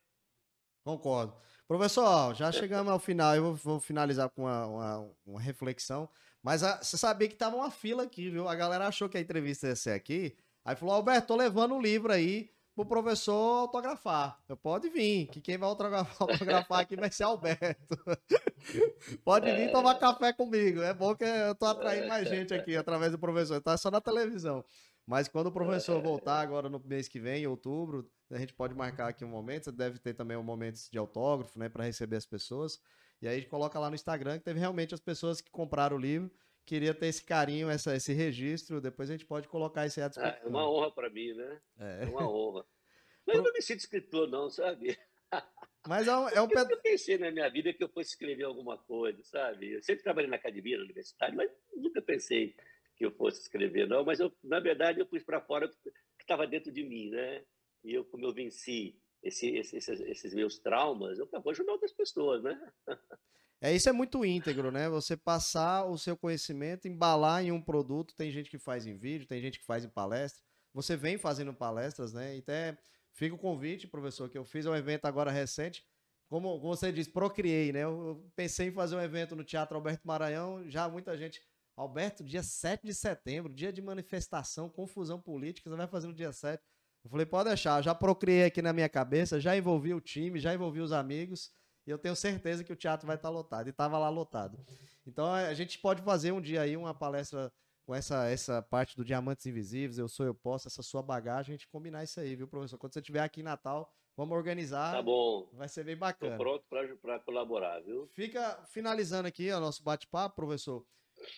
Concordo. 0.84 1.34
Professor, 1.66 2.34
já 2.34 2.52
chegamos 2.52 2.92
ao 2.92 2.98
final, 2.98 3.34
eu 3.34 3.42
vou, 3.42 3.54
vou 3.54 3.80
finalizar 3.80 4.28
com 4.28 4.42
uma, 4.42 4.66
uma, 4.66 5.10
uma 5.24 5.40
reflexão. 5.40 6.06
Mas 6.42 6.62
a, 6.62 6.82
você 6.82 6.98
sabia 6.98 7.26
que 7.26 7.34
tava 7.34 7.56
uma 7.56 7.70
fila 7.70 8.02
aqui, 8.02 8.28
viu? 8.28 8.46
A 8.46 8.54
galera 8.54 8.86
achou 8.86 9.08
que 9.08 9.16
a 9.16 9.20
entrevista 9.20 9.66
ia 9.66 9.76
ser 9.76 9.92
aqui. 9.92 10.36
Aí 10.62 10.76
falou, 10.76 10.94
Alberto, 10.94 11.28
tô 11.28 11.36
levando 11.36 11.74
um 11.74 11.80
livro 11.80 12.12
aí 12.12 12.50
pro 12.76 12.84
professor 12.84 13.60
autografar. 13.60 14.38
Eu 14.48 14.56
pode 14.56 14.88
vir, 14.88 15.26
que 15.28 15.40
quem 15.40 15.56
vai 15.56 15.68
autografar 16.20 16.80
aqui 16.80 16.96
vai 16.96 17.10
ser 17.10 17.24
Alberto. 17.24 17.96
pode 19.24 19.50
vir 19.52 19.72
tomar 19.72 19.94
café 19.94 20.32
comigo. 20.32 20.82
É 20.82 20.92
bom 20.92 21.14
que 21.16 21.24
eu 21.24 21.54
tô 21.54 21.66
atraindo 21.66 22.08
mais 22.08 22.28
gente 22.28 22.52
aqui 22.52 22.76
através 22.76 23.10
do 23.10 23.18
professor. 23.18 23.60
Tá 23.60 23.76
só 23.76 23.90
na 23.90 24.00
televisão. 24.00 24.64
Mas 25.08 25.26
quando 25.26 25.46
o 25.46 25.52
professor 25.52 26.02
voltar 26.02 26.40
agora 26.40 26.68
no 26.68 26.78
mês 26.84 27.08
que 27.08 27.18
vem, 27.18 27.44
em 27.44 27.46
outubro, 27.46 28.06
a 28.30 28.36
gente 28.36 28.52
pode 28.52 28.74
marcar 28.74 29.08
aqui 29.08 29.24
um 29.24 29.28
momento. 29.28 29.64
Você 29.64 29.72
deve 29.72 29.98
ter 29.98 30.12
também 30.12 30.36
um 30.36 30.42
momento 30.42 30.78
de 30.90 30.98
autógrafo, 30.98 31.58
né, 31.58 31.66
para 31.66 31.84
receber 31.84 32.16
as 32.16 32.26
pessoas. 32.26 32.78
E 33.22 33.26
aí 33.26 33.36
a 33.36 33.38
gente 33.38 33.48
coloca 33.48 33.78
lá 33.78 33.88
no 33.88 33.94
Instagram 33.94 34.38
que 34.38 34.44
teve 34.44 34.60
realmente 34.60 34.92
as 34.92 35.00
pessoas 35.00 35.40
que 35.40 35.50
compraram 35.50 35.96
o 35.96 36.00
livro 36.00 36.30
queria 36.68 36.92
ter 36.92 37.06
esse 37.06 37.24
carinho, 37.24 37.70
essa, 37.70 37.96
esse 37.96 38.12
registro. 38.12 38.78
Depois 38.78 39.08
a 39.08 39.14
gente 39.14 39.24
pode 39.24 39.48
colocar 39.48 39.86
esse 39.86 40.02
à 40.02 40.08
disposição. 40.08 40.44
É 40.44 40.46
uma 40.46 40.70
honra 40.70 40.92
para 40.92 41.08
mim, 41.08 41.32
né? 41.32 41.60
É. 41.78 42.04
é. 42.04 42.06
uma 42.06 42.30
honra. 42.30 42.66
Mas 43.26 43.36
eu 43.36 43.42
não 43.42 43.52
me 43.52 43.62
sinto 43.62 43.78
escritor, 43.78 44.28
não, 44.28 44.50
sabe? 44.50 44.98
Mas 45.88 46.06
é 46.06 46.14
um, 46.14 46.28
é 46.28 46.42
um 46.42 46.48
Eu 46.50 46.80
pensei 46.82 47.16
na 47.16 47.30
minha 47.30 47.48
vida 47.48 47.72
que 47.72 47.82
eu 47.82 47.88
fosse 47.88 48.10
escrever 48.10 48.44
alguma 48.44 48.76
coisa, 48.76 49.22
sabe? 49.24 49.72
Eu 49.72 49.82
sempre 49.82 50.02
trabalhei 50.02 50.28
na 50.28 50.36
academia, 50.36 50.76
na 50.76 50.84
universidade, 50.84 51.34
mas 51.34 51.50
nunca 51.74 52.02
pensei 52.02 52.54
que 52.98 53.06
eu 53.06 53.12
fosse 53.12 53.40
escrever, 53.40 53.88
não. 53.88 54.04
Mas, 54.04 54.18
eu, 54.18 54.30
na 54.42 54.58
verdade, 54.58 55.00
eu 55.00 55.06
pus 55.06 55.22
para 55.22 55.40
fora 55.40 55.66
o 55.66 55.68
que 55.70 55.92
estava 56.20 56.46
dentro 56.46 56.72
de 56.72 56.82
mim, 56.82 57.10
né? 57.10 57.44
E 57.84 57.94
eu, 57.94 58.04
como 58.04 58.26
eu 58.26 58.34
venci 58.34 59.00
esse, 59.22 59.48
esses, 59.56 59.88
esses 59.88 60.34
meus 60.34 60.58
traumas, 60.58 61.18
eu 61.18 61.28
vou 61.30 61.50
ajudar 61.50 61.72
outras 61.72 61.92
pessoas, 61.92 62.42
né? 62.42 62.60
É, 63.60 63.74
isso 63.74 63.88
é 63.88 63.92
muito 63.92 64.24
íntegro, 64.24 64.70
né? 64.70 64.88
Você 64.88 65.16
passar 65.16 65.84
o 65.84 65.98
seu 65.98 66.16
conhecimento, 66.16 66.86
embalar 66.86 67.42
em 67.44 67.50
um 67.50 67.60
produto. 67.60 68.14
Tem 68.16 68.30
gente 68.30 68.48
que 68.48 68.56
faz 68.56 68.86
em 68.86 68.96
vídeo, 68.96 69.26
tem 69.26 69.40
gente 69.40 69.58
que 69.58 69.64
faz 69.66 69.84
em 69.84 69.88
palestra. 69.88 70.40
Você 70.72 70.96
vem 70.96 71.18
fazendo 71.18 71.52
palestras, 71.52 72.12
né? 72.12 72.36
E 72.36 72.38
até 72.38 72.78
fica 73.12 73.34
o 73.34 73.38
convite, 73.38 73.88
professor, 73.88 74.30
que 74.30 74.38
eu 74.38 74.44
fiz 74.44 74.64
um 74.64 74.76
evento 74.76 75.06
agora 75.06 75.32
recente. 75.32 75.84
Como, 76.28 76.60
como 76.60 76.76
você 76.76 76.92
disse, 76.92 77.10
procriei, 77.10 77.72
né? 77.72 77.82
Eu 77.82 78.30
pensei 78.36 78.68
em 78.68 78.72
fazer 78.72 78.94
um 78.94 79.00
evento 79.00 79.34
no 79.34 79.42
Teatro 79.42 79.74
Alberto 79.74 80.06
Maranhão. 80.06 80.62
Já 80.70 80.88
muita 80.88 81.16
gente. 81.18 81.42
Alberto, 81.78 82.24
dia 82.24 82.42
7 82.42 82.84
de 82.84 82.92
setembro, 82.92 83.52
dia 83.52 83.72
de 83.72 83.80
manifestação, 83.80 84.68
confusão 84.68 85.20
política, 85.20 85.70
você 85.70 85.76
vai 85.76 85.86
fazer 85.86 86.08
no 86.08 86.12
dia 86.12 86.32
7. 86.32 86.60
Eu 87.04 87.08
falei, 87.08 87.24
pode 87.24 87.48
deixar, 87.48 87.80
já 87.80 87.94
procriei 87.94 88.44
aqui 88.44 88.60
na 88.60 88.72
minha 88.72 88.88
cabeça, 88.88 89.40
já 89.40 89.56
envolvi 89.56 89.94
o 89.94 90.00
time, 90.00 90.40
já 90.40 90.52
envolvi 90.52 90.80
os 90.80 90.90
amigos. 90.90 91.52
E 91.86 91.90
eu 91.90 91.96
tenho 91.96 92.16
certeza 92.16 92.64
que 92.64 92.72
o 92.72 92.76
teatro 92.76 93.06
vai 93.06 93.14
estar 93.14 93.28
lotado. 93.28 93.68
E 93.68 93.70
estava 93.70 93.96
lá 93.96 94.08
lotado. 94.08 94.58
Então 95.06 95.32
a 95.32 95.54
gente 95.54 95.78
pode 95.78 96.02
fazer 96.02 96.32
um 96.32 96.40
dia 96.40 96.62
aí 96.62 96.76
uma 96.76 96.92
palestra 96.92 97.50
com 97.86 97.94
essa, 97.94 98.26
essa 98.26 98.60
parte 98.60 98.96
do 98.96 99.04
Diamantes 99.04 99.46
Invisíveis, 99.46 99.98
Eu 99.98 100.08
Sou 100.08 100.26
Eu 100.26 100.34
Posso, 100.34 100.66
essa 100.66 100.82
sua 100.82 101.00
bagagem, 101.00 101.54
a 101.54 101.56
gente 101.56 101.68
combinar 101.68 102.02
isso 102.02 102.18
aí, 102.18 102.34
viu, 102.34 102.48
professor? 102.48 102.76
Quando 102.76 102.92
você 102.92 102.98
estiver 102.98 103.20
aqui 103.20 103.40
em 103.40 103.44
Natal, 103.44 103.90
vamos 104.16 104.36
organizar. 104.36 104.92
Tá 104.92 105.00
bom. 105.00 105.48
Vai 105.52 105.68
ser 105.68 105.84
bem 105.84 105.96
bacana. 105.96 106.32
Estou 106.32 106.44
pronto 106.44 106.98
para 107.00 107.20
colaborar, 107.20 107.80
viu? 107.80 108.08
Fica 108.08 108.62
finalizando 108.66 109.28
aqui 109.28 109.50
o 109.52 109.60
nosso 109.60 109.82
bate-papo, 109.82 110.34
professor. 110.34 110.84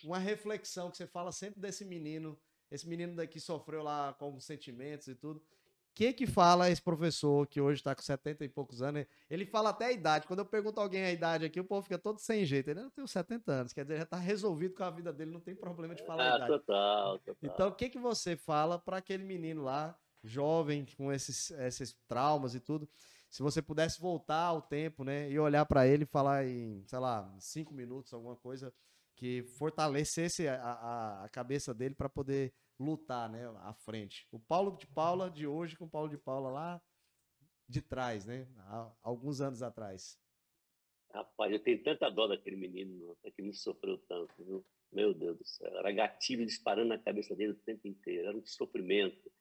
Uma 0.03 0.17
reflexão 0.17 0.89
que 0.89 0.97
você 0.97 1.07
fala 1.07 1.31
sempre 1.31 1.59
desse 1.59 1.85
menino, 1.85 2.39
esse 2.69 2.87
menino 2.87 3.15
daqui 3.15 3.39
sofreu 3.39 3.83
lá 3.83 4.13
com 4.13 4.25
alguns 4.25 4.45
sentimentos 4.45 5.07
e 5.07 5.15
tudo 5.15 5.41
que 5.93 6.13
que 6.13 6.25
fala 6.25 6.69
esse 6.69 6.81
professor 6.81 7.45
que 7.47 7.59
hoje 7.59 7.79
está 7.79 7.93
com 7.93 8.01
70 8.01 8.45
e 8.45 8.49
poucos 8.49 8.81
anos? 8.81 9.05
Ele 9.29 9.45
fala 9.45 9.69
até 9.69 9.85
a 9.85 9.91
idade. 9.91 10.25
Quando 10.25 10.39
eu 10.39 10.45
pergunto 10.45 10.79
a 10.79 10.83
alguém 10.83 11.03
a 11.03 11.11
idade 11.11 11.45
aqui, 11.45 11.59
o 11.59 11.65
povo 11.65 11.81
fica 11.81 11.97
todo 11.97 12.19
sem 12.19 12.45
jeito. 12.45 12.69
Ele 12.69 12.81
não 12.81 12.89
tem 12.89 13.05
70 13.05 13.51
anos, 13.51 13.73
quer 13.73 13.83
dizer, 13.83 13.97
já 13.97 14.03
está 14.03 14.17
resolvido 14.17 14.75
com 14.75 14.83
a 14.83 14.89
vida 14.89 15.11
dele, 15.11 15.31
não 15.31 15.39
tem 15.39 15.55
problema 15.55 15.93
de 15.93 16.03
falar 16.05 16.23
ah, 16.23 16.33
a 16.33 16.35
idade. 16.37 16.51
Total, 16.51 17.19
total. 17.19 17.35
Então, 17.43 17.67
o 17.67 17.71
que 17.73 17.89
que 17.89 17.99
você 17.99 18.35
fala 18.37 18.79
para 18.79 18.97
aquele 18.97 19.23
menino 19.23 19.63
lá, 19.63 19.97
jovem, 20.23 20.85
com 20.97 21.11
esses, 21.11 21.51
esses 21.51 21.93
traumas 22.07 22.55
e 22.55 22.59
tudo? 22.59 22.87
Se 23.29 23.41
você 23.43 23.61
pudesse 23.61 23.99
voltar 23.99 24.43
ao 24.43 24.61
tempo, 24.61 25.03
né, 25.03 25.29
e 25.29 25.39
olhar 25.39 25.65
para 25.65 25.87
ele 25.87 26.03
e 26.03 26.07
falar 26.07 26.45
em, 26.45 26.83
sei 26.85 26.99
lá, 26.99 27.33
cinco 27.39 27.73
minutos, 27.73 28.13
alguma 28.13 28.35
coisa 28.35 28.73
que 29.21 29.43
fortalecesse 29.43 30.47
a, 30.47 31.25
a, 31.25 31.29
cabeça 31.29 31.75
dele 31.75 31.93
para 31.93 32.09
poder 32.09 32.51
lutar, 32.79 33.29
né, 33.29 33.45
à 33.59 33.71
frente. 33.71 34.27
O 34.31 34.39
Paulo 34.39 34.75
de 34.75 34.87
Paula 34.87 35.29
de 35.29 35.45
hoje 35.45 35.77
com 35.77 35.85
o 35.85 35.89
Paulo 35.89 36.09
de 36.09 36.17
Paula 36.17 36.49
lá 36.49 36.81
de 37.69 37.83
trás, 37.83 38.25
né, 38.25 38.47
há 38.61 38.91
alguns 39.03 39.39
anos 39.39 39.61
atrás. 39.61 40.19
Rapaz, 41.13 41.51
eu 41.51 41.59
tenho 41.59 41.83
tanta 41.83 42.09
dó 42.09 42.25
daquele 42.25 42.55
menino, 42.55 43.15
que 43.35 43.43
me 43.43 43.53
sofreu 43.53 43.99
tanto, 44.09 44.33
viu? 44.43 44.65
Meu 44.91 45.13
Deus 45.13 45.37
do 45.37 45.45
céu, 45.45 45.67
era 45.77 45.91
gatilho 45.91 46.43
disparando 46.43 46.89
na 46.89 46.97
cabeça 46.97 47.35
dele 47.35 47.51
o 47.51 47.59
tempo 47.63 47.87
inteiro, 47.87 48.27
era 48.27 48.35
um 48.35 48.43
sofrimento. 48.43 49.31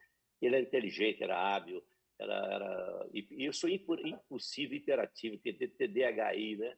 Ele 0.42 0.56
era 0.56 0.62
inteligente, 0.62 1.22
era 1.22 1.54
hábil, 1.54 1.82
era, 2.18 2.34
era... 2.34 3.08
e 3.14 3.46
eu 3.46 3.52
sou 3.54 3.70
impulsivo, 3.70 4.74
hiperativo, 4.74 5.38
TDAHI, 5.38 6.56
né? 6.56 6.76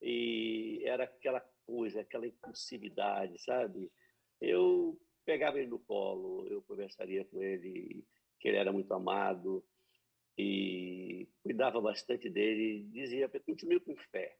E 0.00 0.82
era 0.86 1.04
aquela 1.04 1.40
coisa, 1.70 2.00
aquela 2.00 2.26
impulsividade, 2.26 3.38
sabe? 3.42 3.90
Eu 4.40 5.00
pegava 5.24 5.58
ele 5.58 5.68
no 5.68 5.78
colo, 5.78 6.48
eu 6.48 6.60
conversaria 6.62 7.24
com 7.24 7.40
ele, 7.40 8.04
que 8.40 8.48
ele 8.48 8.56
era 8.56 8.72
muito 8.72 8.92
amado 8.92 9.64
e 10.36 11.28
cuidava 11.44 11.80
bastante 11.80 12.28
dele. 12.28 12.88
Dizia, 12.90 13.28
continue 13.28 13.78
com 13.78 13.94
fé, 13.96 14.36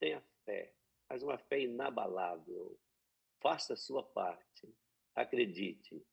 tenha 0.00 0.20
fé, 0.44 0.74
mas 1.08 1.22
uma 1.22 1.38
fé 1.38 1.60
inabalável. 1.60 2.76
Faça 3.40 3.74
a 3.74 3.76
sua 3.76 4.02
parte, 4.02 4.74
acredite. 5.14 6.04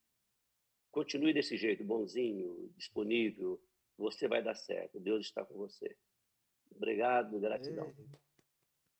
Continue 0.91 1.33
desse 1.33 1.57
jeito, 1.57 1.83
bonzinho, 1.83 2.71
disponível. 2.75 3.59
Você 3.97 4.27
vai 4.27 4.43
dar 4.43 4.55
certo. 4.55 4.99
Deus 4.99 5.25
está 5.25 5.43
com 5.43 5.55
você. 5.55 5.97
Obrigado, 6.75 7.39
gratidão. 7.39 7.91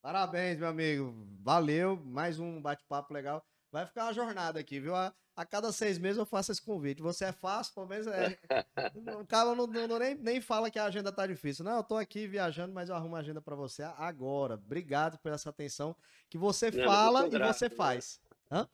Parabéns, 0.02 0.58
meu 0.58 0.68
amigo. 0.68 1.14
Valeu. 1.42 1.96
Mais 2.04 2.40
um 2.40 2.60
bate-papo 2.60 3.14
legal. 3.14 3.46
Vai 3.72 3.86
ficar 3.86 4.06
uma 4.06 4.14
jornada 4.14 4.60
aqui, 4.60 4.80
viu? 4.80 4.96
A, 4.96 5.14
a, 5.36 5.46
cada 5.46 5.72
seis 5.72 6.00
meses 6.00 6.18
eu 6.18 6.26
faço 6.26 6.52
esse 6.52 6.62
convite. 6.62 7.04
Você 7.04 7.26
é 7.26 7.32
fácil, 7.32 7.74
pelo 7.76 7.88
menos 7.88 8.08
é. 8.08 8.38
o 9.22 9.26
cara 9.28 9.56
não, 9.56 9.68
não, 9.68 9.88
não, 9.88 10.00
nem, 10.00 10.16
nem 10.16 10.42
fala 10.42 10.72
que 10.72 10.80
a 10.80 10.86
agenda 10.86 11.12
tá 11.12 11.28
difícil. 11.28 11.64
Não, 11.64 11.78
eu 11.78 11.84
tô 11.84 11.96
aqui 11.98 12.28
viajando, 12.28 12.74
mas 12.74 12.90
eu 12.90 12.96
arrumo 12.96 13.16
a 13.16 13.20
agenda 13.20 13.42
para 13.42 13.56
você 13.56 13.84
agora. 13.84 14.56
Obrigado 14.56 15.20
por 15.20 15.32
essa 15.32 15.52
atenção 15.52 15.96
que 16.30 16.38
você 16.38 16.72
não, 16.72 16.84
fala 16.84 17.28
e 17.28 17.38
você 17.38 17.70
né? 17.70 17.76
faz. 17.76 18.20
Hã? 18.52 18.68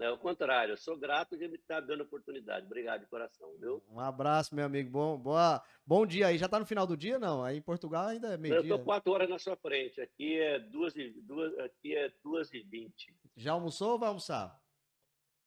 É 0.00 0.10
o 0.10 0.16
contrário, 0.16 0.72
eu 0.72 0.76
sou 0.78 0.96
grato 0.96 1.36
de 1.36 1.46
me 1.46 1.56
estar 1.56 1.80
dando 1.80 2.04
oportunidade. 2.04 2.64
Obrigado 2.64 3.02
de 3.02 3.06
coração, 3.06 3.54
viu? 3.58 3.82
Um 3.86 4.00
abraço, 4.00 4.54
meu 4.54 4.64
amigo. 4.64 4.90
Bom, 4.90 5.18
boa, 5.18 5.62
bom 5.86 6.06
dia 6.06 6.28
aí. 6.28 6.38
Já 6.38 6.46
está 6.46 6.58
no 6.58 6.64
final 6.64 6.86
do 6.86 6.96
dia, 6.96 7.18
não? 7.18 7.44
Aí 7.44 7.58
em 7.58 7.62
Portugal 7.62 8.06
ainda 8.06 8.28
é 8.28 8.38
meio-dia. 8.38 8.70
Eu 8.70 8.76
estou 8.76 8.78
quatro 8.84 9.12
horas 9.12 9.28
na 9.28 9.38
sua 9.38 9.56
frente. 9.56 10.00
Aqui 10.00 10.40
é 10.40 10.58
duas 10.58 10.96
e, 10.96 11.10
duas, 11.20 11.56
aqui 11.58 11.94
é 11.94 12.10
duas 12.24 12.50
e 12.54 12.62
vinte. 12.62 13.14
Já 13.36 13.52
almoçou 13.52 13.92
ou 13.92 13.98
vai 13.98 14.08
almoçar? 14.08 14.58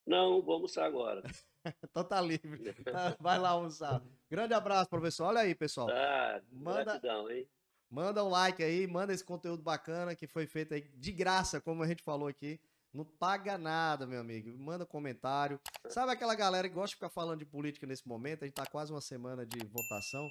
Não, 0.05 0.39
vou 0.39 0.53
almoçar 0.53 0.85
agora. 0.85 1.23
então 1.83 2.03
tá 2.03 2.21
livre. 2.21 2.75
Vai 3.19 3.39
lá 3.39 3.49
almoçar. 3.49 4.03
Grande 4.29 4.53
abraço, 4.53 4.89
professor. 4.89 5.25
Olha 5.25 5.39
aí, 5.39 5.55
pessoal. 5.55 5.89
Ah, 5.89 6.41
manda, 6.51 6.83
gratidão, 6.83 7.31
hein? 7.31 7.47
Manda 7.89 8.23
um 8.23 8.29
like 8.29 8.61
aí, 8.61 8.85
manda 8.85 9.13
esse 9.13 9.23
conteúdo 9.23 9.63
bacana 9.63 10.15
que 10.15 10.27
foi 10.27 10.45
feito 10.45 10.73
aí 10.73 10.81
de 10.81 11.11
graça, 11.11 11.61
como 11.61 11.81
a 11.81 11.87
gente 11.87 12.03
falou 12.03 12.27
aqui. 12.27 12.59
Não 12.93 13.03
paga 13.03 13.57
nada, 13.57 14.05
meu 14.05 14.21
amigo. 14.21 14.55
Manda 14.57 14.85
comentário. 14.85 15.59
Sabe 15.87 16.11
aquela 16.11 16.35
galera 16.35 16.69
que 16.69 16.75
gosta 16.75 16.89
de 16.89 16.95
ficar 16.95 17.09
falando 17.09 17.39
de 17.39 17.45
política 17.45 17.87
nesse 17.87 18.07
momento? 18.07 18.43
A 18.43 18.45
gente 18.45 18.53
tá 18.53 18.65
quase 18.67 18.91
uma 18.91 19.01
semana 19.01 19.45
de 19.45 19.65
votação. 19.65 20.29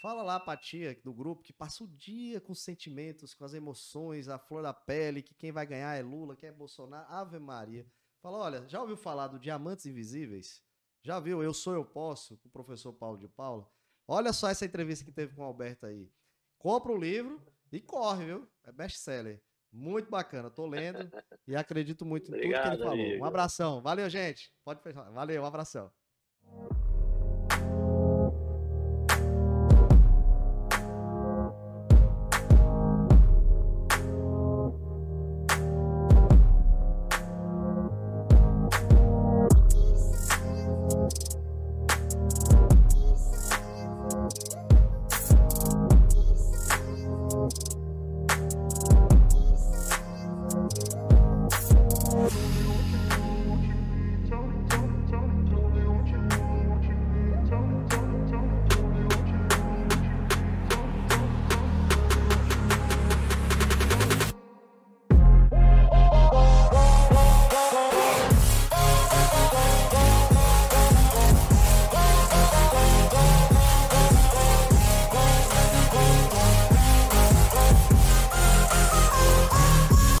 Fala 0.00 0.22
lá 0.22 0.40
pra 0.40 0.56
tia 0.56 0.98
do 1.04 1.12
grupo 1.12 1.42
que 1.42 1.52
passa 1.52 1.84
o 1.84 1.88
dia 1.88 2.40
com 2.40 2.52
os 2.52 2.62
sentimentos, 2.62 3.34
com 3.34 3.44
as 3.44 3.52
emoções, 3.52 4.28
a 4.28 4.38
flor 4.38 4.62
da 4.62 4.72
pele, 4.72 5.22
que 5.22 5.34
quem 5.34 5.52
vai 5.52 5.66
ganhar 5.66 5.96
é 5.96 6.02
Lula, 6.02 6.34
quem 6.34 6.48
é 6.48 6.52
Bolsonaro. 6.52 7.12
Ave 7.12 7.38
Maria. 7.38 7.86
Fala, 8.22 8.38
olha, 8.38 8.68
já 8.68 8.80
ouviu 8.80 8.96
falar 8.96 9.28
do 9.28 9.38
Diamantes 9.38 9.84
Invisíveis? 9.84 10.62
Já 11.02 11.20
viu 11.20 11.42
Eu 11.42 11.52
Sou 11.52 11.74
Eu 11.74 11.84
Posso, 11.84 12.38
com 12.38 12.48
o 12.48 12.52
professor 12.52 12.92
Paulo 12.92 13.18
de 13.18 13.28
Paula? 13.28 13.70
Olha 14.06 14.32
só 14.32 14.48
essa 14.48 14.64
entrevista 14.64 15.04
que 15.04 15.12
teve 15.12 15.34
com 15.34 15.42
o 15.42 15.44
Alberto 15.44 15.84
aí. 15.84 16.10
Compra 16.58 16.92
o 16.92 16.96
livro 16.96 17.42
e 17.70 17.80
corre, 17.80 18.24
viu? 18.24 18.48
É 18.64 18.72
best-seller. 18.72 19.42
Muito 19.72 20.10
bacana, 20.10 20.50
tô 20.50 20.66
lendo 20.66 21.10
e 21.46 21.54
acredito 21.54 22.04
muito 22.04 22.30
em 22.32 22.34
Obrigado, 22.34 22.62
tudo 22.62 22.70
que 22.70 22.76
ele 22.76 22.88
falou. 22.88 23.04
Amigo. 23.04 23.24
Um 23.24 23.26
abração. 23.26 23.82
Valeu, 23.82 24.08
gente. 24.08 24.50
Pode 24.64 24.82
fechar. 24.82 25.10
Valeu, 25.10 25.42
um 25.42 25.46
abração. 25.46 25.90